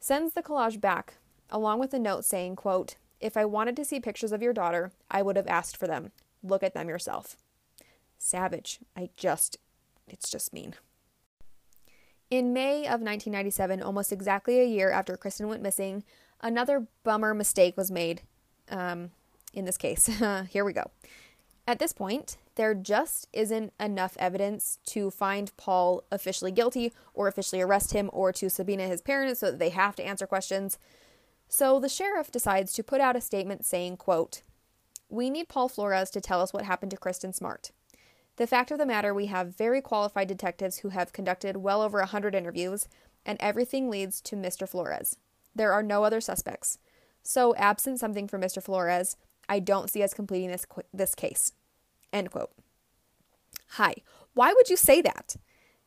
sends 0.00 0.34
the 0.34 0.42
collage 0.42 0.80
back 0.80 1.14
along 1.48 1.78
with 1.78 1.94
a 1.94 1.98
note 1.98 2.24
saying, 2.24 2.56
quote, 2.56 2.96
if 3.20 3.36
I 3.36 3.44
wanted 3.44 3.76
to 3.76 3.84
see 3.84 4.00
pictures 4.00 4.32
of 4.32 4.42
your 4.42 4.52
daughter, 4.52 4.90
I 5.08 5.22
would 5.22 5.36
have 5.36 5.46
asked 5.46 5.76
for 5.76 5.86
them. 5.86 6.10
Look 6.42 6.64
at 6.64 6.74
them 6.74 6.88
yourself. 6.88 7.36
Savage. 8.18 8.80
I 8.96 9.10
just, 9.16 9.58
it's 10.08 10.28
just 10.28 10.52
mean. 10.52 10.74
In 12.30 12.52
May 12.52 12.78
of 12.78 13.00
1997, 13.00 13.80
almost 13.80 14.10
exactly 14.10 14.60
a 14.60 14.66
year 14.66 14.90
after 14.90 15.16
Kristin 15.16 15.46
went 15.46 15.62
missing, 15.62 16.02
another 16.44 16.86
bummer 17.02 17.34
mistake 17.34 17.76
was 17.76 17.90
made 17.90 18.22
um, 18.70 19.10
in 19.52 19.64
this 19.64 19.78
case. 19.78 20.06
Here 20.50 20.64
we 20.64 20.72
go. 20.72 20.90
At 21.66 21.78
this 21.78 21.94
point, 21.94 22.36
there 22.56 22.74
just 22.74 23.26
isn't 23.32 23.72
enough 23.80 24.16
evidence 24.20 24.78
to 24.86 25.10
find 25.10 25.56
Paul 25.56 26.04
officially 26.12 26.52
guilty 26.52 26.92
or 27.14 27.26
officially 27.26 27.62
arrest 27.62 27.92
him 27.92 28.10
or 28.12 28.32
to 28.34 28.50
subpoena 28.50 28.86
his 28.86 29.00
parents 29.00 29.40
so 29.40 29.50
that 29.50 29.58
they 29.58 29.70
have 29.70 29.96
to 29.96 30.06
answer 30.06 30.26
questions. 30.26 30.78
So 31.48 31.80
the 31.80 31.88
sheriff 31.88 32.30
decides 32.30 32.74
to 32.74 32.84
put 32.84 33.00
out 33.00 33.16
a 33.16 33.20
statement 33.20 33.64
saying, 33.64 33.96
quote, 33.96 34.42
"We 35.08 35.30
need 35.30 35.48
Paul 35.48 35.68
Flores 35.68 36.10
to 36.10 36.20
tell 36.20 36.40
us 36.40 36.52
what 36.52 36.64
happened 36.64 36.90
to 36.90 36.98
Kristin 36.98 37.34
Smart. 37.34 37.70
The 38.36 38.46
fact 38.46 38.70
of 38.70 38.78
the 38.78 38.86
matter, 38.86 39.14
we 39.14 39.26
have 39.26 39.56
very 39.56 39.80
qualified 39.80 40.28
detectives 40.28 40.78
who 40.78 40.90
have 40.90 41.12
conducted 41.12 41.56
well 41.56 41.82
over 41.82 41.98
a 41.98 42.02
100 42.02 42.34
interviews, 42.34 42.88
and 43.24 43.38
everything 43.40 43.88
leads 43.88 44.20
to 44.22 44.36
Mr. 44.36 44.68
Flores. 44.68 45.16
There 45.54 45.72
are 45.72 45.82
no 45.82 46.04
other 46.04 46.20
suspects. 46.20 46.78
So, 47.22 47.54
absent 47.56 48.00
something 48.00 48.28
from 48.28 48.42
Mr. 48.42 48.62
Flores, 48.62 49.16
I 49.48 49.58
don't 49.58 49.90
see 49.90 50.02
us 50.02 50.14
completing 50.14 50.50
this 50.50 50.66
this 50.92 51.14
case." 51.14 51.52
End 52.12 52.30
quote. 52.30 52.52
Hi. 53.70 53.94
Why 54.34 54.52
would 54.52 54.68
you 54.68 54.76
say 54.76 55.00
that? 55.02 55.36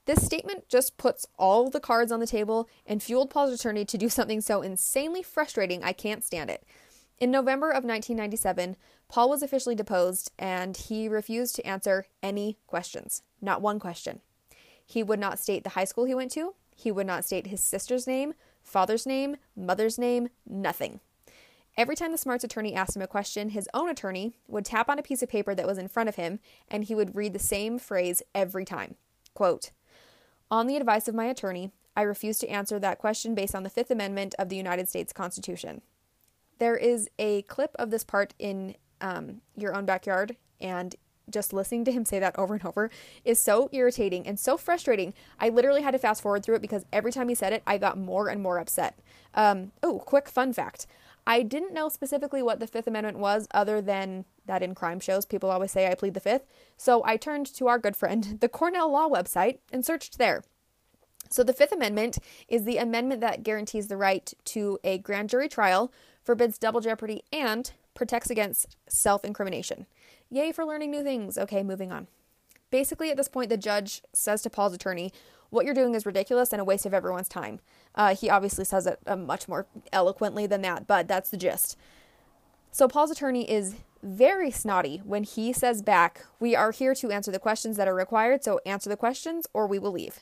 This 0.06 0.26
statement 0.26 0.70
just 0.70 0.98
puts 0.98 1.28
all 1.38 1.70
the 1.70 1.82
cards 1.82 2.14
on 2.14 2.22
the 2.22 2.28
table 2.28 2.70
and 2.86 3.04
fueled 3.04 3.30
Paul's 3.30 3.54
attorney 3.54 3.84
to 3.86 3.98
do 3.98 4.08
something 4.08 4.40
so 4.40 4.62
insanely 4.62 5.22
frustrating 5.22 5.84
I 5.84 5.92
can't 5.92 6.24
stand 6.24 6.50
it. 6.50 6.64
In 7.20 7.30
November 7.30 7.70
of 7.70 7.84
1997, 7.84 8.78
Paul 9.10 9.30
was 9.30 9.42
officially 9.42 9.76
deposed 9.76 10.32
and 10.40 10.78
he 10.78 11.10
refused 11.10 11.56
to 11.56 11.68
answer 11.68 12.08
any 12.22 12.58
questions. 12.68 13.22
Not 13.42 13.62
one 13.62 13.80
question. 13.80 14.22
He 14.86 15.04
would 15.04 15.20
not 15.20 15.40
state 15.40 15.64
the 15.64 15.72
high 15.72 15.84
school 15.84 16.06
he 16.06 16.16
went 16.16 16.32
to, 16.32 16.56
he 16.76 16.92
would 16.92 17.08
not 17.08 17.26
state 17.26 17.48
his 17.48 17.64
sister's 17.64 18.08
name, 18.08 18.34
father's 18.68 19.06
name, 19.06 19.38
mother's 19.56 19.98
name, 19.98 20.30
nothing. 20.46 21.00
Every 21.78 21.96
time 21.96 22.12
the 22.12 22.18
Smarts 22.18 22.44
attorney 22.44 22.74
asked 22.74 22.96
him 22.96 23.02
a 23.02 23.08
question, 23.08 23.50
his 23.50 23.70
own 23.74 23.90
attorney 23.90 24.38
would 24.48 24.66
tap 24.66 24.90
on 24.90 24.98
a 24.98 25.04
piece 25.04 25.22
of 25.22 25.30
paper 25.30 25.54
that 25.54 25.68
was 25.68 25.78
in 25.78 25.88
front 25.88 26.10
of 26.10 26.16
him 26.16 26.40
and 26.68 26.84
he 26.84 26.96
would 26.96 27.16
read 27.16 27.34
the 27.34 27.40
same 27.40 27.78
phrase 27.78 28.24
every 28.34 28.66
time. 28.66 28.96
Quote, 29.34 29.72
on 30.50 30.68
the 30.68 30.76
advice 30.76 31.08
of 31.08 31.16
my 31.16 31.26
attorney, 31.26 31.72
I 31.96 32.02
refuse 32.02 32.40
to 32.40 32.48
answer 32.48 32.80
that 32.80 33.00
question 33.00 33.36
based 33.36 33.54
on 33.54 33.64
the 33.64 33.70
Fifth 33.70 33.92
Amendment 33.92 34.34
of 34.40 34.50
the 34.50 34.56
United 34.56 34.88
States 34.88 35.14
Constitution. 35.14 35.82
There 36.58 36.76
is 36.76 37.10
a 37.20 37.44
clip 37.44 37.76
of 37.78 37.92
this 37.92 38.04
part 38.04 38.34
in 38.40 38.76
um, 39.02 39.42
Your 39.56 39.76
Own 39.76 39.86
Backyard, 39.86 40.38
and 40.60 40.96
just 41.30 41.54
listening 41.54 41.86
to 41.86 41.92
him 41.92 42.06
say 42.06 42.20
that 42.20 42.38
over 42.38 42.54
and 42.54 42.66
over 42.66 42.90
is 43.26 43.40
so 43.40 43.70
irritating 43.72 44.28
and 44.28 44.40
so 44.40 44.58
frustrating. 44.58 45.14
I 45.40 45.50
literally 45.50 45.82
had 45.82 45.92
to 45.92 46.00
fast 46.00 46.22
forward 46.22 46.44
through 46.44 46.56
it 46.56 46.62
because 46.62 46.86
every 46.92 47.12
time 47.12 47.30
he 47.30 47.36
said 47.36 47.54
it, 47.54 47.64
I 47.68 47.78
got 47.78 47.98
more 47.98 48.30
and 48.30 48.42
more 48.42 48.58
upset. 48.60 49.00
Um, 49.34 49.72
oh, 49.84 50.00
quick 50.00 50.30
fun 50.30 50.54
fact 50.54 50.88
I 51.28 51.44
didn't 51.44 51.74
know 51.74 51.90
specifically 51.90 52.42
what 52.42 52.62
the 52.62 52.68
Fifth 52.68 52.88
Amendment 52.88 53.20
was, 53.20 53.50
other 53.52 53.82
than 53.82 54.24
that 54.46 54.64
in 54.64 54.74
crime 54.74 55.02
shows 55.02 55.26
people 55.26 55.52
always 55.52 55.74
say 55.74 55.92
I 55.92 55.94
plead 55.94 56.14
the 56.14 56.22
Fifth. 56.22 56.46
So 56.78 57.04
I 57.06 57.18
turned 57.18 57.54
to 57.56 57.68
our 57.68 57.78
good 57.78 57.98
friend, 57.98 58.38
the 58.42 58.48
Cornell 58.48 58.90
Law 58.90 59.10
website, 59.10 59.60
and 59.72 59.86
searched 59.86 60.18
there. 60.18 60.44
So 61.30 61.44
the 61.44 61.52
Fifth 61.52 61.74
Amendment 61.74 62.20
is 62.48 62.64
the 62.64 62.78
amendment 62.78 63.20
that 63.20 63.44
guarantees 63.44 63.90
the 63.90 63.98
right 63.98 64.34
to 64.46 64.80
a 64.86 64.98
grand 65.00 65.30
jury 65.30 65.50
trial, 65.50 65.92
forbids 66.24 66.58
double 66.58 66.80
jeopardy, 66.80 67.24
and 67.34 67.70
protects 67.94 68.30
against 68.30 68.78
self 68.88 69.26
incrimination. 69.26 69.86
Yay 70.30 70.52
for 70.52 70.66
learning 70.66 70.92
new 70.92 71.04
things. 71.04 71.38
Okay, 71.38 71.64
moving 71.64 71.92
on. 71.92 72.08
Basically, 72.70 73.10
at 73.12 73.18
this 73.18 73.30
point, 73.30 73.50
the 73.50 73.58
judge 73.58 74.02
says 74.14 74.42
to 74.42 74.50
Paul's 74.50 74.74
attorney, 74.74 75.14
What 75.50 75.66
you're 75.66 75.74
doing 75.74 75.96
is 75.96 76.06
ridiculous 76.06 76.52
and 76.52 76.60
a 76.60 76.66
waste 76.66 76.86
of 76.86 76.94
everyone's 76.94 77.30
time. 77.30 77.60
Uh, 77.96 78.14
he 78.14 78.30
obviously 78.30 78.66
says 78.66 78.86
it 78.86 79.00
uh, 79.08 79.16
much 79.16 79.48
more 79.48 79.66
eloquently 79.94 80.46
than 80.46 80.62
that, 80.64 80.88
but 80.88 81.08
that's 81.08 81.30
the 81.30 81.38
gist. 81.38 81.78
So 82.72 82.88
Paul's 82.88 83.12
attorney 83.12 83.50
is 83.50 83.76
very 84.04 84.52
snotty 84.52 85.02
when 85.04 85.24
he 85.24 85.54
says 85.54 85.82
back, 85.82 86.26
We 86.40 86.56
are 86.56 86.72
here 86.72 86.94
to 86.96 87.12
answer 87.12 87.32
the 87.32 87.40
questions 87.40 87.78
that 87.78 87.88
are 87.88 87.96
required, 87.96 88.44
so 88.44 88.60
answer 88.66 88.90
the 88.90 88.98
questions 88.98 89.48
or 89.54 89.66
we 89.66 89.80
will 89.80 89.92
leave. 89.92 90.20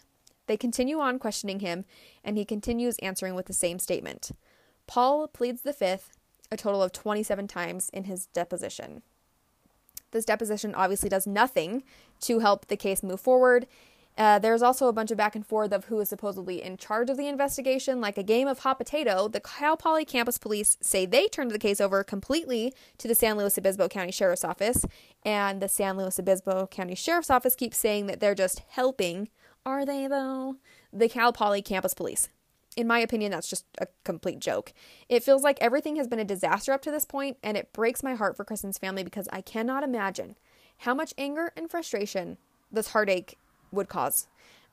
They 0.48 0.58
continue 0.58 1.00
on 1.00 1.18
questioning 1.18 1.62
him, 1.62 1.86
and 2.24 2.38
he 2.38 2.46
continues 2.46 3.00
answering 3.00 3.34
with 3.34 3.48
the 3.48 3.54
same 3.54 3.80
statement. 3.80 4.32
Paul 4.86 5.28
pleads 5.28 5.62
the 5.62 5.74
fifth 5.74 6.16
a 6.52 6.58
total 6.58 6.84
of 6.84 6.92
27 6.92 7.48
times 7.48 7.90
in 7.92 8.04
his 8.04 8.28
deposition. 8.28 9.02
This 10.16 10.24
deposition 10.24 10.74
obviously 10.74 11.10
does 11.10 11.28
nothing 11.28 11.84
to 12.22 12.40
help 12.40 12.68
the 12.68 12.78
case 12.78 13.04
move 13.04 13.20
forward. 13.20 13.68
Uh, 14.18 14.40
there's 14.40 14.62
also 14.62 14.88
a 14.88 14.94
bunch 14.94 15.12
of 15.12 15.18
back 15.18 15.36
and 15.36 15.46
forth 15.46 15.74
of 15.74 15.84
who 15.86 16.00
is 16.00 16.08
supposedly 16.08 16.64
in 16.64 16.78
charge 16.78 17.10
of 17.10 17.18
the 17.18 17.28
investigation, 17.28 18.00
like 18.00 18.18
a 18.18 18.24
game 18.24 18.48
of 18.48 18.60
hot 18.60 18.78
potato. 18.78 19.28
The 19.28 19.42
Cal 19.42 19.76
Poly 19.76 20.06
campus 20.06 20.38
police 20.38 20.78
say 20.80 21.06
they 21.06 21.28
turned 21.28 21.52
the 21.52 21.60
case 21.60 21.82
over 21.82 22.02
completely 22.02 22.74
to 22.98 23.10
the 23.10 23.14
San 23.14 23.36
Luis 23.36 23.58
Obispo 23.58 23.90
County 23.90 24.14
Sheriff's 24.14 24.46
Office, 24.46 24.86
and 25.26 25.62
the 25.62 25.68
San 25.68 25.98
Luis 25.98 26.18
Obispo 26.18 26.66
County 26.68 26.96
Sheriff's 26.96 27.30
Office 27.30 27.54
keeps 27.54 27.78
saying 27.78 28.08
that 28.08 28.22
they're 28.22 28.34
just 28.34 28.60
helping. 28.70 29.28
Are 29.66 29.86
they, 29.86 30.08
though? 30.08 30.56
The 30.94 31.10
Cal 31.10 31.34
Poly 31.34 31.62
campus 31.62 31.94
police. 31.94 32.30
In 32.76 32.88
my 32.88 33.00
opinion, 33.00 33.32
that's 33.32 33.50
just 33.50 33.66
a 33.80 33.88
complete 34.04 34.40
joke. 34.40 34.74
It 35.08 35.24
feels 35.24 35.44
like 35.44 35.58
everything 35.62 35.96
has 35.96 36.08
been 36.08 36.20
a 36.20 36.26
disaster 36.26 36.74
up 36.74 36.82
to 36.82 36.92
this 36.92 37.06
point, 37.06 37.38
and 37.42 37.56
it 37.56 37.72
breaks 37.72 38.04
my 38.04 38.16
heart 38.16 38.36
for 38.36 38.44
Kristin's 38.44 38.78
family 38.78 39.04
because 39.04 39.30
I 39.32 39.42
cannot 39.42 39.84
imagine 39.84 40.36
how 40.80 40.94
much 40.94 41.14
anger 41.18 41.54
and 41.56 41.72
frustration 41.72 42.38
this 42.72 42.90
heartache 42.90 43.38
would 43.72 43.88
cause. 43.88 44.28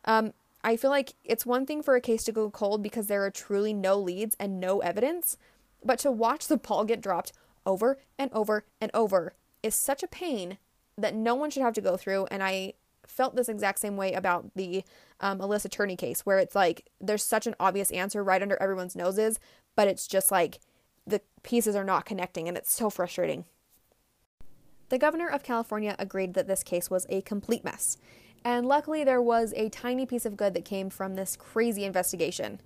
Um, 0.05 0.33
I 0.65 0.77
feel 0.77 0.91
like 0.91 1.15
it's 1.25 1.47
one 1.47 1.67
thing 1.67 1.83
for 1.83 1.95
a 1.95 2.01
case 2.01 2.25
to 2.25 2.33
go 2.33 2.51
cold 2.51 2.83
because 2.83 3.07
there 3.07 3.25
are 3.25 3.31
truly 3.31 3.73
no 3.73 3.97
leads 3.99 4.37
and 4.39 4.61
no 4.61 4.81
evidence, 4.81 5.37
but 5.85 5.99
to 6.01 6.11
watch 6.11 6.49
the 6.49 6.57
ball 6.57 6.85
get 6.85 7.01
dropped 7.01 7.33
over 7.67 7.99
and 8.19 8.33
over 8.33 8.65
and 8.81 8.91
over 8.95 9.35
is 9.63 9.75
such 9.75 10.03
a 10.03 10.09
pain 10.09 10.59
that 10.99 11.15
no 11.15 11.35
one 11.35 11.51
should 11.51 11.63
have 11.63 11.75
to 11.75 11.81
go 11.81 11.97
through. 11.97 12.27
And 12.31 12.43
I 12.43 12.75
felt 13.07 13.37
this 13.37 13.49
exact 13.49 13.79
same 13.81 13.97
way 13.97 14.13
about 14.13 14.55
the 14.55 14.85
um, 15.21 15.39
Alyssa 15.39 15.71
Turney 15.71 15.97
case, 15.97 16.25
where 16.27 16.39
it's 16.39 16.55
like 16.55 16.89
there's 17.01 17.25
such 17.25 17.47
an 17.47 17.55
obvious 17.61 17.91
answer 17.91 18.23
right 18.23 18.43
under 18.43 18.61
everyone's 18.63 18.97
noses, 18.97 19.39
but 19.77 19.89
it's 19.89 20.07
just 20.07 20.31
like 20.31 20.61
the 21.07 21.21
pieces 21.43 21.75
are 21.75 21.85
not 21.85 22.05
connecting, 22.05 22.49
and 22.49 22.57
it's 22.57 22.73
so 22.73 22.91
frustrating. 22.91 23.45
The 24.89 24.99
governor 24.99 25.29
of 25.29 25.43
California 25.43 25.97
agreed 25.99 26.35
that 26.35 26.47
this 26.47 26.63
case 26.63 26.91
was 26.91 27.07
a 27.09 27.23
complete 27.23 27.65
mess, 27.65 27.97
and 28.45 28.67
luckily 28.67 29.05
there 29.05 29.23
was 29.23 29.53
a 29.57 29.69
tiny 29.69 30.07
piece 30.07 30.27
of 30.27 30.37
good 30.37 30.55
that 30.55 30.65
came 30.65 30.91
from 30.91 31.15
this 31.15 31.37
crazy 31.37 31.85
investigation. 31.85 32.61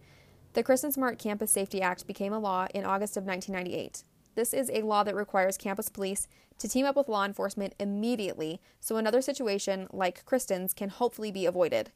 The 0.55 0.64
Kristin 0.64 0.93
Smart 0.93 1.18
Campus 1.18 1.51
Safety 1.51 1.82
Act 1.82 2.07
became 2.07 2.32
a 2.32 2.39
law 2.39 2.66
in 2.74 2.84
August 2.84 3.16
of 3.16 3.24
1998. 3.24 4.05
This 4.37 4.55
is 4.55 4.70
a 4.70 4.82
law 4.82 5.03
that 5.03 5.16
requires 5.16 5.57
campus 5.57 5.89
police 5.89 6.28
to 6.59 6.68
team 6.68 6.87
up 6.87 6.95
with 6.95 7.09
law 7.09 7.24
enforcement 7.24 7.74
immediately 7.80 8.61
so 8.80 8.97
another 8.97 9.20
situation 9.20 9.89
like 9.93 10.24
Kristin's 10.24 10.72
can 10.72 10.91
hopefully 10.91 11.32
be 11.32 11.47
avoided. 11.47 11.91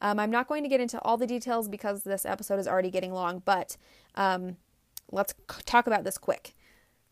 Um, 0.00 0.20
I'm 0.20 0.30
not 0.30 0.46
going 0.46 0.62
to 0.62 0.68
get 0.68 0.80
into 0.80 1.00
all 1.00 1.16
the 1.16 1.26
details 1.26 1.68
because 1.68 2.04
this 2.04 2.24
episode 2.24 2.60
is 2.60 2.68
already 2.68 2.90
getting 2.90 3.12
long, 3.12 3.42
but 3.44 3.76
um, 4.14 4.56
let's 5.10 5.34
c- 5.50 5.62
talk 5.64 5.86
about 5.86 6.04
this 6.04 6.18
quick. 6.18 6.54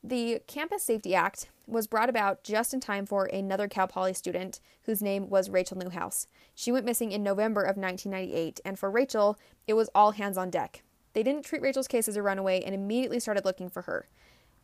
The 0.04 0.40
Campus 0.46 0.84
Safety 0.84 1.14
Act 1.14 1.48
was 1.66 1.88
brought 1.88 2.08
about 2.08 2.44
just 2.44 2.72
in 2.72 2.78
time 2.78 3.06
for 3.06 3.24
another 3.24 3.66
Cal 3.66 3.88
Poly 3.88 4.14
student 4.14 4.60
whose 4.84 5.02
name 5.02 5.28
was 5.28 5.50
Rachel 5.50 5.76
Newhouse. 5.76 6.28
She 6.54 6.70
went 6.70 6.86
missing 6.86 7.10
in 7.10 7.24
November 7.24 7.62
of 7.62 7.76
1998, 7.76 8.60
and 8.64 8.78
for 8.78 8.88
Rachel, 8.88 9.36
it 9.66 9.74
was 9.74 9.90
all 9.94 10.12
hands 10.12 10.38
on 10.38 10.48
deck. 10.48 10.84
They 11.12 11.24
didn't 11.24 11.44
treat 11.44 11.62
Rachel's 11.62 11.88
case 11.88 12.06
as 12.06 12.16
a 12.16 12.22
runaway 12.22 12.60
and 12.60 12.74
immediately 12.74 13.18
started 13.18 13.44
looking 13.44 13.68
for 13.68 13.82
her. 13.82 14.06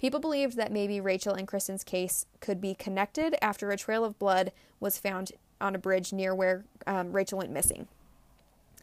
People 0.02 0.18
believed 0.18 0.56
that 0.56 0.72
maybe 0.72 1.00
Rachel 1.00 1.32
and 1.32 1.46
Kristin's 1.46 1.84
case 1.84 2.26
could 2.40 2.60
be 2.60 2.74
connected 2.74 3.36
after 3.40 3.70
a 3.70 3.76
trail 3.76 4.04
of 4.04 4.18
blood 4.18 4.50
was 4.80 4.98
found 4.98 5.30
on 5.60 5.76
a 5.76 5.78
bridge 5.78 6.12
near 6.12 6.34
where 6.34 6.64
um, 6.88 7.12
Rachel 7.12 7.38
went 7.38 7.52
missing. 7.52 7.86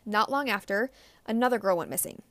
Not 0.06 0.32
long 0.32 0.50
after, 0.50 0.90
another 1.28 1.60
girl 1.60 1.76
went 1.76 1.90
missing. 1.90 2.22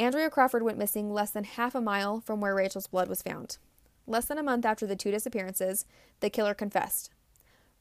Aundria 0.00 0.32
Crawford 0.32 0.64
went 0.64 0.78
missing 0.78 1.14
less 1.14 1.30
than 1.30 1.44
half 1.44 1.76
a 1.76 1.80
mile 1.80 2.20
from 2.20 2.40
where 2.40 2.56
Rachel's 2.56 2.88
blood 2.88 3.08
was 3.08 3.22
found. 3.22 3.56
Less 4.04 4.24
than 4.24 4.36
a 4.38 4.42
month 4.42 4.66
after 4.66 4.84
the 4.84 4.96
two 4.96 5.12
disappearances, 5.12 5.86
the 6.18 6.28
killer 6.28 6.54
confessed. 6.54 7.12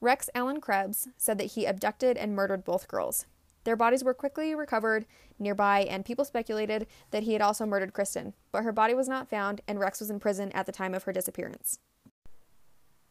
Rex 0.01 0.29
Allen 0.35 0.61
Krebs 0.61 1.07
said 1.17 1.39
that 1.39 1.53
he 1.53 1.65
abducted 1.65 2.15
and 2.15 2.35
murdered 2.35 2.63
both 2.63 2.87
girls. 2.87 3.25
Their 3.67 3.75
bodies 3.75 4.01
were 4.01 4.13
quickly 4.13 4.55
recovered 4.55 5.05
nearby, 5.37 5.81
and 5.81 6.05
people 6.05 6.23
speculated 6.23 6.87
that 7.11 7.23
he 7.23 7.33
had 7.33 7.41
also 7.41 7.65
murdered 7.65 7.91
Kristin, 7.91 8.31
but 8.53 8.63
her 8.63 8.71
body 8.71 8.93
was 8.93 9.09
not 9.09 9.29
found, 9.29 9.59
and 9.67 9.77
Rex 9.77 9.99
was 9.99 10.09
in 10.09 10.21
prison 10.21 10.53
at 10.53 10.67
the 10.67 10.71
time 10.71 10.93
of 10.93 11.03
her 11.03 11.11
disappearance. 11.11 11.79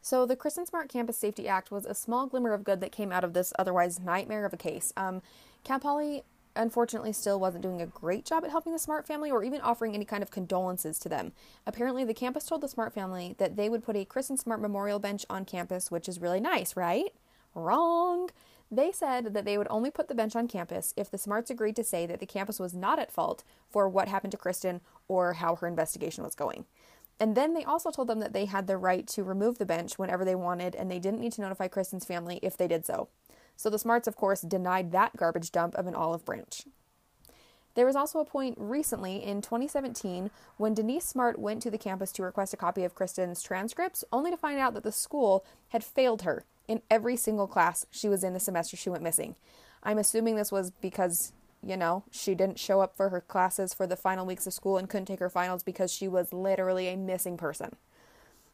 So, 0.01 0.25
the 0.25 0.35
Kristin 0.35 0.67
Smart 0.67 0.89
Campus 0.89 1.19
Safety 1.19 1.47
Act 1.47 1.71
was 1.71 1.85
a 1.85 1.95
small 1.95 2.27
glimmer 2.27 2.55
of 2.55 2.65
good 2.65 2.81
that 2.81 2.91
came 2.91 3.13
out 3.13 3.23
of 3.23 3.35
this 3.35 3.53
otherwise 3.59 4.01
nightmare 4.01 4.47
of 4.47 4.55
a 4.55 4.57
case. 4.57 4.95
Um, 4.97 5.21
Cal 5.63 5.79
Poly 5.79 6.23
unfortunately 6.55 7.13
still 7.13 7.39
wasn't 7.39 7.63
doing 7.63 7.83
a 7.83 7.87
great 7.87 8.25
job 8.25 8.43
at 8.43 8.51
helping 8.51 8.73
the 8.73 8.79
Smart 8.79 9.07
family 9.07 9.31
or 9.31 9.45
even 9.45 9.61
offering 9.61 9.95
any 9.95 10.07
kind 10.07 10.23
of 10.23 10.31
condolences 10.31 10.99
to 11.01 11.11
them. 11.11 11.33
Apparently, 11.67 12.03
the 12.03 12.15
campus 12.15 12.47
told 12.47 12.63
the 12.63 12.69
Smart 12.69 12.95
family 12.95 13.35
that 13.37 13.57
they 13.57 13.69
would 13.69 13.85
put 13.85 13.95
a 13.95 14.07
Kristin 14.07 14.39
Smart 14.39 14.63
memorial 14.63 15.01
bench 15.01 15.27
on 15.29 15.45
campus, 15.45 15.91
which 15.91 16.09
is 16.09 16.19
really 16.19 16.41
nice, 16.41 16.79
right? 16.79 17.13
Wrong. 17.55 18.31
They 18.71 18.91
said 18.91 19.33
that 19.35 19.45
they 19.45 19.59
would 19.59 19.69
only 19.71 19.91
put 19.91 20.09
the 20.09 20.15
bench 20.15 20.35
on 20.35 20.49
campus 20.49 20.93
if 20.97 21.11
the 21.11 21.19
Smarts 21.19 21.51
agreed 21.51 21.77
to 21.77 21.85
say 21.85 22.05
that 22.07 22.19
the 22.19 22.27
campus 22.27 22.59
was 22.59 22.75
not 22.75 22.99
at 22.99 23.13
fault 23.13 23.45
for 23.71 23.89
what 23.89 24.09
happened 24.09 24.33
to 24.33 24.39
Kristin 24.39 24.81
or 25.07 25.35
how 25.35 25.55
her 25.57 25.69
investigation 25.69 26.25
was 26.25 26.35
going. 26.35 26.65
And 27.21 27.37
then 27.37 27.55
they 27.55 27.65
also 27.65 27.91
told 27.91 28.09
them 28.09 28.19
that 28.21 28.33
they 28.33 28.45
had 28.47 28.67
the 28.67 28.77
right 28.77 29.07
to 29.09 29.23
remove 29.23 29.59
the 29.59 29.67
bench 29.67 29.99
whenever 29.99 30.25
they 30.25 30.35
wanted, 30.35 30.75
and 30.75 30.91
they 30.91 30.99
didn't 30.99 31.21
need 31.21 31.33
to 31.35 31.41
notify 31.41 31.69
Kristin's 31.69 32.05
family 32.05 32.41
if 32.43 32.57
they 32.57 32.69
did 32.69 32.85
so. 32.85 33.09
So 33.57 33.71
the 33.71 33.79
Smarts, 33.79 34.09
of 34.09 34.17
course, 34.17 34.43
denied 34.43 34.93
that 34.93 35.17
garbage 35.17 35.51
dump 35.51 35.75
of 35.77 35.87
an 35.87 35.95
olive 35.95 36.25
branch. 36.25 36.65
There 37.75 37.87
was 37.87 37.97
also 37.97 38.19
a 38.19 38.25
point 38.25 38.57
recently 38.59 39.23
in 39.23 39.43
2017 39.43 40.31
when 40.57 40.75
Denise 40.75 41.05
Smart 41.05 41.39
went 41.39 41.63
to 41.63 41.71
the 41.71 41.79
campus 41.79 42.11
to 42.13 42.23
request 42.23 42.53
a 42.53 42.57
copy 42.57 42.85
of 42.85 42.95
Kristin's 42.95 43.43
transcripts, 43.43 44.05
only 44.13 44.31
to 44.31 44.37
find 44.37 44.59
out 44.59 44.75
that 44.75 44.83
the 44.83 44.93
school 44.93 45.45
had 45.69 45.85
failed 45.85 46.23
her 46.23 46.45
in 46.69 46.83
every 46.91 47.17
single 47.17 47.47
class 47.47 47.87
she 47.91 48.09
was 48.09 48.25
in 48.25 48.33
the 48.33 48.41
semester 48.41 48.77
she 48.77 48.91
went 48.91 49.03
missing. 49.03 49.37
I'm 49.83 49.99
assuming 49.99 50.37
this 50.37 50.53
was 50.53 50.71
because 50.71 51.33
you 51.67 51.77
know, 51.77 52.05
she 52.11 52.35
didn't 52.35 52.59
show 52.59 52.81
up 52.81 52.97
for 52.97 53.09
her 53.09 53.21
classes 53.21 53.75
for 53.75 53.87
the 53.87 53.97
final 53.97 54.25
weeks 54.25 54.47
of 54.47 54.53
school 54.53 54.79
and 54.79 54.89
couldn't 54.89 55.07
take 55.07 55.19
her 55.19 55.31
finals 55.31 55.63
because 55.65 55.93
she 55.93 56.07
was 56.07 56.33
literally 56.33 56.89
a 56.89 56.97
missing 56.97 57.37
person. 57.37 57.75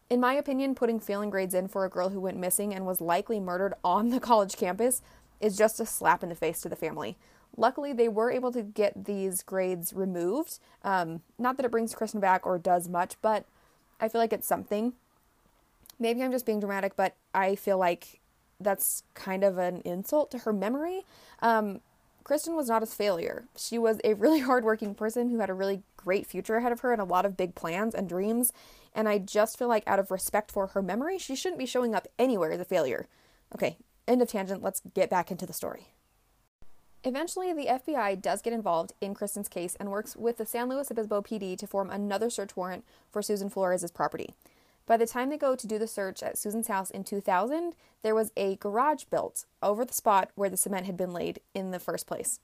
In 0.08 0.20
my 0.20 0.34
opinion, 0.34 0.74
putting 0.74 1.00
failing 1.00 1.30
grades 1.30 1.54
in 1.54 1.68
for 1.68 1.84
a 1.84 1.90
girl 1.90 2.10
who 2.10 2.20
went 2.20 2.38
missing 2.38 2.74
and 2.74 2.86
was 2.86 3.00
likely 3.00 3.40
murdered 3.40 3.74
on 3.84 4.10
the 4.10 4.20
college 4.20 4.56
campus 4.56 5.02
is 5.40 5.56
just 5.56 5.80
a 5.80 5.86
slap 5.86 6.22
in 6.22 6.28
the 6.28 6.34
face 6.34 6.60
to 6.62 6.68
the 6.68 6.76
family. 6.76 7.16
Luckily, 7.56 7.92
they 7.92 8.08
were 8.08 8.30
able 8.30 8.50
to 8.52 8.62
get 8.62 9.04
these 9.04 9.42
grades 9.42 9.92
removed. 9.92 10.58
Um, 10.82 11.20
not 11.38 11.56
that 11.56 11.66
it 11.66 11.70
brings 11.70 11.94
Kristin 11.94 12.20
back 12.20 12.46
or 12.46 12.58
does 12.58 12.88
much, 12.88 13.16
but 13.20 13.44
I 14.00 14.08
feel 14.08 14.20
like 14.20 14.32
it's 14.32 14.46
something. 14.46 14.94
Maybe 16.02 16.20
I'm 16.22 16.32
just 16.32 16.44
being 16.44 16.58
dramatic, 16.58 16.96
but 16.96 17.14
I 17.32 17.54
feel 17.54 17.78
like 17.78 18.20
that's 18.58 19.04
kind 19.14 19.44
of 19.44 19.56
an 19.56 19.82
insult 19.84 20.32
to 20.32 20.38
her 20.38 20.52
memory. 20.52 21.06
Um, 21.40 21.80
Kristin 22.24 22.56
was 22.56 22.68
not 22.68 22.82
a 22.82 22.86
failure. 22.86 23.44
She 23.56 23.78
was 23.78 24.00
a 24.02 24.14
really 24.14 24.40
hardworking 24.48 24.96
person 24.96 25.30
who 25.30 25.38
had 25.38 25.48
a 25.48 25.54
really 25.54 25.84
great 25.96 26.26
future 26.26 26.56
ahead 26.56 26.72
of 26.72 26.80
her 26.80 26.92
and 26.92 27.00
a 27.00 27.04
lot 27.04 27.24
of 27.24 27.36
big 27.36 27.54
plans 27.54 27.94
and 27.94 28.08
dreams. 28.08 28.52
And 28.92 29.08
I 29.08 29.18
just 29.18 29.56
feel 29.56 29.68
like, 29.68 29.84
out 29.86 30.00
of 30.00 30.10
respect 30.10 30.50
for 30.50 30.68
her 30.68 30.82
memory, 30.82 31.18
she 31.18 31.36
shouldn't 31.36 31.60
be 31.60 31.66
showing 31.66 31.94
up 31.94 32.08
anywhere 32.18 32.50
as 32.50 32.60
a 32.60 32.64
failure. 32.64 33.06
Okay, 33.54 33.76
end 34.08 34.20
of 34.22 34.28
tangent. 34.28 34.60
Let's 34.60 34.82
get 34.94 35.08
back 35.08 35.30
into 35.30 35.46
the 35.46 35.52
story. 35.52 35.86
Eventually, 37.04 37.52
the 37.52 37.66
FBI 37.66 38.20
does 38.20 38.42
get 38.42 38.52
involved 38.52 38.92
in 39.00 39.14
Kristin's 39.14 39.48
case 39.48 39.76
and 39.78 39.90
works 39.90 40.16
with 40.16 40.36
the 40.36 40.46
San 40.46 40.68
Luis 40.68 40.90
Obispo 40.90 41.22
PD 41.22 41.56
to 41.58 41.66
form 41.66 41.90
another 41.90 42.28
search 42.28 42.56
warrant 42.56 42.84
for 43.10 43.22
Susan 43.22 43.48
Flores' 43.48 43.90
property. 43.90 44.34
By 44.86 44.96
the 44.96 45.06
time 45.06 45.30
they 45.30 45.36
go 45.36 45.54
to 45.54 45.66
do 45.66 45.78
the 45.78 45.86
search 45.86 46.22
at 46.22 46.36
Susan's 46.36 46.68
house 46.68 46.90
in 46.90 47.04
2000, 47.04 47.74
there 48.02 48.14
was 48.14 48.32
a 48.36 48.56
garage 48.56 49.04
built 49.04 49.44
over 49.62 49.84
the 49.84 49.94
spot 49.94 50.30
where 50.34 50.50
the 50.50 50.56
cement 50.56 50.86
had 50.86 50.96
been 50.96 51.12
laid 51.12 51.40
in 51.54 51.70
the 51.70 51.78
first 51.78 52.06
place. 52.06 52.40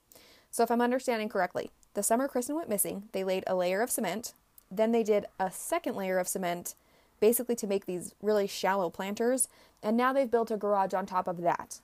So, 0.51 0.63
if 0.63 0.71
I'm 0.71 0.81
understanding 0.81 1.29
correctly, 1.29 1.71
the 1.95 2.03
summer 2.03 2.29
Kristin 2.29 2.55
went 2.55 2.69
missing, 2.69 3.09
they 3.13 3.25
laid 3.25 3.45
a 3.47 3.55
layer 3.55 3.83
of 3.83 3.91
cement, 3.91 4.33
then 4.71 4.93
they 4.93 5.03
did 5.03 5.27
a 5.39 5.51
second 5.51 5.97
layer 5.97 6.19
of 6.19 6.29
cement, 6.29 6.75
basically 7.21 7.57
to 7.57 7.67
make 7.67 7.87
these 7.87 8.15
really 8.23 8.47
shallow 8.47 8.89
planters, 8.89 9.49
and 9.83 9.97
now 9.97 10.13
they've 10.13 10.31
built 10.31 10.51
a 10.51 10.57
garage 10.57 10.95
on 10.95 11.07
top 11.07 11.27
of 11.27 11.41
that. 11.43 11.81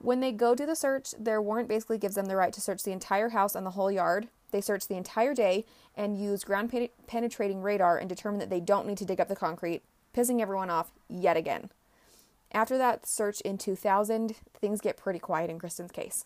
When 0.00 0.20
they 0.20 0.32
go 0.32 0.54
do 0.54 0.66
the 0.66 0.76
search, 0.76 1.12
their 1.18 1.40
warrant 1.40 1.68
basically 1.68 1.98
gives 1.98 2.14
them 2.14 2.26
the 2.26 2.36
right 2.36 2.52
to 2.52 2.60
search 2.60 2.82
the 2.82 2.92
entire 2.92 3.30
house 3.30 3.54
and 3.54 3.64
the 3.64 3.70
whole 3.70 3.90
yard, 3.90 4.28
they 4.54 4.60
search 4.60 4.86
the 4.86 4.96
entire 4.96 5.34
day 5.34 5.64
and 5.96 6.16
use 6.16 6.44
ground 6.44 6.72
penetrating 7.08 7.60
radar 7.60 7.98
and 7.98 8.08
determine 8.08 8.38
that 8.38 8.50
they 8.50 8.60
don't 8.60 8.86
need 8.86 8.98
to 8.98 9.04
dig 9.04 9.20
up 9.20 9.26
the 9.26 9.34
concrete, 9.34 9.82
pissing 10.16 10.40
everyone 10.40 10.70
off 10.70 10.92
yet 11.08 11.36
again. 11.36 11.70
After 12.52 12.78
that 12.78 13.04
search 13.04 13.40
in 13.40 13.58
2000, 13.58 14.36
things 14.60 14.80
get 14.80 14.96
pretty 14.96 15.18
quiet 15.18 15.50
in 15.50 15.58
Kristin's 15.58 15.90
case. 15.90 16.24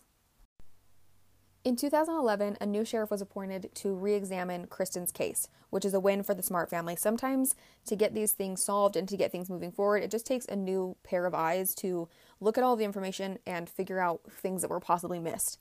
In 1.65 1.75
2011, 1.75 2.57
a 2.61 2.67
new 2.67 2.85
sheriff 2.85 3.09
was 3.09 3.21
appointed 3.21 3.71
to 3.73 3.95
re 3.95 4.13
examine 4.13 4.67
Kristin's 4.67 5.11
case, 5.11 5.47
which 5.71 5.83
is 5.83 5.95
a 5.95 5.99
win 5.99 6.21
for 6.21 6.35
the 6.35 6.43
Smart 6.43 6.69
family. 6.69 6.95
Sometimes, 6.95 7.55
to 7.87 7.95
get 7.95 8.13
these 8.13 8.33
things 8.33 8.63
solved 8.63 8.95
and 8.95 9.09
to 9.09 9.17
get 9.17 9.31
things 9.31 9.49
moving 9.49 9.71
forward, 9.71 10.03
it 10.03 10.11
just 10.11 10.27
takes 10.27 10.45
a 10.45 10.55
new 10.55 10.95
pair 11.03 11.25
of 11.25 11.33
eyes 11.33 11.73
to 11.75 12.07
look 12.39 12.59
at 12.59 12.63
all 12.63 12.75
the 12.75 12.85
information 12.85 13.39
and 13.47 13.67
figure 13.67 13.99
out 13.99 14.21
things 14.31 14.61
that 14.61 14.69
were 14.69 14.79
possibly 14.79 15.19
missed. 15.19 15.59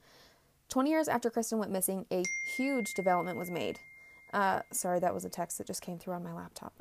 20 0.68 0.90
years 0.90 1.08
after 1.08 1.30
Kristin 1.30 1.58
went 1.58 1.72
missing, 1.72 2.06
a 2.12 2.24
huge 2.56 2.94
development 2.94 3.38
was 3.38 3.50
made. 3.50 3.78
Uh, 4.32 4.60
sorry, 4.70 5.00
that 5.00 5.14
was 5.14 5.24
a 5.24 5.30
text 5.30 5.58
that 5.58 5.66
just 5.66 5.82
came 5.82 5.98
through 5.98 6.14
on 6.14 6.22
my 6.22 6.32
laptop. 6.32 6.74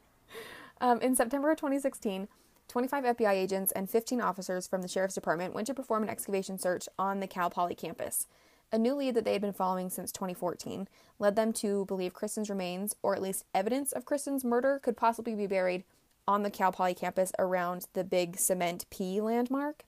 um, 0.80 1.00
in 1.00 1.16
September 1.16 1.50
of 1.50 1.56
2016, 1.56 2.28
25 2.68 3.04
FBI 3.16 3.32
agents 3.32 3.72
and 3.72 3.88
15 3.88 4.20
officers 4.20 4.66
from 4.66 4.82
the 4.82 4.88
Sheriff's 4.88 5.14
Department 5.14 5.54
went 5.54 5.66
to 5.68 5.74
perform 5.74 6.02
an 6.02 6.10
excavation 6.10 6.58
search 6.58 6.88
on 6.98 7.20
the 7.20 7.26
Cal 7.26 7.48
Poly 7.48 7.74
campus. 7.74 8.26
A 8.72 8.78
new 8.78 8.94
lead 8.94 9.14
that 9.14 9.24
they 9.24 9.32
had 9.32 9.40
been 9.40 9.52
following 9.52 9.88
since 9.88 10.10
2014 10.10 10.88
led 11.18 11.36
them 11.36 11.52
to 11.54 11.84
believe 11.86 12.12
Kristin's 12.12 12.50
remains, 12.50 12.96
or 13.02 13.14
at 13.14 13.22
least 13.22 13.44
evidence 13.54 13.92
of 13.92 14.04
Kristin's 14.04 14.44
murder, 14.44 14.80
could 14.82 14.96
possibly 14.96 15.34
be 15.34 15.46
buried 15.46 15.84
on 16.26 16.42
the 16.42 16.50
Cal 16.50 16.72
Poly 16.72 16.94
campus 16.94 17.32
around 17.38 17.86
the 17.94 18.02
big 18.02 18.36
cement 18.36 18.84
P 18.90 19.20
landmark. 19.20 19.84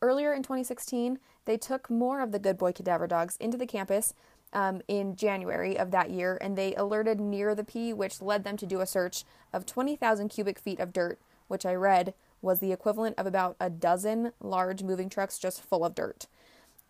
Earlier 0.00 0.32
in 0.32 0.42
2016, 0.42 1.18
they 1.44 1.56
took 1.56 1.90
more 1.90 2.20
of 2.20 2.32
the 2.32 2.38
Good 2.38 2.58
Boy 2.58 2.72
cadaver 2.72 3.06
dogs 3.06 3.36
into 3.38 3.56
the 3.56 3.66
campus 3.66 4.14
um, 4.52 4.82
in 4.86 5.16
January 5.16 5.78
of 5.78 5.90
that 5.90 6.10
year, 6.10 6.38
and 6.40 6.56
they 6.56 6.74
alerted 6.74 7.20
near 7.20 7.54
the 7.54 7.64
P, 7.64 7.92
which 7.92 8.20
led 8.20 8.44
them 8.44 8.56
to 8.58 8.66
do 8.66 8.80
a 8.80 8.86
search 8.86 9.24
of 9.52 9.66
20,000 9.66 10.28
cubic 10.28 10.58
feet 10.58 10.80
of 10.80 10.92
dirt, 10.92 11.18
which 11.48 11.66
I 11.66 11.74
read 11.74 12.14
was 12.40 12.60
the 12.60 12.72
equivalent 12.72 13.18
of 13.18 13.26
about 13.26 13.56
a 13.60 13.70
dozen 13.70 14.32
large 14.40 14.82
moving 14.82 15.08
trucks 15.08 15.38
just 15.38 15.62
full 15.62 15.84
of 15.84 15.94
dirt. 15.94 16.26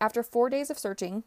After 0.01 0.23
four 0.23 0.49
days 0.49 0.71
of 0.71 0.79
searching, 0.79 1.23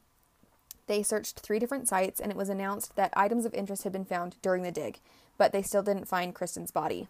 they 0.88 1.02
searched 1.02 1.40
three 1.40 1.60
different 1.60 1.88
sites, 1.88 2.20
and 2.20 2.32
it 2.32 2.38
was 2.38 2.50
announced 2.50 2.96
that 2.96 3.14
items 3.16 3.46
of 3.46 3.54
interest 3.54 3.84
had 3.84 3.94
been 3.94 4.06
found 4.06 4.36
during 4.42 4.64
the 4.64 4.72
dig, 4.72 5.00
but 5.38 5.52
they 5.52 5.62
still 5.62 5.84
didn't 5.84 6.08
find 6.08 6.36
Kristin's 6.36 6.72
body. 6.72 7.08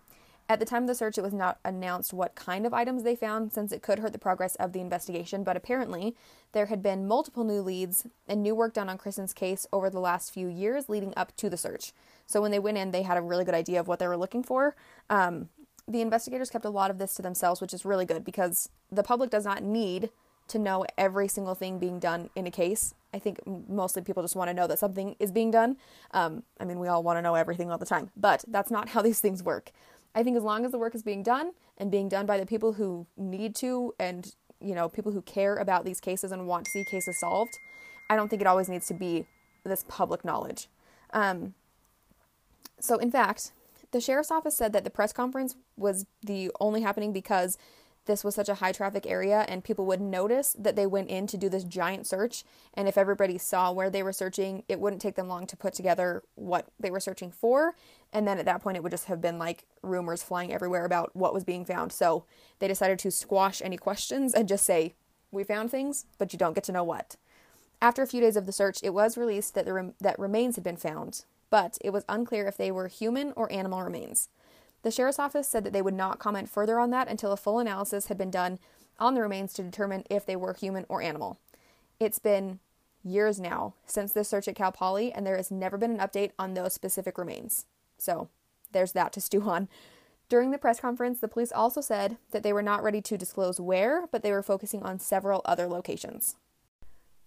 At 0.47 0.59
the 0.59 0.65
time 0.65 0.83
of 0.83 0.87
the 0.87 0.95
search, 0.95 1.17
it 1.17 1.23
was 1.23 1.33
not 1.33 1.57
announced 1.65 2.13
what 2.13 2.35
kind 2.35 2.67
of 2.67 2.73
items 2.73 3.01
they 3.01 3.15
found 3.15 3.51
since 3.51 3.71
it 3.71 3.81
could 3.81 3.97
hurt 3.97 4.13
the 4.13 4.19
progress 4.19 4.53
of 4.55 4.73
the 4.73 4.79
investigation, 4.79 5.43
but 5.43 5.57
apparently 5.57 6.15
there 6.51 6.67
had 6.67 6.83
been 6.83 7.07
multiple 7.07 7.43
new 7.43 7.61
leads 7.61 8.05
and 8.27 8.43
new 8.43 8.53
work 8.53 8.73
done 8.75 8.87
on 8.87 8.99
Kristin's 8.99 9.33
case 9.33 9.65
over 9.73 9.89
the 9.89 9.99
last 9.99 10.31
few 10.31 10.47
years 10.47 10.87
leading 10.87 11.13
up 11.17 11.35
to 11.37 11.49
the 11.49 11.57
search. 11.57 11.93
So 12.27 12.41
when 12.41 12.51
they 12.51 12.59
went 12.59 12.77
in, 12.77 12.91
they 12.91 13.01
had 13.01 13.17
a 13.17 13.21
really 13.21 13.43
good 13.43 13.55
idea 13.55 13.79
of 13.79 13.87
what 13.87 13.97
they 13.97 14.07
were 14.07 14.17
looking 14.17 14.43
for. 14.43 14.75
Um, 15.09 15.49
the 15.87 16.01
investigators 16.01 16.51
kept 16.51 16.65
a 16.65 16.69
lot 16.69 16.91
of 16.91 16.99
this 16.99 17.15
to 17.15 17.23
themselves, 17.23 17.59
which 17.59 17.73
is 17.73 17.83
really 17.83 18.05
good 18.05 18.23
because 18.23 18.69
the 18.91 19.03
public 19.03 19.31
does 19.31 19.45
not 19.45 19.63
need 19.63 20.11
to 20.47 20.59
know 20.59 20.85
every 20.97 21.27
single 21.27 21.55
thing 21.55 21.79
being 21.79 21.99
done 21.99 22.29
in 22.35 22.45
a 22.45 22.51
case. 22.51 22.93
I 23.13 23.19
think 23.19 23.39
mostly 23.45 24.01
people 24.03 24.21
just 24.21 24.35
want 24.35 24.49
to 24.49 24.53
know 24.53 24.67
that 24.67 24.77
something 24.77 25.15
is 25.19 25.31
being 25.31 25.49
done. 25.49 25.77
Um, 26.11 26.43
I 26.59 26.65
mean, 26.65 26.79
we 26.79 26.87
all 26.87 27.01
want 27.01 27.17
to 27.17 27.21
know 27.21 27.35
everything 27.35 27.71
all 27.71 27.77
the 27.77 27.85
time, 27.85 28.11
but 28.15 28.43
that's 28.47 28.69
not 28.69 28.89
how 28.89 29.01
these 29.01 29.19
things 29.19 29.41
work. 29.41 29.71
I 30.15 30.23
think 30.23 30.37
as 30.37 30.43
long 30.43 30.65
as 30.65 30.71
the 30.71 30.79
work 30.79 30.95
is 30.95 31.03
being 31.03 31.21
done 31.21 31.51
and 31.77 31.91
being 31.91 32.07
done 32.07 32.25
by 32.25 32.39
the 32.39 32.45
people 32.45 32.73
who 32.73 33.05
need 33.17 33.53
to 33.55 33.93
and, 33.99 34.33
you 34.61 34.73
know, 34.73 34.87
people 34.87 35.11
who 35.11 35.21
care 35.21 35.57
about 35.57 35.83
these 35.83 35.99
cases 35.99 36.31
and 36.31 36.47
want 36.47 36.65
to 36.65 36.71
see 36.71 36.85
cases 36.85 37.19
solved, 37.19 37.51
I 38.09 38.15
don't 38.15 38.29
think 38.29 38.41
it 38.41 38.47
always 38.47 38.69
needs 38.69 38.87
to 38.87 38.93
be 38.93 39.25
this 39.65 39.83
public 39.87 40.23
knowledge. 40.23 40.69
Um, 41.11 41.53
so, 42.79 42.97
in 42.97 43.11
fact, 43.11 43.51
the 43.91 43.99
sheriff's 43.99 44.31
office 44.31 44.55
said 44.55 44.73
that 44.73 44.83
the 44.85 44.89
press 44.89 45.11
conference 45.11 45.55
was 45.77 46.05
the 46.25 46.49
only 46.59 46.81
happening 46.81 47.11
because 47.11 47.57
this 48.05 48.23
was 48.23 48.35
such 48.35 48.49
a 48.49 48.55
high 48.55 48.71
traffic 48.71 49.05
area 49.07 49.45
and 49.47 49.63
people 49.63 49.85
would 49.85 50.01
notice 50.01 50.55
that 50.57 50.75
they 50.75 50.85
went 50.85 51.09
in 51.09 51.27
to 51.27 51.37
do 51.37 51.49
this 51.49 51.63
giant 51.63 52.05
search. 52.05 52.43
And 52.73 52.87
if 52.87 52.97
everybody 52.97 53.37
saw 53.37 53.71
where 53.71 53.89
they 53.89 54.03
were 54.03 54.13
searching 54.13 54.63
it 54.67 54.79
wouldn't 54.79 55.01
take 55.01 55.15
them 55.15 55.27
long 55.27 55.47
to 55.47 55.57
put 55.57 55.73
together 55.73 56.23
what 56.35 56.67
they 56.79 56.91
were 56.91 56.99
searching 56.99 57.31
for. 57.31 57.75
And 58.13 58.27
then 58.27 58.37
at 58.37 58.45
that 58.45 58.61
point 58.61 58.77
it 58.77 58.83
would 58.83 58.91
just 58.91 59.05
have 59.05 59.21
been 59.21 59.39
like 59.39 59.65
rumors 59.81 60.23
flying 60.23 60.53
everywhere 60.53 60.85
about 60.85 61.15
what 61.15 61.33
was 61.33 61.43
being 61.43 61.65
found. 61.65 61.91
So 61.91 62.25
they 62.59 62.67
decided 62.67 62.99
to 62.99 63.11
squash 63.11 63.61
any 63.61 63.77
questions 63.77 64.33
and 64.33 64.47
just 64.47 64.65
say 64.65 64.93
we 65.31 65.43
found 65.43 65.71
things 65.71 66.05
but 66.17 66.31
you 66.31 66.39
don't 66.39 66.53
get 66.53 66.63
to 66.65 66.71
know 66.71 66.83
what. 66.83 67.15
After 67.81 68.01
a 68.01 68.07
few 68.07 68.21
days 68.21 68.35
of 68.35 68.45
the 68.45 68.51
search 68.51 68.79
it 68.83 68.93
was 68.93 69.17
released 69.17 69.55
that 69.55 69.65
the 69.65 69.73
rem- 69.73 69.95
that 69.99 70.19
remains 70.19 70.55
had 70.55 70.63
been 70.63 70.77
found 70.77 71.25
but 71.49 71.77
it 71.81 71.91
was 71.91 72.05
unclear 72.09 72.47
if 72.47 72.57
they 72.57 72.71
were 72.71 72.87
human 72.87 73.31
or 73.35 73.51
animal 73.51 73.81
remains 73.81 74.29
the 74.85 74.91
sheriff's 74.91 75.17
office 75.17 75.47
said 75.49 75.63
that 75.63 75.73
they 75.73 75.81
would 75.81 75.95
not 75.95 76.19
comment 76.19 76.47
further 76.47 76.79
on 76.79 76.91
that 76.91 77.07
until 77.07 77.31
a 77.31 77.37
full 77.37 77.57
analysis 77.57 78.05
had 78.05 78.19
been 78.19 78.29
done 78.29 78.59
on 78.99 79.15
the 79.15 79.21
remains 79.21 79.51
to 79.53 79.63
determine 79.63 80.03
if 80.11 80.27
they 80.27 80.35
were 80.35 80.53
human 80.53 80.85
or 80.87 81.01
animal. 81.01 81.39
It's 81.99 82.19
been 82.19 82.59
years 83.03 83.39
now 83.39 83.73
since 83.87 84.13
this 84.13 84.29
search 84.29 84.47
at 84.47 84.55
Cal 84.55 84.71
Poly, 84.71 85.11
and 85.11 85.25
there 85.25 85.37
has 85.37 85.49
never 85.49 85.75
been 85.75 85.89
an 85.89 85.97
update 85.97 86.33
on 86.37 86.53
those 86.53 86.73
specific 86.73 87.17
remains. 87.17 87.65
So 87.97 88.29
there's 88.73 88.91
that 88.91 89.11
to 89.13 89.21
stew 89.21 89.41
on. 89.49 89.69
During 90.29 90.51
the 90.51 90.59
press 90.59 90.79
conference, 90.79 91.19
the 91.19 91.27
police 91.27 91.51
also 91.51 91.81
said 91.81 92.17
that 92.29 92.43
they 92.43 92.53
were 92.53 92.61
not 92.61 92.83
ready 92.83 93.01
to 93.01 93.17
disclose 93.17 93.59
where, 93.59 94.05
but 94.11 94.21
they 94.21 94.31
were 94.31 94.43
focusing 94.43 94.83
on 94.83 94.99
several 94.99 95.41
other 95.45 95.65
locations. 95.65 96.35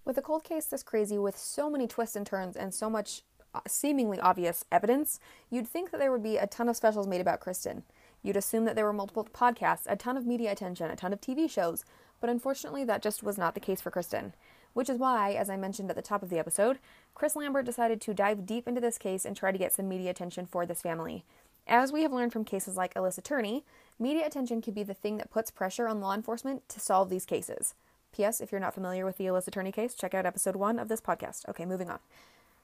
With 0.04 0.16
a 0.16 0.22
cold 0.22 0.44
case 0.44 0.66
this 0.66 0.84
crazy, 0.84 1.18
with 1.18 1.36
so 1.36 1.68
many 1.68 1.88
twists 1.88 2.14
and 2.14 2.24
turns 2.24 2.54
and 2.54 2.72
so 2.72 2.88
much 2.88 3.22
Uh, 3.54 3.60
seemingly 3.66 4.20
obvious 4.20 4.64
evidence, 4.70 5.20
you'd 5.50 5.66
think 5.66 5.90
that 5.90 5.98
there 5.98 6.12
would 6.12 6.22
be 6.22 6.36
a 6.36 6.46
ton 6.46 6.68
of 6.68 6.76
specials 6.76 7.06
made 7.06 7.20
about 7.20 7.40
Kristin. 7.40 7.82
You'd 8.22 8.36
assume 8.36 8.64
that 8.66 8.76
there 8.76 8.84
were 8.84 8.92
multiple 8.92 9.26
podcasts, 9.32 9.86
a 9.86 9.96
ton 9.96 10.16
of 10.16 10.26
media 10.26 10.52
attention, 10.52 10.90
a 10.90 10.96
ton 10.96 11.12
of 11.12 11.20
TV 11.20 11.48
shows, 11.48 11.84
but 12.20 12.28
unfortunately, 12.28 12.84
that 12.84 13.02
just 13.02 13.22
was 13.22 13.38
not 13.38 13.54
the 13.54 13.60
case 13.60 13.80
for 13.80 13.90
Kristin. 13.90 14.32
Which 14.74 14.90
is 14.90 14.98
why, 14.98 15.32
as 15.32 15.48
I 15.48 15.56
mentioned 15.56 15.88
at 15.88 15.96
the 15.96 16.02
top 16.02 16.22
of 16.22 16.28
the 16.28 16.38
episode, 16.38 16.78
Chris 17.14 17.34
Lambert 17.34 17.64
decided 17.64 18.00
to 18.02 18.14
dive 18.14 18.44
deep 18.44 18.68
into 18.68 18.80
this 18.80 18.98
case 18.98 19.24
and 19.24 19.34
try 19.36 19.50
to 19.50 19.58
get 19.58 19.72
some 19.72 19.88
media 19.88 20.10
attention 20.10 20.46
for 20.46 20.66
this 20.66 20.82
family. 20.82 21.24
As 21.66 21.92
we 21.92 22.02
have 22.02 22.12
learned 22.12 22.32
from 22.32 22.44
cases 22.44 22.76
like 22.76 22.94
Alyssa 22.94 23.22
Turney, 23.22 23.64
media 23.98 24.26
attention 24.26 24.62
can 24.62 24.74
be 24.74 24.82
the 24.82 24.94
thing 24.94 25.16
that 25.18 25.30
puts 25.30 25.50
pressure 25.50 25.88
on 25.88 26.00
law 26.00 26.14
enforcement 26.14 26.68
to 26.68 26.80
solve 26.80 27.10
these 27.10 27.26
cases. 27.26 27.74
P.S. 28.12 28.40
If 28.40 28.52
you're 28.52 28.60
not 28.60 28.74
familiar 28.74 29.04
with 29.04 29.18
the 29.18 29.26
Alyssa 29.26 29.50
Turney 29.50 29.72
case, 29.72 29.94
check 29.94 30.14
out 30.14 30.26
episode 30.26 30.56
one 30.56 30.78
of 30.78 30.88
this 30.88 31.00
podcast. 31.00 31.48
Okay, 31.48 31.64
moving 31.64 31.90
on. 31.90 31.98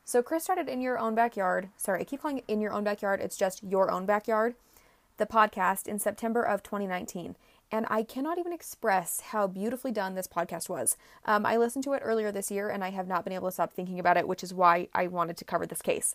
So 0.06 0.22
Chris 0.22 0.44
started 0.44 0.68
in 0.68 0.82
your 0.82 0.98
own 0.98 1.14
backyard. 1.14 1.70
Sorry, 1.78 2.02
I 2.02 2.04
keep 2.04 2.20
calling 2.20 2.38
it 2.38 2.44
in 2.46 2.60
your 2.60 2.72
own 2.72 2.84
backyard. 2.84 3.20
It's 3.20 3.38
just 3.38 3.62
your 3.62 3.90
own 3.90 4.04
backyard. 4.04 4.54
The 5.16 5.24
podcast 5.24 5.88
in 5.88 5.98
September 5.98 6.42
of 6.42 6.62
2019. 6.62 7.36
And 7.72 7.86
I 7.88 8.02
cannot 8.02 8.38
even 8.38 8.52
express 8.52 9.20
how 9.20 9.46
beautifully 9.46 9.92
done 9.92 10.14
this 10.14 10.28
podcast 10.28 10.68
was. 10.68 10.98
Um, 11.24 11.46
I 11.46 11.56
listened 11.56 11.84
to 11.84 11.94
it 11.94 12.02
earlier 12.04 12.30
this 12.30 12.50
year 12.50 12.68
and 12.68 12.84
I 12.84 12.90
have 12.90 13.08
not 13.08 13.24
been 13.24 13.32
able 13.32 13.48
to 13.48 13.52
stop 13.52 13.72
thinking 13.72 13.98
about 13.98 14.18
it, 14.18 14.28
which 14.28 14.44
is 14.44 14.52
why 14.52 14.88
I 14.92 15.06
wanted 15.06 15.38
to 15.38 15.44
cover 15.44 15.66
this 15.66 15.80
case. 15.80 16.14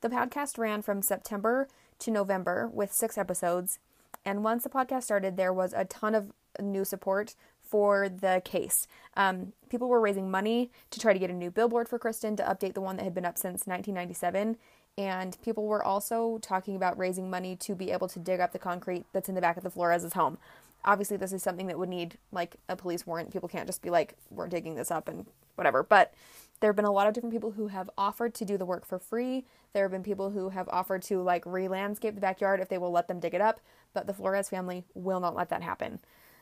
The 0.00 0.08
podcast 0.08 0.56
ran 0.56 0.80
from 0.82 1.02
September 1.02 1.66
to 1.98 2.10
November 2.12 2.70
with 2.72 2.92
six 2.92 3.18
episodes. 3.18 3.80
And 4.24 4.44
once 4.44 4.62
the 4.62 4.70
podcast 4.70 5.02
started, 5.02 5.36
there 5.36 5.52
was 5.52 5.72
a 5.72 5.84
ton 5.84 6.14
of 6.14 6.32
new 6.60 6.84
support 6.84 7.34
for 7.64 8.08
the 8.08 8.42
case. 8.44 8.86
Um, 9.16 9.52
people 9.68 9.88
were 9.88 10.00
raising 10.00 10.30
money 10.30 10.70
to 10.90 11.00
try 11.00 11.12
to 11.12 11.18
get 11.18 11.30
a 11.30 11.34
new 11.34 11.50
billboard 11.50 11.88
for 11.88 11.98
Kristin 11.98 12.36
to 12.36 12.42
update 12.42 12.74
the 12.74 12.80
one 12.80 12.96
that 12.96 13.04
had 13.04 13.14
been 13.14 13.24
up 13.24 13.38
since 13.38 13.66
1997. 13.66 14.56
And 14.96 15.36
people 15.42 15.66
were 15.66 15.82
also 15.82 16.38
talking 16.38 16.76
about 16.76 16.96
raising 16.96 17.28
money 17.28 17.56
to 17.56 17.74
be 17.74 17.90
able 17.90 18.08
to 18.08 18.18
dig 18.18 18.40
up 18.40 18.52
the 18.52 18.58
concrete 18.58 19.04
that's 19.12 19.28
in 19.28 19.34
the 19.34 19.40
back 19.40 19.56
of 19.56 19.64
the 19.64 19.70
Flores' 19.70 20.12
home. 20.12 20.38
Obviously, 20.84 21.16
this 21.16 21.32
is 21.32 21.42
something 21.42 21.66
that 21.66 21.78
would 21.78 21.88
need 21.88 22.18
like 22.30 22.56
a 22.68 22.76
police 22.76 23.06
warrant. 23.06 23.32
People 23.32 23.48
can't 23.48 23.66
just 23.66 23.82
be 23.82 23.90
like, 23.90 24.14
we're 24.30 24.46
digging 24.46 24.74
this 24.74 24.90
up 24.90 25.08
and 25.08 25.26
whatever. 25.56 25.82
But 25.82 26.12
there 26.60 26.68
have 26.68 26.76
been 26.76 26.84
a 26.84 26.92
lot 26.92 27.06
of 27.06 27.14
different 27.14 27.34
people 27.34 27.52
who 27.52 27.68
have 27.68 27.90
offered 27.98 28.34
to 28.34 28.44
do 28.44 28.56
the 28.56 28.66
work 28.66 28.86
for 28.86 28.98
free. 28.98 29.44
There 29.72 29.82
have 29.84 29.90
been 29.90 30.02
people 30.02 30.30
who 30.30 30.50
have 30.50 30.68
offered 30.68 31.02
to 31.04 31.22
like 31.22 31.44
re 31.46 31.66
landscape 31.68 32.14
the 32.14 32.20
backyard 32.20 32.60
if 32.60 32.68
they 32.68 32.78
will 32.78 32.92
let 32.92 33.08
them 33.08 33.18
dig 33.18 33.34
it 33.34 33.40
up. 33.40 33.60
But 33.92 34.06
the 34.06 34.14
Flores 34.14 34.48
family 34.48 34.84
will 34.94 35.20
not 35.20 35.34
let 35.34 35.48
that 35.48 35.62
happen. 35.62 35.98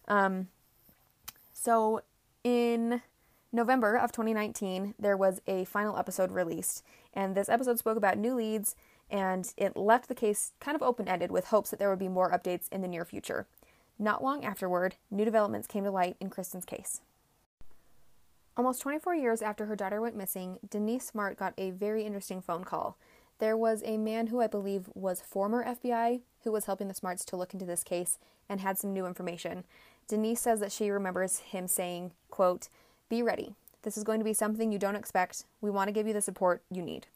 Um, 0.08 0.48
so 1.62 2.02
in 2.42 3.02
November 3.52 3.96
of 3.96 4.10
2019, 4.10 4.94
there 4.98 5.16
was 5.16 5.40
a 5.46 5.64
final 5.64 5.96
episode 5.96 6.32
released, 6.32 6.82
and 7.14 7.36
this 7.36 7.48
episode 7.48 7.78
spoke 7.78 7.96
about 7.96 8.18
new 8.18 8.34
leads 8.34 8.74
and 9.08 9.52
it 9.56 9.76
left 9.76 10.08
the 10.08 10.14
case 10.14 10.52
kind 10.58 10.74
of 10.74 10.82
open 10.82 11.06
ended 11.06 11.30
with 11.30 11.48
hopes 11.48 11.70
that 11.70 11.78
there 11.78 11.90
would 11.90 11.98
be 11.98 12.08
more 12.08 12.32
updates 12.32 12.66
in 12.72 12.80
the 12.80 12.88
near 12.88 13.04
future. 13.04 13.46
Not 13.98 14.24
long 14.24 14.44
afterward, 14.44 14.96
new 15.10 15.24
developments 15.24 15.68
came 15.68 15.84
to 15.84 15.90
light 15.90 16.16
in 16.18 16.30
Kristin's 16.30 16.64
case. 16.64 17.02
Almost 18.56 18.80
24 18.80 19.14
years 19.14 19.42
after 19.42 19.66
her 19.66 19.76
daughter 19.76 20.00
went 20.00 20.16
missing, 20.16 20.58
Denise 20.68 21.06
Smart 21.06 21.38
got 21.38 21.54
a 21.56 21.70
very 21.70 22.04
interesting 22.04 22.40
phone 22.40 22.64
call. 22.64 22.96
There 23.38 23.56
was 23.56 23.82
a 23.84 23.98
man 23.98 24.28
who 24.28 24.40
I 24.40 24.46
believe 24.46 24.88
was 24.94 25.20
former 25.20 25.64
FBI 25.64 26.22
who 26.44 26.52
was 26.52 26.64
helping 26.64 26.88
the 26.88 26.94
Smarts 26.94 27.24
to 27.26 27.36
look 27.36 27.52
into 27.52 27.66
this 27.66 27.84
case 27.84 28.18
and 28.48 28.60
had 28.60 28.78
some 28.78 28.92
new 28.92 29.06
information. 29.06 29.64
Denise 30.12 30.42
says 30.42 30.60
that 30.60 30.70
she 30.70 30.90
remembers 30.90 31.38
him 31.38 31.66
saying, 31.66 32.12
quote, 32.28 32.68
Be 33.08 33.22
ready. 33.22 33.54
This 33.80 33.96
is 33.96 34.04
going 34.04 34.20
to 34.20 34.26
be 34.26 34.34
something 34.34 34.70
you 34.70 34.78
don't 34.78 34.94
expect. 34.94 35.46
We 35.62 35.70
want 35.70 35.88
to 35.88 35.92
give 35.92 36.06
you 36.06 36.12
the 36.12 36.20
support 36.20 36.62
you 36.70 36.82
need. 36.82 37.06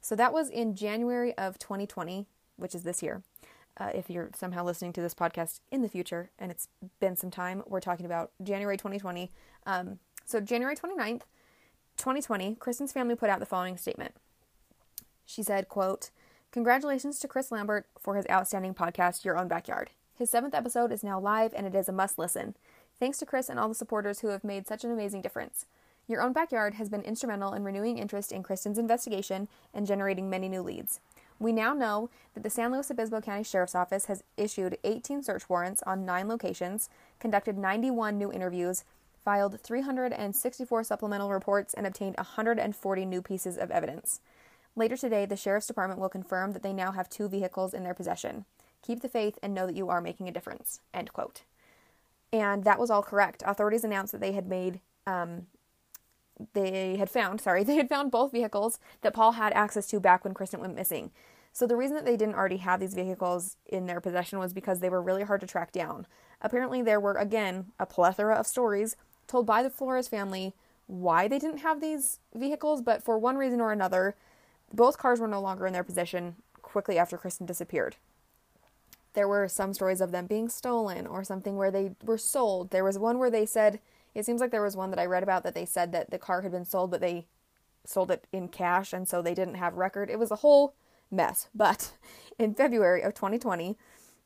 So 0.00 0.16
that 0.16 0.32
was 0.32 0.50
in 0.50 0.74
January 0.74 1.32
of 1.38 1.60
2020, 1.60 2.26
which 2.56 2.74
is 2.74 2.82
this 2.82 3.04
year. 3.04 3.22
Uh, 3.78 3.90
if 3.94 4.10
you're 4.10 4.30
somehow 4.34 4.64
listening 4.64 4.92
to 4.94 5.00
this 5.00 5.14
podcast 5.14 5.60
in 5.70 5.82
the 5.82 5.88
future 5.88 6.30
and 6.36 6.50
it's 6.50 6.66
been 6.98 7.14
some 7.14 7.30
time, 7.30 7.62
we're 7.68 7.78
talking 7.78 8.04
about 8.04 8.32
January 8.42 8.76
2020. 8.76 9.30
Um, 9.64 10.00
so, 10.24 10.40
January 10.40 10.74
29th, 10.74 11.22
2020, 11.98 12.56
Kristin's 12.56 12.90
family 12.90 13.14
put 13.14 13.30
out 13.30 13.38
the 13.38 13.46
following 13.46 13.76
statement. 13.76 14.16
She 15.24 15.44
said, 15.44 15.68
quote, 15.68 16.10
Congratulations 16.50 17.20
to 17.20 17.28
Chris 17.28 17.52
Lambert 17.52 17.86
for 17.96 18.16
his 18.16 18.26
outstanding 18.28 18.74
podcast, 18.74 19.24
Your 19.24 19.38
Own 19.38 19.46
Backyard. 19.46 19.90
His 20.16 20.30
seventh 20.30 20.54
episode 20.54 20.92
is 20.92 21.02
now 21.02 21.18
live 21.18 21.52
and 21.54 21.66
it 21.66 21.74
is 21.74 21.88
a 21.88 21.92
must 21.92 22.18
listen. 22.18 22.54
Thanks 23.00 23.18
to 23.18 23.26
Chris 23.26 23.48
and 23.48 23.58
all 23.58 23.68
the 23.68 23.74
supporters 23.74 24.20
who 24.20 24.28
have 24.28 24.44
made 24.44 24.66
such 24.66 24.84
an 24.84 24.92
amazing 24.92 25.22
difference. 25.22 25.66
Your 26.06 26.22
Own 26.22 26.32
Backyard 26.32 26.74
has 26.74 26.88
been 26.88 27.02
instrumental 27.02 27.52
in 27.52 27.64
renewing 27.64 27.98
interest 27.98 28.30
in 28.30 28.44
Kristin's 28.44 28.78
investigation 28.78 29.48
and 29.72 29.86
generating 29.86 30.30
many 30.30 30.48
new 30.48 30.62
leads. 30.62 31.00
We 31.40 31.50
now 31.50 31.74
know 31.74 32.10
that 32.34 32.44
the 32.44 32.50
San 32.50 32.70
Luis 32.70 32.90
Obispo 32.92 33.20
County 33.20 33.42
Sheriff's 33.42 33.74
Office 33.74 34.04
has 34.04 34.22
issued 34.36 34.78
18 34.84 35.22
search 35.22 35.48
warrants 35.48 35.82
on 35.82 36.04
nine 36.04 36.28
locations, 36.28 36.88
conducted 37.18 37.58
91 37.58 38.16
new 38.16 38.30
interviews, 38.30 38.84
filed 39.24 39.60
364 39.60 40.84
supplemental 40.84 41.30
reports, 41.30 41.74
and 41.74 41.86
obtained 41.86 42.16
140 42.18 43.04
new 43.04 43.20
pieces 43.20 43.58
of 43.58 43.72
evidence. 43.72 44.20
Later 44.76 44.96
today, 44.96 45.26
the 45.26 45.36
Sheriff's 45.36 45.66
Department 45.66 46.00
will 46.00 46.08
confirm 46.08 46.52
that 46.52 46.62
they 46.62 46.72
now 46.72 46.92
have 46.92 47.08
two 47.08 47.28
vehicles 47.28 47.74
in 47.74 47.82
their 47.82 47.94
possession. 47.94 48.44
Keep 48.84 49.00
the 49.00 49.08
faith 49.08 49.38
and 49.42 49.54
know 49.54 49.66
that 49.66 49.76
you 49.76 49.88
are 49.88 50.02
making 50.02 50.28
a 50.28 50.32
difference. 50.32 50.80
End 50.92 51.12
quote. 51.12 51.42
And 52.32 52.64
that 52.64 52.78
was 52.78 52.90
all 52.90 53.02
correct. 53.02 53.42
Authorities 53.46 53.84
announced 53.84 54.12
that 54.12 54.20
they 54.20 54.32
had 54.32 54.46
made, 54.46 54.80
um, 55.06 55.46
they 56.52 56.96
had 56.96 57.08
found, 57.08 57.40
sorry, 57.40 57.64
they 57.64 57.76
had 57.76 57.88
found 57.88 58.10
both 58.10 58.32
vehicles 58.32 58.78
that 59.00 59.14
Paul 59.14 59.32
had 59.32 59.52
access 59.54 59.86
to 59.86 60.00
back 60.00 60.24
when 60.24 60.34
Kristin 60.34 60.58
went 60.58 60.74
missing. 60.74 61.12
So 61.52 61.66
the 61.66 61.76
reason 61.76 61.94
that 61.94 62.04
they 62.04 62.16
didn't 62.16 62.34
already 62.34 62.58
have 62.58 62.80
these 62.80 62.94
vehicles 62.94 63.56
in 63.64 63.86
their 63.86 64.00
possession 64.00 64.38
was 64.38 64.52
because 64.52 64.80
they 64.80 64.90
were 64.90 65.00
really 65.00 65.22
hard 65.22 65.40
to 65.40 65.46
track 65.46 65.72
down. 65.72 66.06
Apparently, 66.42 66.82
there 66.82 67.00
were, 67.00 67.14
again, 67.14 67.66
a 67.78 67.86
plethora 67.86 68.34
of 68.34 68.46
stories 68.46 68.96
told 69.26 69.46
by 69.46 69.62
the 69.62 69.70
Flores 69.70 70.08
family 70.08 70.52
why 70.86 71.28
they 71.28 71.38
didn't 71.38 71.58
have 71.58 71.80
these 71.80 72.18
vehicles, 72.34 72.82
but 72.82 73.02
for 73.02 73.16
one 73.16 73.36
reason 73.36 73.60
or 73.60 73.72
another, 73.72 74.16
both 74.72 74.98
cars 74.98 75.20
were 75.20 75.28
no 75.28 75.40
longer 75.40 75.66
in 75.66 75.72
their 75.72 75.84
possession 75.84 76.34
quickly 76.60 76.98
after 76.98 77.16
Kristin 77.16 77.46
disappeared. 77.46 77.96
There 79.14 79.28
were 79.28 79.48
some 79.48 79.72
stories 79.72 80.00
of 80.00 80.12
them 80.12 80.26
being 80.26 80.48
stolen 80.48 81.06
or 81.06 81.24
something 81.24 81.56
where 81.56 81.70
they 81.70 81.92
were 82.04 82.18
sold. 82.18 82.70
There 82.70 82.84
was 82.84 82.98
one 82.98 83.18
where 83.18 83.30
they 83.30 83.46
said, 83.46 83.80
it 84.14 84.26
seems 84.26 84.40
like 84.40 84.50
there 84.50 84.62
was 84.62 84.76
one 84.76 84.90
that 84.90 84.98
I 84.98 85.06
read 85.06 85.22
about 85.22 85.42
that 85.44 85.54
they 85.54 85.64
said 85.64 85.92
that 85.92 86.10
the 86.10 86.18
car 86.18 86.42
had 86.42 86.52
been 86.52 86.64
sold, 86.64 86.90
but 86.90 87.00
they 87.00 87.26
sold 87.84 88.10
it 88.10 88.26
in 88.32 88.48
cash 88.48 88.92
and 88.92 89.08
so 89.08 89.22
they 89.22 89.34
didn't 89.34 89.54
have 89.54 89.74
record. 89.76 90.10
It 90.10 90.18
was 90.18 90.30
a 90.30 90.36
whole 90.36 90.74
mess. 91.10 91.48
But 91.54 91.92
in 92.38 92.54
February 92.54 93.02
of 93.02 93.14
2020, 93.14 93.76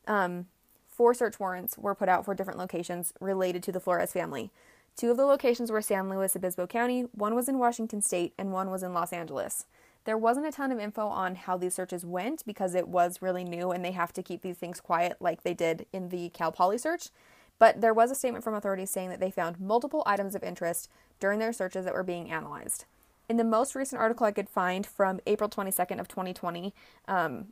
um, 0.06 0.46
four 0.88 1.14
search 1.14 1.38
warrants 1.38 1.76
were 1.76 1.94
put 1.94 2.08
out 2.08 2.24
for 2.24 2.34
different 2.34 2.58
locations 2.58 3.12
related 3.20 3.62
to 3.64 3.72
the 3.72 3.80
Flores 3.80 4.12
family. 4.12 4.50
Two 4.96 5.10
of 5.10 5.16
the 5.16 5.26
locations 5.26 5.70
were 5.70 5.80
San 5.80 6.08
Luis 6.08 6.34
Obispo 6.34 6.66
County, 6.66 7.02
one 7.12 7.36
was 7.36 7.48
in 7.48 7.58
Washington 7.58 8.02
State, 8.02 8.34
and 8.36 8.52
one 8.52 8.68
was 8.68 8.82
in 8.82 8.92
Los 8.92 9.12
Angeles. 9.12 9.66
There 10.08 10.16
wasn't 10.16 10.46
a 10.46 10.50
ton 10.50 10.72
of 10.72 10.78
info 10.78 11.06
on 11.06 11.34
how 11.34 11.58
these 11.58 11.74
searches 11.74 12.02
went 12.02 12.42
because 12.46 12.74
it 12.74 12.88
was 12.88 13.20
really 13.20 13.44
new 13.44 13.72
and 13.72 13.84
they 13.84 13.92
have 13.92 14.10
to 14.14 14.22
keep 14.22 14.40
these 14.40 14.56
things 14.56 14.80
quiet 14.80 15.18
like 15.20 15.42
they 15.42 15.52
did 15.52 15.84
in 15.92 16.08
the 16.08 16.30
Cal 16.30 16.50
Poly 16.50 16.78
search. 16.78 17.10
But 17.58 17.82
there 17.82 17.92
was 17.92 18.10
a 18.10 18.14
statement 18.14 18.42
from 18.42 18.54
authorities 18.54 18.88
saying 18.88 19.10
that 19.10 19.20
they 19.20 19.30
found 19.30 19.60
multiple 19.60 20.02
items 20.06 20.34
of 20.34 20.42
interest 20.42 20.88
during 21.20 21.40
their 21.40 21.52
searches 21.52 21.84
that 21.84 21.92
were 21.92 22.02
being 22.02 22.30
analyzed. 22.30 22.86
In 23.28 23.36
the 23.36 23.44
most 23.44 23.74
recent 23.74 24.00
article 24.00 24.24
I 24.24 24.30
could 24.30 24.48
find 24.48 24.86
from 24.86 25.20
April 25.26 25.50
22nd 25.50 26.00
of 26.00 26.08
2020, 26.08 26.72
um, 27.06 27.48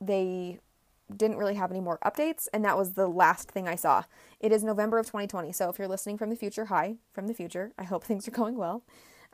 they 0.00 0.60
didn't 1.14 1.36
really 1.36 1.56
have 1.56 1.70
any 1.70 1.80
more 1.80 1.98
updates, 2.06 2.48
and 2.54 2.64
that 2.64 2.78
was 2.78 2.94
the 2.94 3.06
last 3.06 3.50
thing 3.50 3.68
I 3.68 3.74
saw. 3.74 4.04
It 4.40 4.50
is 4.50 4.64
November 4.64 4.98
of 4.98 5.04
2020, 5.04 5.52
so 5.52 5.68
if 5.68 5.78
you're 5.78 5.88
listening 5.88 6.16
from 6.16 6.30
the 6.30 6.36
future, 6.36 6.64
hi 6.64 6.94
from 7.12 7.26
the 7.26 7.34
future. 7.34 7.72
I 7.76 7.84
hope 7.84 8.02
things 8.06 8.26
are 8.26 8.30
going 8.30 8.56
well. 8.56 8.82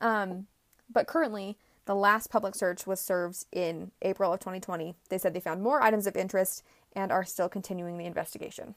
Um, 0.01 0.49
but 0.91 1.07
currently, 1.07 1.57
the 1.89 1.95
last 1.95 2.31
public 2.31 2.55
search 2.55 2.87
was 2.87 3.01
served 3.01 3.47
in 3.51 3.91
April 4.03 4.31
of 4.31 4.41
2020. 4.41 4.95
They 5.09 5.17
said 5.17 5.33
they 5.33 5.41
found 5.41 5.63
more 5.63 5.83
items 5.83 6.07
of 6.07 6.17
interest 6.17 6.63
and 6.93 7.11
are 7.11 7.25
still 7.25 7.49
continuing 7.49 7.97
the 7.97 8.05
investigation. 8.05 8.75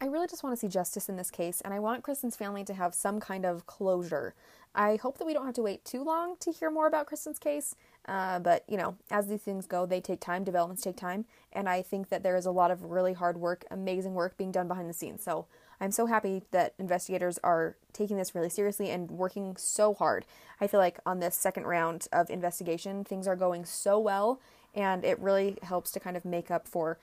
I 0.00 0.06
really 0.06 0.28
just 0.28 0.44
want 0.44 0.54
to 0.54 0.60
see 0.60 0.68
justice 0.68 1.08
in 1.08 1.16
this 1.16 1.32
case, 1.32 1.60
and 1.60 1.74
I 1.74 1.80
want 1.80 2.04
Kristin's 2.04 2.36
family 2.36 2.62
to 2.62 2.74
have 2.74 2.94
some 2.94 3.18
kind 3.18 3.44
of 3.44 3.66
closure. 3.66 4.34
I 4.72 5.00
hope 5.02 5.18
that 5.18 5.24
we 5.24 5.34
don't 5.34 5.46
have 5.46 5.56
to 5.56 5.62
wait 5.62 5.84
too 5.84 6.04
long 6.04 6.36
to 6.38 6.52
hear 6.52 6.70
more 6.70 6.86
about 6.86 7.08
Kristin's 7.08 7.40
case. 7.40 7.74
Uh, 8.06 8.38
but, 8.38 8.62
you 8.68 8.76
know, 8.76 8.94
as 9.10 9.26
these 9.26 9.42
things 9.42 9.66
go, 9.66 9.84
they 9.84 10.00
take 10.00 10.20
time, 10.20 10.44
developments 10.44 10.82
take 10.82 10.96
time. 10.96 11.24
And 11.52 11.68
I 11.68 11.82
think 11.82 12.08
that 12.10 12.22
there 12.22 12.36
is 12.36 12.46
a 12.46 12.52
lot 12.52 12.70
of 12.70 12.84
really 12.84 13.14
hard 13.14 13.36
work, 13.36 13.64
amazing 13.68 14.14
work 14.14 14.36
being 14.36 14.52
done 14.52 14.68
behind 14.68 14.88
the 14.88 14.94
scenes. 14.94 15.24
So 15.24 15.46
I'm 15.80 15.90
so 15.92 16.06
happy 16.06 16.42
that 16.50 16.74
investigators 16.78 17.38
are 17.42 17.76
taking 17.92 18.16
this 18.16 18.34
really 18.34 18.50
seriously 18.50 18.90
and 18.90 19.10
working 19.10 19.56
so 19.56 19.94
hard. 19.94 20.26
I 20.60 20.66
feel 20.66 20.80
like 20.80 20.98
on 21.06 21.20
this 21.20 21.34
second 21.34 21.64
round 21.64 22.06
of 22.12 22.28
investigation, 22.28 23.02
things 23.04 23.26
are 23.26 23.36
going 23.36 23.64
so 23.64 23.98
well. 23.98 24.40
And 24.74 25.04
it 25.04 25.18
really 25.18 25.56
helps 25.62 25.90
to 25.92 26.00
kind 26.00 26.16
of 26.16 26.24
make 26.24 26.50
up 26.50 26.68
for 26.68 26.98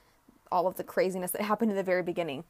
all 0.52 0.68
of 0.68 0.78
the 0.78 0.84
craziness 0.84 1.32
that 1.32 1.42
happened 1.52 1.72
in 1.72 1.78
the 1.78 1.84
very 1.84 2.04
beginning. 2.04 2.44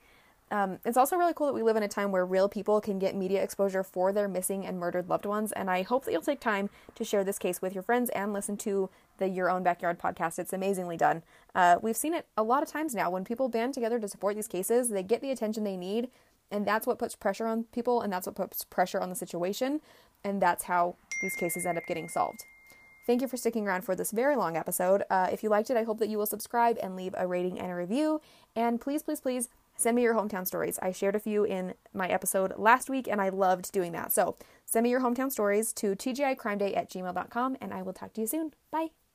Um, 0.49 0.79
it's 0.85 0.97
also 0.97 1.17
really 1.17 1.33
cool 1.33 1.47
that 1.47 1.53
we 1.53 1.63
live 1.63 1.75
in 1.75 1.83
a 1.83 1.87
time 1.87 2.11
where 2.11 2.25
real 2.25 2.47
people 2.47 2.79
can 2.79 2.99
get 2.99 3.15
media 3.15 3.43
exposure 3.43 3.83
for 3.83 4.13
their 4.13 4.27
missing 4.27 4.65
and 4.65 4.79
murdered 4.79 5.09
loved 5.09 5.25
ones, 5.25 5.51
and 5.51 5.69
I 5.69 5.81
hope 5.81 6.05
that 6.05 6.11
you'll 6.11 6.21
take 6.21 6.39
time 6.39 6.69
to 6.95 7.03
share 7.03 7.23
this 7.23 7.37
case 7.37 7.61
with 7.61 7.73
your 7.73 7.83
friends 7.83 8.09
and 8.11 8.31
listen 8.31 8.55
to 8.57 8.89
the 9.17 9.27
Your 9.27 9.49
Own 9.49 9.63
Backyard 9.63 9.99
podcast. 9.99 10.39
It's 10.39 10.53
amazingly 10.53 10.95
done. 10.95 11.23
Uh, 11.53 11.77
we've 11.81 11.97
seen 11.97 12.13
it 12.13 12.27
a 12.37 12.43
lot 12.43 12.63
of 12.63 12.69
times 12.69 12.95
now. 12.95 13.09
When 13.09 13.25
people 13.25 13.49
band 13.49 13.73
together 13.73 13.99
to 13.99 14.07
support 14.07 14.35
these 14.35 14.47
cases, 14.47 14.89
they 14.89 15.03
get 15.03 15.21
the 15.21 15.31
attention 15.31 15.63
they 15.63 15.77
need, 15.77 16.09
and 16.49 16.65
that's 16.65 16.87
what 16.87 16.97
puts 16.97 17.15
pressure 17.15 17.45
on 17.45 17.65
people, 17.73 18.01
and 18.01 18.13
that's 18.13 18.27
what 18.27 18.35
puts 18.35 18.63
pressure 18.63 19.01
on 19.01 19.09
the 19.09 19.15
situation, 19.15 19.81
and 20.23 20.41
that's 20.41 20.63
how 20.63 20.95
these 21.21 21.35
cases 21.35 21.65
end 21.65 21.77
up 21.77 21.85
getting 21.87 22.07
solved. 22.07 22.45
Thank 23.05 23.21
you 23.21 23.27
for 23.29 23.37
sticking 23.37 23.65
around 23.65 23.83
for 23.83 23.95
this 23.95 24.11
very 24.11 24.35
long 24.35 24.57
episode. 24.57 25.03
Uh, 25.09 25.29
if 25.31 25.41
you 25.41 25.49
liked 25.49 25.69
it, 25.69 25.77
I 25.77 25.83
hope 25.83 25.97
that 25.99 26.09
you 26.09 26.17
will 26.17 26.25
subscribe 26.25 26.77
and 26.83 26.95
leave 26.95 27.15
a 27.17 27.25
rating 27.25 27.57
and 27.57 27.71
a 27.71 27.75
review. 27.75 28.19
And 28.53 28.81
please, 28.81 29.01
please, 29.01 29.21
please 29.21 29.47
send 29.77 29.95
me 29.95 30.01
your 30.01 30.15
hometown 30.15 30.45
stories. 30.45 30.79
I 30.81 30.91
shared 30.91 31.15
a 31.15 31.19
few 31.19 31.43
in 31.43 31.73
my 31.93 32.07
episode 32.07 32.53
last 32.57 32.89
week 32.89 33.07
and 33.07 33.21
I 33.21 33.29
loved 33.29 33.71
doing 33.71 33.91
that. 33.93 34.11
So 34.11 34.37
send 34.65 34.83
me 34.83 34.89
your 34.89 35.01
hometown 35.01 35.31
stories 35.31 35.73
to 35.73 35.95
tgicrimeday 35.95 36.75
at 36.75 36.89
gmail.com 36.89 37.57
and 37.61 37.73
I 37.73 37.81
will 37.81 37.93
talk 37.93 38.13
to 38.13 38.21
you 38.21 38.27
soon. 38.27 38.53
Bye. 38.71 39.06